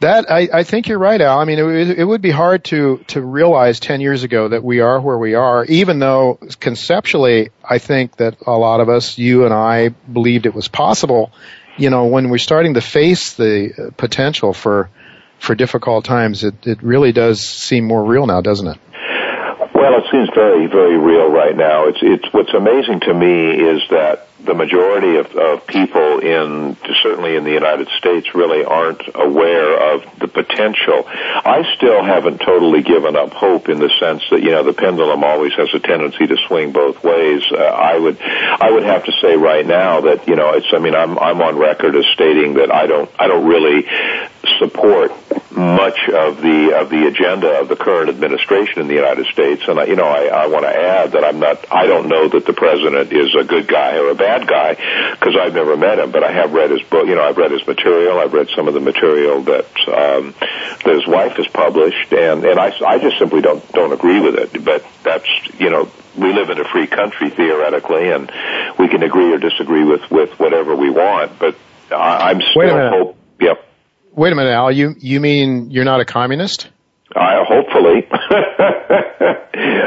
that 0.00 0.30
I, 0.30 0.48
I 0.52 0.62
think 0.64 0.88
you're 0.88 0.98
right, 0.98 1.20
Al. 1.20 1.38
I 1.38 1.44
mean, 1.44 1.58
it, 1.58 1.98
it 1.98 2.04
would 2.04 2.20
be 2.20 2.30
hard 2.30 2.64
to 2.64 2.98
to 3.08 3.22
realize 3.22 3.80
ten 3.80 4.00
years 4.00 4.22
ago 4.22 4.48
that 4.48 4.62
we 4.62 4.80
are 4.80 5.00
where 5.00 5.18
we 5.18 5.34
are, 5.34 5.64
even 5.64 5.98
though 5.98 6.38
conceptually, 6.60 7.50
I 7.62 7.78
think 7.78 8.16
that 8.16 8.36
a 8.46 8.52
lot 8.52 8.80
of 8.80 8.88
us, 8.88 9.18
you 9.18 9.44
and 9.44 9.54
I, 9.54 9.88
believed 9.88 10.46
it 10.46 10.54
was 10.54 10.68
possible. 10.68 11.32
You 11.76 11.90
know, 11.90 12.06
when 12.06 12.28
we're 12.28 12.38
starting 12.38 12.74
to 12.74 12.80
face 12.80 13.34
the 13.34 13.92
potential 13.96 14.52
for 14.52 14.90
for 15.38 15.54
difficult 15.54 16.04
times, 16.04 16.44
it, 16.44 16.66
it 16.66 16.82
really 16.82 17.12
does 17.12 17.40
seem 17.40 17.84
more 17.84 18.04
real 18.04 18.26
now, 18.26 18.40
doesn't 18.40 18.66
it? 18.66 18.78
Well, 19.74 19.98
it 19.98 20.04
seems 20.10 20.30
very, 20.34 20.66
very 20.66 20.96
real 20.96 21.30
right 21.30 21.54
now. 21.54 21.88
It's, 21.88 21.98
it's, 22.00 22.32
what's 22.32 22.54
amazing 22.54 23.00
to 23.00 23.12
me 23.12 23.50
is 23.50 23.82
that 23.90 24.28
the 24.44 24.54
majority 24.54 25.16
of, 25.16 25.34
of 25.34 25.66
people 25.66 26.20
in, 26.20 26.76
certainly 27.02 27.36
in 27.36 27.44
the 27.44 27.52
United 27.52 27.88
States, 27.98 28.34
really 28.34 28.64
aren't 28.64 29.02
aware 29.14 29.94
of 29.94 30.18
the 30.18 30.28
potential. 30.28 31.04
I 31.06 31.64
still 31.76 32.04
haven't 32.04 32.38
totally 32.38 32.82
given 32.82 33.16
up 33.16 33.32
hope 33.32 33.68
in 33.68 33.78
the 33.78 33.90
sense 33.98 34.22
that, 34.30 34.42
you 34.42 34.50
know, 34.50 34.62
the 34.62 34.72
pendulum 34.72 35.24
always 35.24 35.52
has 35.54 35.68
a 35.74 35.78
tendency 35.78 36.26
to 36.26 36.36
swing 36.46 36.72
both 36.72 37.02
ways. 37.02 37.42
Uh, 37.50 37.56
I 37.56 37.98
would, 37.98 38.20
I 38.20 38.70
would 38.70 38.84
have 38.84 39.04
to 39.04 39.12
say 39.20 39.36
right 39.36 39.66
now 39.66 40.02
that, 40.02 40.28
you 40.28 40.36
know, 40.36 40.52
it's, 40.54 40.68
I 40.72 40.78
mean, 40.78 40.94
I'm, 40.94 41.18
I'm 41.18 41.40
on 41.40 41.56
record 41.58 41.96
as 41.96 42.04
stating 42.14 42.54
that 42.54 42.70
I 42.70 42.86
don't, 42.86 43.10
I 43.18 43.26
don't 43.26 43.46
really 43.46 43.86
support 44.58 45.12
much 45.56 46.08
of 46.08 46.42
the 46.42 46.74
of 46.74 46.90
the 46.90 47.06
agenda 47.06 47.60
of 47.60 47.68
the 47.68 47.76
current 47.76 48.10
administration 48.10 48.80
in 48.80 48.88
the 48.88 48.94
United 48.94 49.26
States. 49.26 49.62
And 49.68 49.78
I, 49.78 49.84
you 49.84 49.94
know, 49.94 50.06
I, 50.06 50.26
I 50.26 50.46
want 50.48 50.64
to 50.64 50.74
add 50.74 51.12
that 51.12 51.24
I'm 51.24 51.38
not. 51.38 51.64
I 51.72 51.86
don't 51.86 52.08
know 52.08 52.28
that 52.28 52.44
the 52.44 52.52
president 52.52 53.12
is 53.12 53.34
a 53.34 53.44
good 53.44 53.68
guy 53.68 53.96
or 53.96 54.10
a 54.10 54.14
bad 54.14 54.48
guy 54.48 54.74
because 55.12 55.36
I've 55.40 55.54
never 55.54 55.76
met 55.76 55.98
him, 55.98 56.10
but 56.10 56.24
I 56.24 56.32
have 56.32 56.52
read 56.52 56.70
his 56.70 56.82
book. 56.82 57.06
You 57.06 57.14
know, 57.14 57.22
I've 57.22 57.36
read 57.36 57.52
his 57.52 57.64
material. 57.66 58.18
I've 58.18 58.32
read 58.32 58.48
some 58.56 58.66
of 58.66 58.74
the 58.74 58.80
material 58.80 59.42
that 59.42 59.70
um, 59.88 60.34
that 60.84 60.94
his 60.94 61.06
wife 61.06 61.36
has 61.36 61.46
published, 61.48 62.12
and 62.12 62.44
and 62.44 62.58
I 62.58 62.72
I 62.84 62.98
just 62.98 63.18
simply 63.18 63.40
don't 63.40 63.66
don't 63.72 63.92
agree 63.92 64.20
with 64.20 64.34
it. 64.34 64.64
But 64.64 64.84
that's 65.04 65.28
you 65.58 65.70
know 65.70 65.88
we 66.16 66.32
live 66.32 66.50
in 66.50 66.58
a 66.58 66.64
free 66.64 66.88
country 66.88 67.30
theoretically, 67.30 68.10
and 68.10 68.30
we 68.78 68.88
can 68.88 69.02
agree 69.04 69.32
or 69.32 69.38
disagree 69.38 69.84
with 69.84 70.10
with 70.10 70.30
whatever 70.40 70.74
we 70.74 70.90
want. 70.90 71.38
But 71.38 71.56
I, 71.92 72.30
I'm 72.30 72.40
still 72.40 72.90
hope. 72.90 73.16
Yep. 73.40 73.70
Wait 74.16 74.32
a 74.32 74.36
minute, 74.36 74.52
Al. 74.52 74.70
You 74.70 74.94
you 74.98 75.20
mean 75.20 75.70
you're 75.70 75.84
not 75.84 76.00
a 76.00 76.04
communist? 76.04 76.70
Uh, 77.14 77.44
hopefully, 77.44 78.06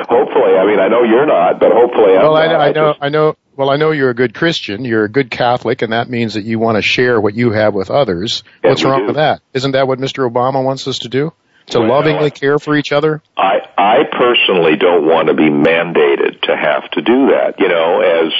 hopefully. 0.07 0.55
I 0.55 0.65
mean, 0.65 0.79
I 0.79 0.87
know 0.87 1.03
you're 1.03 1.25
not, 1.25 1.59
but 1.59 1.71
hopefully, 1.71 2.13
well, 2.13 2.35
I'm 2.35 2.49
I, 2.49 2.67
I 2.67 2.71
know, 2.71 2.91
just, 2.91 3.03
I 3.03 3.09
know. 3.09 3.35
Well, 3.55 3.69
I 3.69 3.77
know 3.77 3.91
you're 3.91 4.11
a 4.11 4.15
good 4.15 4.35
Christian. 4.35 4.85
You're 4.85 5.05
a 5.05 5.09
good 5.09 5.31
Catholic, 5.31 5.81
and 5.81 5.91
that 5.91 6.09
means 6.09 6.35
that 6.35 6.43
you 6.43 6.59
want 6.59 6.75
to 6.77 6.81
share 6.81 7.19
what 7.19 7.33
you 7.33 7.51
have 7.51 7.73
with 7.73 7.89
others. 7.89 8.43
What's 8.61 8.83
wrong 8.83 9.01
do. 9.01 9.07
with 9.07 9.15
that? 9.15 9.41
Isn't 9.53 9.71
that 9.71 9.87
what 9.87 9.97
Mr. 9.99 10.29
Obama 10.29 10.63
wants 10.63 10.87
us 10.87 10.99
to 10.99 11.09
do? 11.09 11.33
To 11.67 11.79
Well, 11.79 11.89
lovingly 11.89 12.31
care 12.31 12.59
for 12.59 12.77
each 12.77 12.91
other? 12.91 13.21
I 13.35 13.59
I 13.77 14.03
personally 14.11 14.77
don't 14.77 15.05
want 15.05 15.27
to 15.27 15.33
be 15.33 15.49
mandated 15.49 16.41
to 16.43 16.55
have 16.55 16.89
to 16.91 17.01
do 17.01 17.31
that. 17.31 17.55
You 17.59 17.67
know, 17.67 17.99
as 17.99 18.31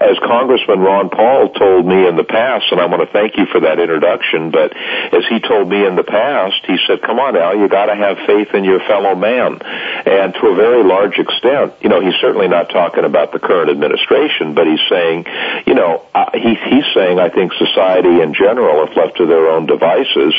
as 0.00 0.18
Congressman 0.18 0.80
Ron 0.80 1.10
Paul 1.10 1.50
told 1.50 1.86
me 1.86 2.06
in 2.06 2.16
the 2.16 2.24
past, 2.24 2.66
and 2.72 2.80
I 2.80 2.86
want 2.86 3.02
to 3.06 3.12
thank 3.12 3.36
you 3.36 3.46
for 3.46 3.60
that 3.60 3.78
introduction. 3.78 4.50
But 4.50 4.74
as 4.76 5.24
he 5.28 5.40
told 5.40 5.68
me 5.68 5.86
in 5.86 5.96
the 5.96 6.04
past, 6.04 6.66
he 6.66 6.76
said, 6.86 7.02
"Come 7.02 7.18
on, 7.18 7.36
Al, 7.36 7.56
you 7.56 7.68
got 7.68 7.86
to 7.86 7.94
have 7.94 8.18
faith 8.26 8.54
in 8.54 8.64
your 8.64 8.80
fellow 8.80 9.14
man." 9.14 9.60
And 9.62 10.34
to 10.34 10.46
a 10.48 10.54
very 10.54 10.82
large 10.82 11.18
extent, 11.18 11.74
you 11.80 11.88
know, 11.88 12.00
he's 12.00 12.18
certainly 12.20 12.48
not 12.48 12.70
talking 12.70 13.04
about 13.04 13.32
the 13.32 13.38
current 13.38 13.70
administration, 13.70 14.54
but 14.54 14.66
he's 14.66 14.82
saying, 14.90 15.26
you 15.66 15.74
know, 15.74 16.06
uh, 16.14 16.30
he, 16.34 16.54
he's 16.54 16.84
saying, 16.94 17.18
I 17.18 17.28
think 17.28 17.52
society 17.54 18.20
in 18.20 18.34
general, 18.34 18.86
if 18.86 18.96
left 18.96 19.16
to 19.18 19.26
their 19.26 19.48
own 19.50 19.66
devices, 19.66 20.34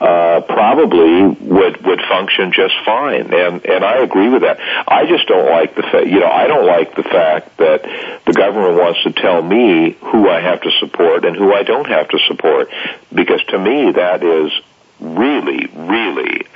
uh, 0.00 0.40
probably 0.46 1.24
would 1.24 1.84
would 1.84 2.00
function 2.08 2.52
just 2.52 2.74
fine. 2.84 3.34
And 3.34 3.64
and 3.66 3.84
I 3.84 3.98
agree 4.02 4.28
with 4.28 4.42
that. 4.42 4.58
I 4.86 5.06
just 5.06 5.26
don't 5.26 5.50
like 5.50 5.74
the 5.74 5.82
fact, 5.82 6.06
you 6.06 6.20
know, 6.20 6.30
I 6.30 6.46
don't 6.46 6.66
like 6.66 6.94
the 6.94 7.02
fact 7.02 7.56
that 7.58 7.82
the 8.26 8.32
government 8.32 8.78
wants 8.78 8.99
to 9.04 9.12
tell 9.12 9.42
me 9.42 9.96
who 10.00 10.28
I 10.28 10.40
have 10.40 10.60
to 10.62 10.70
support 10.80 11.24
and 11.24 11.36
who 11.36 11.52
I 11.52 11.62
don't 11.62 11.88
have 11.88 12.08
to 12.08 12.18
support, 12.28 12.70
because 13.12 13.42
to 13.48 13.58
me 13.58 13.92
that 13.92 14.22
is 14.22 14.52
really, 15.00 15.66
really 15.66 16.46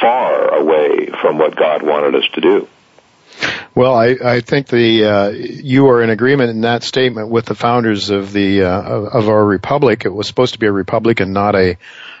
far 0.00 0.54
away 0.54 1.06
from 1.06 1.38
what 1.38 1.56
God 1.56 1.82
wanted 1.82 2.14
us 2.14 2.28
to 2.34 2.40
do. 2.40 2.68
Well, 3.74 3.94
I, 3.94 4.16
I 4.24 4.40
think 4.40 4.66
the 4.66 5.04
uh, 5.04 5.28
you 5.28 5.88
are 5.88 6.02
in 6.02 6.10
agreement 6.10 6.50
in 6.50 6.62
that 6.62 6.82
statement 6.82 7.28
with 7.28 7.46
the 7.46 7.54
founders 7.54 8.10
of 8.10 8.32
the 8.32 8.64
uh, 8.64 8.82
of, 8.82 9.04
of 9.04 9.28
our 9.28 9.44
republic. 9.44 10.04
It 10.04 10.12
was 10.12 10.26
supposed 10.26 10.54
to 10.54 10.58
be 10.58 10.66
a 10.66 10.72
republic 10.72 11.20
and 11.20 11.32
not 11.32 11.54
a 11.54 11.78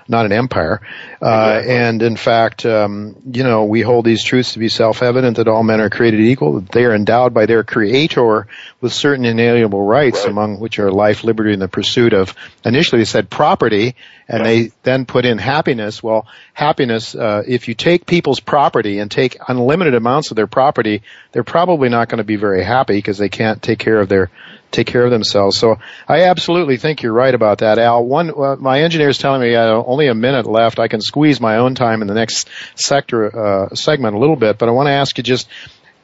not 0.08 0.24
an 0.24 0.32
empire. 0.32 0.80
Uh, 1.20 1.60
and 1.66 2.02
in 2.02 2.16
fact, 2.16 2.64
um, 2.64 3.14
you 3.30 3.44
know, 3.44 3.64
we 3.64 3.82
hold 3.82 4.04
these 4.04 4.24
truths 4.24 4.54
to 4.54 4.58
be 4.58 4.68
self-evident 4.68 5.36
that 5.36 5.48
all 5.48 5.62
men 5.62 5.80
are 5.80 5.90
created 5.90 6.20
equal, 6.20 6.60
that 6.60 6.72
they 6.72 6.84
are 6.84 6.94
endowed 6.94 7.34
by 7.34 7.46
their 7.46 7.62
creator 7.62 8.46
with 8.80 8.92
certain 8.92 9.24
inalienable 9.24 9.82
rights, 9.82 10.20
Right. 10.20 10.30
among 10.30 10.60
which 10.60 10.78
are 10.78 10.90
life, 10.90 11.24
liberty, 11.24 11.52
and 11.52 11.60
the 11.60 11.68
pursuit 11.68 12.14
of, 12.14 12.34
initially 12.64 13.02
they 13.02 13.04
said 13.04 13.28
property, 13.28 13.94
and 14.28 14.44
they 14.44 14.72
then 14.82 15.06
put 15.06 15.24
in 15.24 15.38
happiness. 15.38 16.02
Well, 16.02 16.26
happiness, 16.52 17.14
uh, 17.14 17.42
if 17.46 17.68
you 17.68 17.74
take 17.74 18.06
people's 18.06 18.40
property 18.40 18.98
and 18.98 19.10
take 19.10 19.36
unlimited 19.48 19.94
amounts 19.94 20.30
of 20.30 20.36
their 20.36 20.46
property, 20.46 21.02
they're 21.32 21.44
probably 21.44 21.88
not 21.88 22.08
going 22.08 22.18
to 22.18 22.24
be 22.24 22.36
very 22.36 22.62
happy 22.64 22.94
because 22.94 23.18
they 23.18 23.28
can't 23.28 23.62
take 23.62 23.78
care 23.78 23.98
of 24.00 24.08
their 24.08 24.30
take 24.70 24.86
care 24.86 25.04
of 25.04 25.10
themselves. 25.10 25.56
So 25.58 25.76
I 26.06 26.24
absolutely 26.24 26.76
think 26.76 27.02
you're 27.02 27.12
right 27.12 27.34
about 27.34 27.58
that, 27.58 27.78
Al. 27.78 28.04
One, 28.04 28.30
uh, 28.30 28.56
my 28.56 28.82
engineer 28.82 29.08
is 29.08 29.18
telling 29.18 29.40
me 29.40 29.54
uh, 29.54 29.74
only 29.74 30.08
a 30.08 30.14
minute 30.14 30.46
left. 30.46 30.78
I 30.78 30.88
can 30.88 31.00
squeeze 31.00 31.40
my 31.40 31.56
own 31.56 31.74
time 31.74 32.02
in 32.02 32.08
the 32.08 32.14
next 32.14 32.48
sector 32.74 33.24
uh, 33.70 33.74
segment 33.74 34.14
a 34.14 34.18
little 34.18 34.36
bit, 34.36 34.58
but 34.58 34.68
I 34.68 34.72
want 34.72 34.86
to 34.88 34.92
ask 34.92 35.16
you 35.18 35.24
just. 35.24 35.48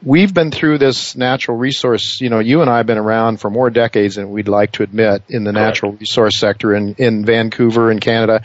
We've 0.02 0.34
been 0.34 0.50
through 0.50 0.78
this 0.78 1.16
natural 1.16 1.56
resource. 1.56 2.20
You 2.20 2.28
know, 2.28 2.38
you 2.38 2.60
and 2.60 2.68
I 2.68 2.76
have 2.76 2.84
been 2.86 2.98
around 2.98 3.40
for 3.40 3.48
more 3.48 3.70
decades 3.70 4.16
than 4.16 4.32
we'd 4.32 4.48
like 4.48 4.72
to 4.72 4.82
admit 4.82 5.22
in 5.30 5.44
the 5.44 5.52
natural 5.52 5.92
resource 5.92 6.38
sector 6.38 6.74
in 6.74 6.94
in 6.98 7.24
Vancouver 7.24 7.90
and 7.90 8.02
Canada. 8.02 8.42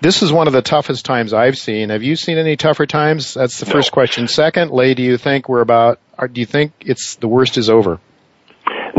This 0.00 0.22
is 0.22 0.32
one 0.32 0.46
of 0.46 0.54
the 0.54 0.62
toughest 0.62 1.04
times 1.04 1.34
I've 1.34 1.58
seen. 1.58 1.90
Have 1.90 2.02
you 2.02 2.16
seen 2.16 2.38
any 2.38 2.56
tougher 2.56 2.86
times? 2.86 3.34
That's 3.34 3.60
the 3.60 3.66
No. 3.66 3.72
first 3.72 3.92
question. 3.92 4.26
Second, 4.26 4.68
Secondly, 4.68 4.94
do 4.94 5.02
you 5.02 5.18
think 5.18 5.50
we're 5.50 5.60
about? 5.60 5.98
Or 6.16 6.28
do 6.28 6.40
you 6.40 6.46
think 6.46 6.72
it's 6.80 7.16
the 7.16 7.28
worst 7.28 7.58
is 7.58 7.68
over? 7.68 8.00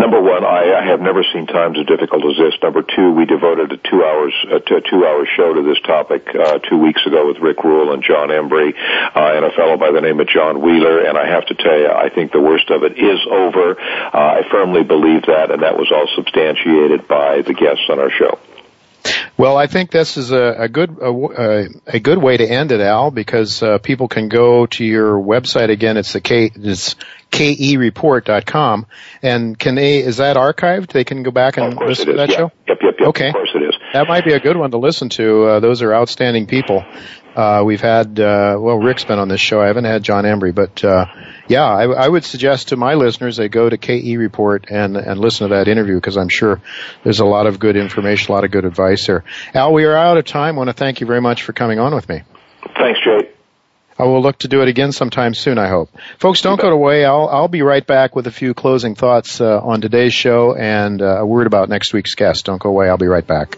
Number 0.02 0.20
one, 0.20 0.44
I, 0.44 0.82
I 0.82 0.86
have 0.90 1.00
never 1.00 1.22
seen 1.32 1.46
times 1.46 1.78
as 1.78 1.86
difficult 1.86 2.26
as 2.26 2.36
this. 2.36 2.58
Number 2.64 2.82
two, 2.82 3.12
we 3.12 3.26
devoted 3.26 3.72
a 3.72 3.78
two 3.78 4.04
hours 4.04 4.34
uh, 4.50 4.58
to 4.58 4.78
a 4.78 4.82
two 4.82 5.06
hour 5.06 5.28
show 5.38 5.54
to 5.54 5.62
this 5.62 5.80
topic 5.86 6.26
uh, 6.34 6.58
two 6.58 6.80
weeks 6.80 7.06
ago 7.06 7.28
with 7.28 7.38
Rick 7.38 7.64
Rule 7.64 7.94
and 7.94 8.02
John 8.02 8.30
Embry 8.30 8.74
uh, 8.74 9.38
and 9.38 9.46
a 9.46 9.52
fellow 9.52 9.78
by 9.78 9.92
the 9.92 10.02
name 10.02 10.20
of 10.20 10.28
John 10.28 10.60
Wheeler. 10.60 11.06
And 11.06 11.20
I 11.20 11.28
have 11.28 11.46
to 11.46 11.54
tell 11.54 11.78
you, 11.78 11.88
I 11.88 12.10
think 12.10 12.32
the 12.32 12.42
worst 12.42 12.72
of 12.72 12.82
it 12.82 12.98
is 12.98 13.20
over. 13.30 13.80
Uh, 13.80 14.42
I 14.42 14.42
firmly 14.50 14.82
believe 14.82 15.22
that, 15.28 15.52
and 15.52 15.62
that 15.62 15.78
was 15.78 15.92
all 15.94 16.10
substantiated 16.16 17.08
by 17.08 17.44
the 17.44 17.54
guests 17.54 17.86
on 17.88 18.00
our 18.00 18.10
show. 18.10 18.40
Well, 19.38 19.58
I 19.58 19.68
think 19.68 19.92
this 19.92 20.18
is 20.18 20.32
a, 20.32 20.56
a 20.60 20.70
good 20.70 20.98
a, 21.02 21.68
a 21.88 22.00
good 22.00 22.18
way 22.20 22.38
to 22.38 22.46
end 22.46 22.72
it, 22.72 22.82
Al, 22.82 23.12
because 23.12 23.64
uh, 23.64 23.80
people 23.80 24.08
can 24.08 24.30
go 24.30 24.66
to 24.68 24.86
your 24.86 25.16
website 25.20 25.70
again. 25.70 25.98
It's 25.98 26.14
the 26.14 26.22
K 26.22 26.52
it's 26.54 26.96
kereport.com, 27.32 28.86
and 29.22 29.58
can 29.58 29.76
they 29.76 30.00
is 30.00 30.18
that 30.18 30.38
archived? 30.38 30.92
They 30.92 31.04
can 31.04 31.24
go 31.24 31.32
back 31.32 31.58
and 31.58 31.76
course 31.76 31.90
listen 31.90 32.08
to 32.08 32.14
that 32.18 32.30
yeah. 32.30 32.38
show. 32.38 32.52
Yep, 32.68 32.78
yep, 32.84 32.96
yep. 33.00 33.08
Okay. 33.10 33.28
Of 33.30 33.34
course 33.34 33.52
it 33.56 33.64
is. 33.64 33.76
That 33.94 34.08
might 34.08 34.26
be 34.26 34.34
a 34.34 34.40
good 34.40 34.58
one 34.58 34.72
to 34.72 34.78
listen 34.78 35.10
to. 35.10 35.46
Uh, 35.46 35.60
those 35.60 35.82
are 35.82 35.94
outstanding 35.94 36.46
people. 36.46 36.86
Uh, 37.36 37.64
we've 37.66 37.82
had, 37.82 38.20
uh, 38.20 38.58
well, 38.60 38.78
Rick's 38.78 39.06
been 39.06 39.20
on 39.20 39.30
this 39.30 39.40
show. 39.40 39.62
I 39.62 39.68
haven't 39.68 39.86
had 39.86 40.04
John 40.04 40.26
Embry, 40.26 40.54
but, 40.54 40.84
uh, 40.84 41.06
yeah, 41.52 41.66
I, 41.66 41.84
I 41.84 42.08
would 42.08 42.24
suggest 42.24 42.70
to 42.70 42.78
my 42.78 42.94
listeners 42.94 43.36
they 43.36 43.50
go 43.50 43.70
to 43.70 43.78
KE 43.78 44.16
Report 44.16 44.68
and, 44.70 44.96
and 44.96 45.20
listen 45.20 45.50
to 45.50 45.56
that 45.56 45.68
interview 45.68 45.96
because 45.96 46.16
I'm 46.16 46.30
sure 46.30 46.62
there's 47.04 47.20
a 47.20 47.26
lot 47.26 47.46
of 47.46 47.60
good 47.60 47.76
information, 47.76 48.32
a 48.32 48.36
lot 48.36 48.46
of 48.46 48.52
good 48.52 48.64
advice 48.64 49.06
there. 49.06 49.26
Al, 49.54 49.74
we 49.74 49.84
are 49.84 49.94
out 49.94 50.18
of 50.18 50.24
time. 50.24 50.56
I 50.56 50.58
want 50.60 50.70
to 50.70 50.74
thank 50.74 51.02
you 51.02 51.08
very 51.08 51.20
much 51.20 51.44
for 51.44 51.52
coming 51.52 51.78
on 51.78 51.94
with 51.94 52.08
me. 52.08 52.22
Thanks, 52.78 53.02
Jay. 53.04 53.30
I 54.00 54.06
will 54.06 54.22
look 54.22 54.40
to 54.40 54.48
do 54.48 54.62
it 54.62 54.70
again 54.70 54.94
sometime 54.94 55.34
soon, 55.34 55.58
I 55.58 55.68
hope. 55.68 55.90
Folks, 56.18 56.42
don't 56.42 56.60
go 56.60 56.70
away. 56.70 57.04
I'll, 57.04 57.28
I'll 57.28 57.50
be 57.50 57.64
right 57.64 57.86
back 57.86 58.16
with 58.16 58.28
a 58.28 58.32
few 58.32 58.54
closing 58.54 58.96
thoughts 58.96 59.42
uh, 59.42 59.60
on 59.60 59.82
today's 59.82 60.14
show 60.14 60.56
and 60.56 61.02
uh, 61.02 61.20
a 61.20 61.26
word 61.26 61.48
about 61.48 61.68
next 61.68 61.92
week's 61.92 62.16
guest. 62.16 62.46
Don't 62.46 62.62
go 62.62 62.70
away. 62.70 62.88
I'll 62.88 62.98
be 62.98 63.08
right 63.08 63.28
back. 63.28 63.58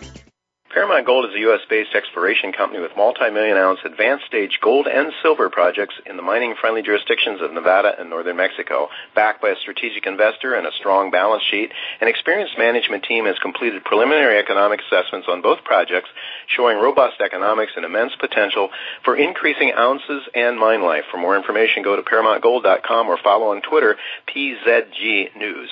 Paramount 1.01 1.23
Gold 1.23 1.31
is 1.31 1.35
a 1.35 1.39
U.S.-based 1.49 1.95
exploration 1.95 2.53
company 2.53 2.79
with 2.79 2.91
multi-million 2.95 3.57
ounce 3.57 3.79
advanced 3.83 4.25
stage 4.27 4.59
gold 4.61 4.85
and 4.85 5.11
silver 5.23 5.49
projects 5.49 5.95
in 6.05 6.15
the 6.15 6.21
mining-friendly 6.21 6.83
jurisdictions 6.83 7.41
of 7.41 7.51
Nevada 7.53 7.95
and 7.97 8.07
northern 8.07 8.37
Mexico. 8.37 8.87
Backed 9.15 9.41
by 9.41 9.49
a 9.49 9.55
strategic 9.61 10.05
investor 10.05 10.53
and 10.53 10.67
a 10.67 10.71
strong 10.77 11.09
balance 11.09 11.41
sheet, 11.49 11.71
an 12.01 12.07
experienced 12.07 12.53
management 12.55 13.03
team 13.05 13.25
has 13.25 13.35
completed 13.41 13.83
preliminary 13.83 14.37
economic 14.37 14.79
assessments 14.85 15.27
on 15.27 15.41
both 15.41 15.63
projects, 15.63 16.09
showing 16.55 16.77
robust 16.77 17.19
economics 17.19 17.71
and 17.75 17.83
immense 17.83 18.13
potential 18.19 18.69
for 19.03 19.15
increasing 19.15 19.71
ounces 19.75 20.21
and 20.35 20.59
mine 20.59 20.83
life. 20.83 21.05
For 21.09 21.17
more 21.17 21.35
information, 21.35 21.81
go 21.81 21.95
to 21.95 22.03
ParamountGold.com 22.03 23.07
or 23.07 23.17
follow 23.23 23.55
on 23.55 23.63
Twitter, 23.63 23.97
PZG 24.29 25.35
News. 25.35 25.71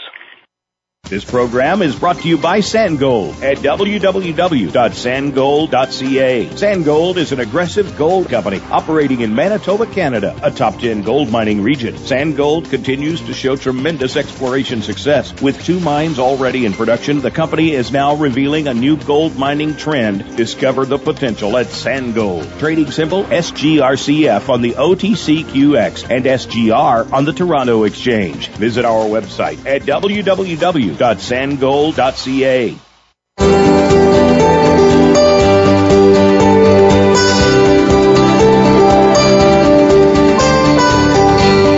This 1.09 1.25
program 1.25 1.81
is 1.81 1.95
brought 1.95 2.19
to 2.19 2.27
you 2.27 2.37
by 2.37 2.59
San 2.59 2.97
Gold 2.97 3.41
at 3.41 3.57
www.sangold.ca. 3.57 6.45
Sandgold 6.49 7.17
is 7.17 7.31
an 7.31 7.39
aggressive 7.39 7.97
gold 7.97 8.29
company 8.29 8.61
operating 8.69 9.21
in 9.21 9.33
Manitoba, 9.33 9.87
Canada, 9.87 10.39
a 10.43 10.51
top 10.51 10.77
10 10.77 11.01
gold 11.01 11.31
mining 11.31 11.63
region. 11.63 11.97
San 11.97 12.35
Gold 12.35 12.69
continues 12.69 13.21
to 13.21 13.33
show 13.33 13.55
tremendous 13.55 14.17
exploration 14.17 14.83
success. 14.83 15.33
With 15.41 15.65
two 15.65 15.79
mines 15.79 16.19
already 16.19 16.67
in 16.67 16.73
production, 16.73 17.21
the 17.21 17.31
company 17.31 17.71
is 17.71 17.91
now 17.91 18.13
revealing 18.13 18.67
a 18.67 18.75
new 18.75 18.95
gold 18.95 19.35
mining 19.35 19.77
trend. 19.77 20.37
Discover 20.37 20.85
the 20.85 20.99
potential 20.99 21.57
at 21.57 21.71
San 21.71 22.11
Gold. 22.11 22.47
Trading 22.59 22.91
symbol 22.91 23.23
SGRCF 23.23 24.47
on 24.47 24.61
the 24.61 24.73
OTCQX 24.73 26.07
and 26.07 26.25
SGR 26.25 27.11
on 27.11 27.25
the 27.25 27.33
Toronto 27.33 27.85
Exchange. 27.85 28.49
Visit 28.49 28.85
our 28.85 29.05
website 29.05 29.65
at 29.65 29.81
www 29.81 30.98
www.sangold.ca. 30.99 32.75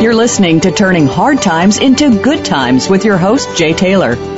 You're 0.02 0.16
listening 0.16 0.62
to 0.62 0.72
Turning 0.72 1.06
Hard 1.06 1.42
Times 1.42 1.78
into 1.78 2.22
Good 2.22 2.44
Times 2.44 2.90
with 2.90 3.06
your 3.06 3.18
host, 3.18 3.56
Jay 3.56 3.74
Taylor. 3.74 4.16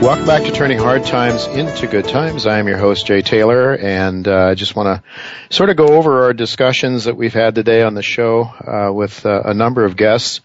Welcome 0.00 0.26
back 0.26 0.44
to 0.44 0.52
Turning 0.52 0.78
Hard 0.78 1.04
Times 1.04 1.48
into 1.48 1.88
Good 1.88 2.06
Times. 2.06 2.46
I 2.46 2.60
am 2.60 2.68
your 2.68 2.78
host, 2.78 3.04
Jay 3.04 3.20
Taylor, 3.20 3.74
and 3.74 4.28
uh, 4.28 4.46
I 4.46 4.54
just 4.54 4.76
want 4.76 5.02
to 5.02 5.54
sort 5.54 5.70
of 5.70 5.76
go 5.76 5.88
over 5.88 6.22
our 6.22 6.32
discussions 6.32 7.04
that 7.04 7.16
we've 7.16 7.34
had 7.34 7.56
today 7.56 7.82
on 7.82 7.94
the 7.94 8.02
show 8.02 8.42
uh, 8.44 8.92
with 8.92 9.26
uh, 9.26 9.42
a 9.44 9.54
number 9.54 9.84
of 9.84 9.96
guests, 9.96 10.40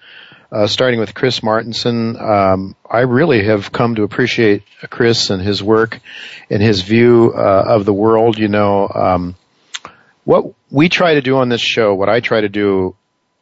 uh, 0.52 0.66
starting 0.66 1.00
with 1.00 1.14
Chris 1.14 1.42
Martenson. 1.42 2.20
Um, 2.20 2.76
I 2.90 3.02
really 3.02 3.46
have 3.46 3.72
come 3.72 3.94
to 3.94 4.02
appreciate 4.02 4.64
Chris 4.90 5.30
and 5.30 5.40
his 5.40 5.62
work 5.62 6.00
and 6.50 6.60
his 6.60 6.82
view 6.82 7.32
uh, 7.36 7.64
of 7.68 7.86
the 7.86 7.94
world. 7.94 8.40
You 8.40 8.48
know, 8.48 8.90
um, 8.90 9.36
what 10.24 10.52
we 10.72 10.90
try 10.90 11.14
to 11.14 11.22
do 11.22 11.38
on 11.38 11.50
this 11.50 11.62
show, 11.62 11.94
what 11.94 12.10
I 12.10 12.22
try 12.22 12.42
to 12.42 12.50
do 12.50 12.96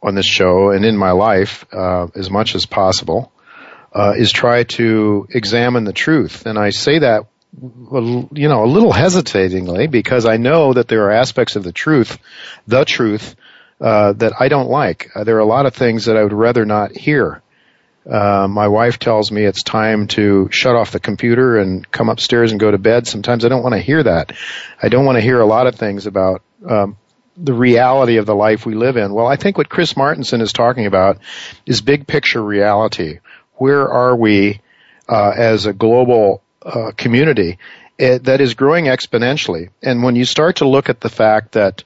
on 0.03 0.15
this 0.15 0.25
show 0.25 0.71
and 0.71 0.83
in 0.83 0.97
my 0.97 1.11
life 1.11 1.65
uh, 1.71 2.07
as 2.15 2.29
much 2.29 2.53
as 2.53 2.65
possible 2.65 3.31
uh, 3.93 4.13
is 4.17 4.31
try 4.31 4.63
to 4.63 5.27
examine 5.29 5.83
the 5.83 5.93
truth. 5.93 6.45
And 6.45 6.57
I 6.57 6.69
say 6.69 6.99
that, 6.99 7.27
you 7.61 8.47
know, 8.49 8.63
a 8.63 8.65
little 8.65 8.93
hesitatingly 8.93 9.87
because 9.87 10.25
I 10.25 10.37
know 10.37 10.73
that 10.73 10.87
there 10.87 11.05
are 11.05 11.11
aspects 11.11 11.55
of 11.55 11.63
the 11.63 11.73
truth, 11.73 12.17
the 12.67 12.85
truth, 12.85 13.35
uh, 13.81 14.13
that 14.13 14.33
I 14.39 14.47
don't 14.47 14.69
like. 14.69 15.09
Uh, 15.15 15.23
there 15.23 15.35
are 15.37 15.39
a 15.39 15.45
lot 15.45 15.65
of 15.65 15.73
things 15.73 16.05
that 16.05 16.15
I 16.15 16.23
would 16.23 16.33
rather 16.33 16.65
not 16.65 16.95
hear. 16.95 17.41
Uh, 18.09 18.47
my 18.49 18.67
wife 18.67 18.97
tells 18.97 19.31
me 19.31 19.43
it's 19.43 19.63
time 19.63 20.07
to 20.07 20.49
shut 20.51 20.75
off 20.75 20.91
the 20.91 20.99
computer 20.99 21.57
and 21.57 21.89
come 21.91 22.09
upstairs 22.09 22.51
and 22.51 22.59
go 22.59 22.71
to 22.71 22.77
bed. 22.77 23.05
Sometimes 23.07 23.45
I 23.45 23.49
don't 23.49 23.63
want 23.63 23.75
to 23.75 23.81
hear 23.81 24.01
that. 24.03 24.33
I 24.81 24.89
don't 24.89 25.05
want 25.05 25.17
to 25.17 25.21
hear 25.21 25.39
a 25.39 25.45
lot 25.45 25.67
of 25.67 25.75
things 25.75 26.07
about 26.07 26.41
um, 26.67 26.97
the 27.37 27.53
reality 27.53 28.17
of 28.17 28.25
the 28.25 28.35
life 28.35 28.65
we 28.65 28.75
live 28.75 28.97
in. 28.97 29.13
Well, 29.13 29.27
I 29.27 29.35
think 29.35 29.57
what 29.57 29.69
Chris 29.69 29.93
Martenson 29.93 30.41
is 30.41 30.53
talking 30.53 30.85
about 30.85 31.19
is 31.65 31.81
big 31.81 32.07
picture 32.07 32.41
reality 32.43 33.19
where 33.61 33.87
are 33.87 34.15
we 34.15 34.59
uh, 35.07 35.29
as 35.29 35.67
a 35.67 35.73
global 35.73 36.41
uh, 36.63 36.91
community 36.97 37.59
it, 37.99 38.23
that 38.23 38.41
is 38.41 38.55
growing 38.55 38.85
exponentially. 38.85 39.69
And 39.83 40.01
when 40.01 40.15
you 40.15 40.25
start 40.25 40.57
to 40.57 40.67
look 40.67 40.89
at 40.89 40.99
the 40.99 41.09
fact 41.09 41.51
that 41.51 41.83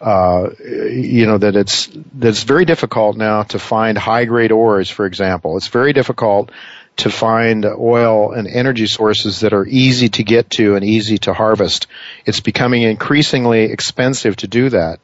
uh, 0.00 0.50
you 0.60 1.24
know 1.24 1.38
that 1.38 1.56
it's 1.56 1.86
that 1.86 2.28
it's 2.28 2.42
very 2.42 2.64
difficult 2.64 3.16
now 3.16 3.44
to 3.44 3.58
find 3.58 3.96
high 3.96 4.24
grade 4.24 4.52
ores, 4.52 4.90
for 4.90 5.06
example. 5.06 5.56
It's 5.56 5.68
very 5.68 5.92
difficult 5.92 6.50
to 6.96 7.10
find 7.10 7.64
oil 7.64 8.32
and 8.32 8.46
energy 8.46 8.86
sources 8.86 9.40
that 9.40 9.52
are 9.52 9.66
easy 9.66 10.08
to 10.10 10.24
get 10.24 10.50
to 10.50 10.74
and 10.76 10.84
easy 10.84 11.18
to 11.18 11.32
harvest. 11.32 11.86
It's 12.26 12.40
becoming 12.40 12.82
increasingly 12.82 13.64
expensive 13.64 14.36
to 14.36 14.48
do 14.48 14.68
that. 14.70 14.98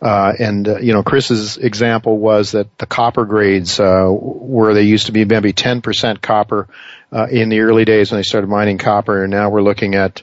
Uh, 0.00 0.32
and 0.38 0.66
uh, 0.66 0.78
you 0.78 0.92
know, 0.94 1.02
Chris's 1.02 1.58
example 1.58 2.16
was 2.16 2.52
that 2.52 2.78
the 2.78 2.86
copper 2.86 3.26
grades, 3.26 3.78
uh, 3.78 4.06
where 4.08 4.72
they 4.72 4.82
used 4.82 5.06
to 5.06 5.12
be 5.12 5.24
maybe 5.24 5.52
10% 5.52 6.22
copper 6.22 6.68
uh, 7.12 7.26
in 7.30 7.50
the 7.50 7.60
early 7.60 7.84
days 7.84 8.10
when 8.10 8.18
they 8.18 8.22
started 8.22 8.46
mining 8.46 8.78
copper, 8.78 9.22
and 9.22 9.30
now 9.30 9.50
we're 9.50 9.62
looking 9.62 9.94
at, 9.94 10.22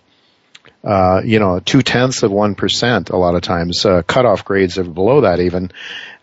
uh, 0.83 1.21
you 1.23 1.37
know, 1.37 1.59
two 1.59 1.83
tenths 1.83 2.23
of 2.23 2.31
one 2.31 2.55
percent. 2.55 3.09
A 3.09 3.17
lot 3.17 3.35
of 3.35 3.41
times, 3.41 3.85
uh, 3.85 4.01
cutoff 4.01 4.45
grades 4.45 4.79
are 4.79 4.83
below 4.83 5.21
that 5.21 5.39
even, 5.41 5.71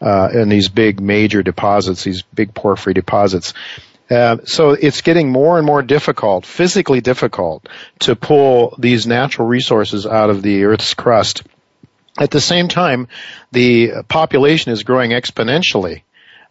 in 0.01 0.49
these 0.49 0.69
big 0.69 1.01
major 1.01 1.43
deposits, 1.43 2.03
these 2.03 2.23
big 2.23 2.55
porphyry 2.55 2.95
deposits. 2.95 3.55
So 4.09 4.71
it's 4.71 5.01
getting 5.03 5.31
more 5.31 5.59
and 5.59 5.67
more 5.67 5.83
difficult, 5.83 6.45
physically 6.45 7.01
difficult, 7.01 7.69
to 8.01 8.17
pull 8.17 8.75
these 8.79 9.07
natural 9.07 9.47
resources 9.47 10.07
out 10.07 10.31
of 10.31 10.43
the 10.43 10.65
Earth's 10.65 10.95
crust 10.95 11.45
at 12.19 12.31
the 12.31 12.41
same 12.41 12.69
time, 12.69 13.09
the 13.53 14.03
population 14.09 14.73
is 14.73 14.83
growing 14.83 15.11
exponentially, 15.11 16.03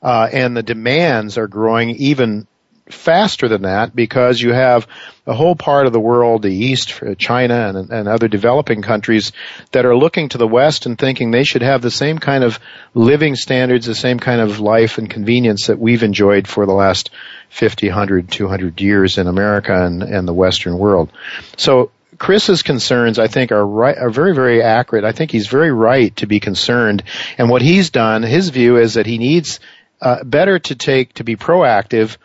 uh, 0.02 0.28
and 0.32 0.58
the 0.58 0.64
demands 0.64 1.38
are 1.38 1.48
growing 1.48 1.92
even 1.92 2.48
faster 2.90 3.48
than 3.48 3.62
that 3.62 3.96
because 3.96 4.42
you 4.42 4.52
have 4.52 4.88
a 5.26 5.34
whole 5.34 5.56
part 5.56 5.88
of 5.88 5.94
the 5.94 6.00
world, 6.00 6.42
the 6.42 6.54
East, 6.54 7.02
China, 7.18 7.70
and, 7.70 7.90
and, 7.90 8.08
other 8.10 8.28
developing 8.28 8.82
countries 8.82 9.32
that 9.72 9.86
are 9.86 9.96
looking 9.96 10.28
to 10.30 10.38
the 10.38 10.48
West 10.48 10.86
and 10.86 11.00
thinking 11.00 11.32
they 11.32 11.46
should 11.46 11.62
have 11.62 11.82
the 11.82 11.90
same 11.90 12.20
kind 12.20 12.44
of 12.44 12.60
living 12.94 13.36
standards, 13.36 13.86
the 13.86 13.96
same 13.96 14.20
kind 14.20 14.42
of 14.42 14.60
life 14.60 14.98
and 14.98 15.10
convenience 15.10 15.68
that 15.68 15.80
we've 15.80 16.04
enjoyed 16.04 16.46
for 16.46 16.66
the 16.66 16.74
last 16.74 17.10
50, 17.50 17.88
100, 17.88 18.30
200 18.30 18.82
years 18.82 19.18
in 19.18 19.28
America 19.28 19.86
and, 19.86 20.04
and 20.04 20.28
the 20.28 20.34
Western 20.34 20.78
world. 20.78 21.10
So 21.56 21.92
Chris's 22.18 22.64
concerns, 22.64 23.20
I 23.20 23.28
think, 23.28 23.52
are 23.52 23.66
right, 23.66 23.98
are 23.98 24.10
very, 24.10 24.34
very 24.34 24.62
accurate. 24.62 25.04
I 25.04 25.12
think 25.12 25.32
he's 25.32 25.48
very 25.48 25.72
right 25.72 26.16
to 26.18 26.28
be 26.28 26.40
concerned. 26.40 27.04
And 27.38 27.50
what 27.50 27.62
he's 27.62 27.90
done, 27.90 28.24
his 28.24 28.50
view 28.50 28.78
is 28.78 28.96
that 28.96 29.06
he 29.06 29.18
needs 29.18 29.60
uh, 30.02 30.24
better 30.24 30.60
to 30.60 30.76
take 30.76 31.14
to 31.16 31.24
be 31.24 31.36
proactive 31.36 32.18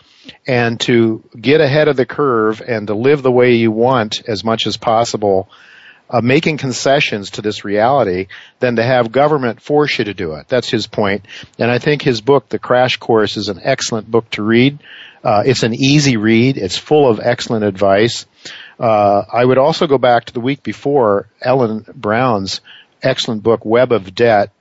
and 0.46 0.80
to 0.80 1.22
get 1.38 1.60
ahead 1.60 1.88
of 1.88 1.96
the 1.96 2.06
curve 2.06 2.60
and 2.66 2.86
to 2.88 2.94
live 2.94 3.22
the 3.22 3.32
way 3.32 3.54
you 3.54 3.70
want 3.70 4.22
as 4.28 4.44
much 4.44 4.66
as 4.66 4.76
possible. 4.76 5.48
Uh, 6.10 6.22
making 6.22 6.56
concessions 6.56 7.28
to 7.28 7.42
this 7.42 7.66
reality 7.66 8.28
than 8.60 8.76
to 8.76 8.82
have 8.82 9.12
government 9.12 9.60
force 9.60 9.98
you 9.98 10.06
to 10.06 10.14
do 10.14 10.36
it. 10.36 10.48
That's 10.48 10.70
his 10.70 10.86
point. 10.86 11.26
And 11.58 11.70
I 11.70 11.78
think 11.78 12.00
his 12.00 12.22
book, 12.22 12.48
The 12.48 12.58
Crash 12.58 12.96
Course, 12.96 13.36
is 13.36 13.50
an 13.50 13.60
excellent 13.62 14.10
book 14.10 14.30
to 14.30 14.42
read. 14.42 14.78
Uh, 15.22 15.42
it's 15.44 15.64
an 15.64 15.74
easy 15.74 16.16
read. 16.16 16.56
It's 16.56 16.78
full 16.78 17.10
of 17.10 17.20
excellent 17.20 17.66
advice. 17.66 18.24
Uh, 18.78 19.24
I 19.32 19.44
would 19.44 19.58
also 19.58 19.86
go 19.86 19.98
back 19.98 20.26
to 20.26 20.32
the 20.32 20.40
week 20.40 20.62
before 20.62 21.28
Ellen 21.40 21.84
Brown's 21.94 22.60
excellent 23.02 23.42
book, 23.42 23.64
Web 23.64 23.92
of 23.92 24.14
Debt. 24.14 24.52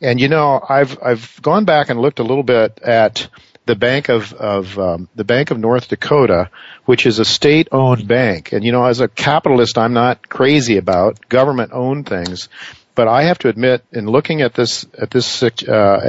And 0.00 0.20
you 0.20 0.28
know, 0.28 0.64
I've 0.66 0.98
I've 1.02 1.40
gone 1.42 1.64
back 1.64 1.90
and 1.90 2.00
looked 2.00 2.18
a 2.18 2.24
little 2.24 2.42
bit 2.42 2.80
at 2.82 3.28
the 3.66 3.74
Bank 3.74 4.08
of, 4.08 4.32
of 4.32 4.78
um, 4.78 5.08
the 5.16 5.24
Bank 5.24 5.50
of 5.50 5.58
North 5.58 5.88
Dakota, 5.88 6.50
which 6.84 7.04
is 7.04 7.18
a 7.18 7.24
state-owned 7.24 8.06
bank. 8.06 8.52
And 8.52 8.64
you 8.64 8.70
know, 8.70 8.84
as 8.84 9.00
a 9.00 9.08
capitalist, 9.08 9.76
I'm 9.76 9.92
not 9.92 10.28
crazy 10.28 10.76
about 10.76 11.28
government-owned 11.28 12.08
things, 12.08 12.48
but 12.94 13.08
I 13.08 13.24
have 13.24 13.38
to 13.40 13.48
admit, 13.48 13.84
in 13.92 14.06
looking 14.06 14.40
at 14.40 14.54
this 14.54 14.86
at 14.96 15.10
this 15.10 15.42
uh, 15.42 15.46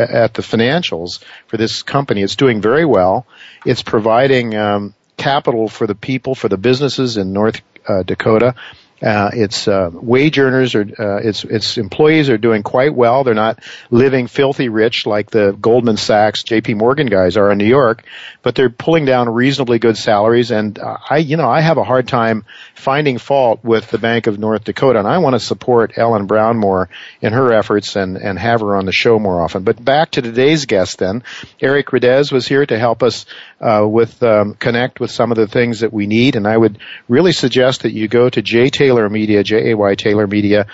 at 0.10 0.34
the 0.36 0.44
financials 0.44 1.24
for 1.48 1.58
this 1.58 1.84
company, 1.84 2.22
it's 2.22 2.36
doing 2.36 2.62
very 2.62 2.86
well. 2.86 3.26
It's 3.66 3.82
providing 3.82 4.56
um, 4.56 4.94
capital 5.18 5.68
for 5.68 5.88
the 5.88 5.96
people, 5.96 6.36
for 6.36 6.48
the 6.48 6.58
businesses 6.58 7.18
in 7.18 7.34
North 7.34 7.62
uh, 7.88 8.04
Dakota. 8.04 8.56
Uh, 9.00 9.30
its 9.32 9.68
uh, 9.68 9.92
wage 9.94 10.40
earners 10.40 10.74
or 10.74 10.82
uh, 10.82 11.18
its 11.18 11.44
its 11.44 11.78
employees 11.78 12.32
are 12.32 12.38
doing 12.40 12.64
quite 12.64 12.96
well. 12.96 13.24
They're 13.24 13.36
not 13.36 13.60
living 13.92 14.26
filthy 14.26 14.70
rich 14.70 15.06
like 15.06 15.30
the 15.30 15.52
Goldman 15.52 15.98
Sachs, 15.98 16.42
J.P. 16.42 16.74
Morgan 16.74 17.06
guys 17.06 17.38
are 17.38 17.52
in 17.52 17.60
New 17.60 17.66
York, 17.66 18.04
but 18.42 18.56
they're 18.56 18.72
pulling 18.72 19.06
down 19.06 19.30
reasonably 19.30 19.78
good 19.78 19.98
salaries. 19.98 20.50
And 20.50 20.80
uh, 20.80 20.98
I, 21.08 21.18
you 21.18 21.38
know, 21.38 21.48
I 21.48 21.62
have 21.62 21.78
a 21.78 21.84
hard 21.84 22.08
time 22.08 22.44
finding 22.74 23.20
fault 23.20 23.64
with 23.64 23.88
the 23.92 24.00
Bank 24.00 24.26
of 24.26 24.40
North 24.40 24.64
Dakota, 24.64 24.98
and 24.98 25.08
I 25.08 25.20
want 25.20 25.36
to 25.36 25.40
support 25.40 25.96
Ellen 25.96 26.26
Brown 26.26 26.58
more 26.58 26.90
in 27.22 27.34
her 27.34 27.54
efforts 27.54 27.96
and 27.96 28.18
and 28.18 28.40
have 28.40 28.62
her 28.62 28.76
on 28.76 28.86
the 28.86 28.92
show 28.92 29.20
more 29.20 29.40
often. 29.42 29.62
But 29.62 29.84
back 29.84 30.10
to 30.12 30.24
today's 30.24 30.66
guest, 30.66 30.98
then, 30.98 31.24
Eric 31.62 31.94
Rudez 31.94 32.32
was 32.32 32.48
here 32.48 32.66
to 32.66 32.80
help 32.80 33.04
us 33.04 33.28
uh, 33.62 33.86
with 33.88 34.24
um, 34.24 34.56
connect 34.56 35.00
with 35.00 35.12
some 35.12 35.32
of 35.32 35.38
the 35.38 35.48
things 35.48 35.82
that 35.82 35.94
we 35.94 36.08
need, 36.08 36.36
and 36.36 36.48
I 36.48 36.58
would 36.58 36.80
really 37.08 37.32
suggest 37.32 37.84
that 37.84 37.92
you 37.92 38.08
go 38.08 38.28
to 38.28 38.42
JT 38.42 38.87
Taylor 38.88 39.10
Media, 39.10 39.44
J-A-Y 39.44 39.96
Taylor 39.96 40.28
Media, 40.28 40.68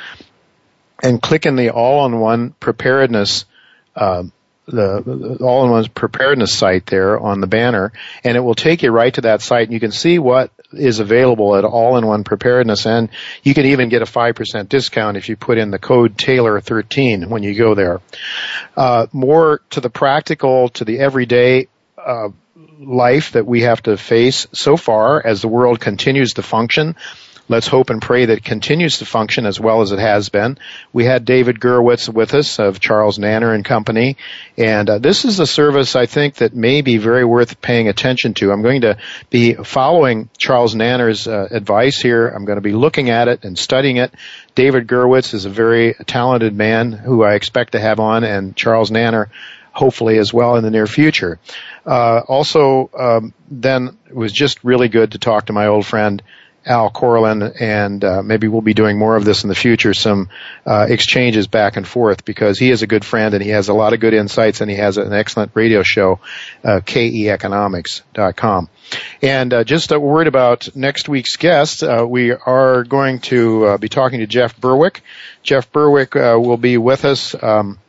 and 1.02 1.20
click 1.20 1.48
in 1.48 1.56
the 1.56 1.72
all-in-one 1.72 2.52
preparedness, 2.60 3.46
uh, 3.96 4.22
the, 4.68 5.38
all-in-one 5.42 5.86
preparedness 5.96 6.54
site 6.54 6.86
there 6.86 7.20
on 7.20 7.42
the 7.42 7.48
banner, 7.48 7.92
and 8.24 8.38
it 8.38 8.42
will 8.42 8.54
take 8.54 8.84
you 8.84 8.92
right 8.92 9.12
to 9.16 9.22
that 9.22 9.42
site, 9.42 9.64
and 9.64 9.74
you 9.74 9.80
can 9.80 9.92
see 9.92 10.20
what 10.20 10.52
is 10.74 11.00
available 11.00 11.56
at 11.56 11.66
all-in-one 11.66 12.24
preparedness, 12.24 12.86
and 12.86 13.10
you 13.42 13.56
can 13.56 13.66
even 13.66 13.90
get 13.90 14.04
a 14.04 14.06
5% 14.06 14.70
discount 14.70 15.18
if 15.18 15.28
you 15.28 15.36
put 15.36 15.58
in 15.58 15.72
the 15.72 15.80
code 15.80 16.16
Taylor13 16.16 17.30
when 17.30 17.42
you 17.42 17.56
go 17.56 17.74
there. 17.74 18.00
Uh, 18.78 19.08
more 19.12 19.60
to 19.72 19.82
the 19.82 19.90
practical, 19.90 20.70
to 20.70 20.86
the 20.86 21.00
everyday, 21.00 21.68
uh, 21.98 22.30
life 22.80 23.32
that 23.32 23.46
we 23.46 23.62
have 23.62 23.82
to 23.84 23.98
face 23.98 24.48
so 24.54 24.78
far 24.78 25.26
as 25.26 25.42
the 25.42 25.48
world 25.48 25.80
continues 25.80 26.34
to 26.34 26.44
function. 26.44 26.96
Let's 27.50 27.68
hope 27.68 27.90
and 27.90 28.02
pray 28.02 28.26
that 28.26 28.38
it 28.38 28.44
continues 28.46 29.00
to 29.00 29.06
function 29.06 29.46
as 29.46 29.60
well 29.60 29.82
as 29.82 29.92
it 29.92 30.00
has 30.00 30.30
been. 30.30 30.58
We 30.94 31.04
had 31.04 31.26
David 31.26 31.60
Gerwitz 31.60 32.08
with 32.08 32.34
us 32.34 32.58
of 32.58 32.80
Charles 32.80 33.18
Nenner 33.18 33.54
and 33.54 33.66
Company, 33.66 34.16
and 34.58 34.90
uh, 34.90 34.98
this 35.00 35.26
is 35.26 35.40
a 35.40 35.48
service 35.48 35.98
I 35.98 36.06
think 36.06 36.36
that 36.36 36.56
may 36.56 36.82
be 36.82 36.98
very 36.98 37.26
worth 37.26 37.62
paying 37.62 37.90
attention 37.90 38.34
to. 38.36 38.52
I'm 38.54 38.62
going 38.62 38.82
to 38.82 38.98
be 39.30 39.56
following 39.56 40.30
Charles 40.38 40.74
Nenner's 40.74 41.28
uh, 41.28 41.50
advice 41.52 42.02
here. 42.02 42.30
I'm 42.30 42.46
going 42.46 42.58
to 42.58 42.62
be 42.62 42.72
looking 42.72 43.10
at 43.10 43.28
it 43.28 43.44
and 43.44 43.60
studying 43.60 43.98
it. 43.98 44.14
David 44.56 44.88
Gerwitz 44.88 45.34
is 45.34 45.44
a 45.44 45.50
very 45.50 45.96
talented 46.06 46.56
man 46.56 46.94
who 46.94 47.24
I 47.24 47.34
expect 47.34 47.74
to 47.74 47.80
have 47.80 48.00
on, 48.00 48.24
and 48.24 48.56
Charles 48.56 48.90
Nenner 48.90 49.30
hopefully 49.74 50.18
as 50.18 50.34
well 50.34 50.56
in 50.56 50.64
the 50.64 50.72
near 50.72 50.88
future. 50.88 51.40
Uh, 51.86 52.20
also, 52.28 52.90
um, 52.98 53.34
then 53.50 53.98
it 54.08 54.16
was 54.16 54.32
just 54.32 54.64
really 54.64 54.88
good 54.88 55.12
to 55.12 55.18
talk 55.18 55.48
to 55.48 55.54
my 55.54 55.68
old 55.68 55.86
friend 55.86 56.22
Al 56.66 56.90
Korelin, 56.90 57.56
and 57.60 58.04
uh, 58.04 58.24
maybe 58.24 58.48
we'll 58.48 58.62
be 58.62 58.74
doing 58.74 58.98
more 58.98 59.16
of 59.16 59.26
this 59.26 59.44
in 59.44 59.50
the 59.50 59.56
future, 59.56 59.94
some 59.94 60.30
uh, 60.66 60.86
exchanges 60.90 61.48
back 61.48 61.76
and 61.78 61.88
forth, 61.88 62.26
because 62.26 62.58
he 62.58 62.72
is 62.72 62.82
a 62.82 62.88
good 62.88 63.04
friend 63.04 63.34
and 63.34 63.44
he 63.44 63.50
has 63.50 63.70
a 63.70 63.74
lot 63.74 63.94
of 63.94 64.00
good 64.00 64.14
insights 64.14 64.62
and 64.62 64.72
he 64.72 64.78
has 64.78 64.98
an 64.98 65.12
excellent 65.14 65.52
radio 65.54 65.84
show, 65.84 66.20
uh, 66.64 66.80
keconomics.com. 66.86 68.70
And 69.22 69.54
uh, 69.54 69.64
just 69.64 69.92
a 69.92 70.00
word 70.00 70.28
about 70.28 70.76
next 70.76 71.10
week's 71.10 71.36
guest. 71.36 71.84
Uh, 71.84 72.06
we 72.08 72.32
are 72.32 72.84
going 72.84 73.20
to 73.22 73.66
uh, 73.66 73.78
be 73.78 73.90
talking 73.90 74.20
to 74.20 74.28
Jeff 74.28 74.60
Berwick. 74.60 75.02
Jeff 75.42 75.72
Berwick 75.72 76.16
uh, 76.16 76.38
will 76.40 76.58
be 76.58 76.78
with 76.78 77.06
us. 77.06 77.36
Um, 77.42 77.80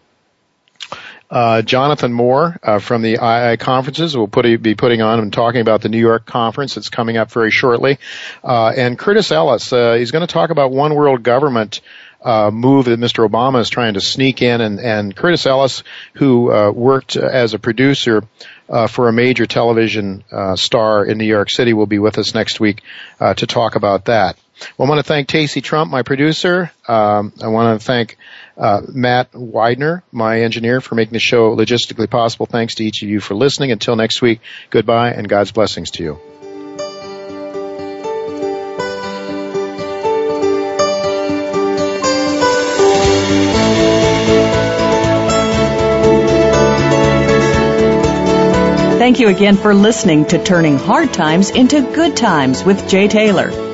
uh, 1.34 1.62
Jonathan 1.62 2.12
Moore 2.12 2.56
uh, 2.62 2.78
from 2.78 3.02
the 3.02 3.18
II 3.20 3.56
conferences 3.56 4.16
will 4.16 4.28
put, 4.28 4.44
be 4.62 4.76
putting 4.76 5.02
on 5.02 5.18
and 5.18 5.32
talking 5.32 5.60
about 5.60 5.82
the 5.82 5.88
New 5.88 5.98
York 5.98 6.26
conference 6.26 6.76
that's 6.76 6.90
coming 6.90 7.16
up 7.16 7.32
very 7.32 7.50
shortly. 7.50 7.98
Uh, 8.44 8.68
and 8.68 8.96
Curtis 8.96 9.32
Ellis, 9.32 9.72
uh, 9.72 9.94
he's 9.94 10.12
going 10.12 10.24
to 10.24 10.32
talk 10.32 10.50
about 10.50 10.70
one 10.70 10.94
world 10.94 11.24
government 11.24 11.80
uh, 12.24 12.50
move 12.50 12.86
that 12.86 12.98
Mr. 13.00 13.28
Obama 13.28 13.60
is 13.60 13.68
trying 13.68 13.94
to 13.94 14.00
sneak 14.00 14.42
in, 14.42 14.60
and, 14.60 14.80
and 14.80 15.14
Curtis 15.14 15.44
Ellis, 15.44 15.82
who 16.14 16.50
uh, 16.50 16.70
worked 16.70 17.16
as 17.16 17.52
a 17.52 17.58
producer 17.58 18.22
uh, 18.68 18.86
for 18.86 19.08
a 19.08 19.12
major 19.12 19.44
television 19.44 20.24
uh, 20.32 20.56
star 20.56 21.04
in 21.04 21.18
New 21.18 21.26
York 21.26 21.50
City, 21.50 21.74
will 21.74 21.86
be 21.86 21.98
with 21.98 22.16
us 22.16 22.34
next 22.34 22.60
week 22.60 22.82
uh, 23.20 23.34
to 23.34 23.46
talk 23.46 23.74
about 23.74 24.06
that. 24.06 24.38
Well, 24.78 24.86
I 24.86 24.90
want 24.90 25.00
to 25.00 25.08
thank 25.08 25.28
Tacey 25.28 25.60
Trump, 25.60 25.90
my 25.90 26.02
producer. 26.02 26.70
Um, 26.86 27.32
I 27.42 27.48
want 27.48 27.78
to 27.78 27.84
thank 27.84 28.16
uh, 28.56 28.82
Matt 28.88 29.30
Widener, 29.34 30.02
my 30.12 30.40
engineer, 30.40 30.80
for 30.80 30.94
making 30.94 31.12
the 31.12 31.18
show 31.18 31.56
logistically 31.56 32.08
possible. 32.08 32.46
Thanks 32.46 32.76
to 32.76 32.84
each 32.84 33.02
of 33.02 33.08
you 33.08 33.20
for 33.20 33.34
listening. 33.34 33.72
Until 33.72 33.96
next 33.96 34.22
week, 34.22 34.40
goodbye 34.70 35.10
and 35.10 35.28
God's 35.28 35.52
blessings 35.52 35.90
to 35.92 36.02
you. 36.02 36.20
Thank 49.04 49.20
you 49.20 49.28
again 49.28 49.58
for 49.58 49.74
listening 49.74 50.24
to 50.28 50.42
Turning 50.42 50.78
Hard 50.78 51.12
Times 51.12 51.50
into 51.50 51.82
Good 51.82 52.16
Times 52.16 52.64
with 52.64 52.88
Jay 52.88 53.06
Taylor. 53.06 53.73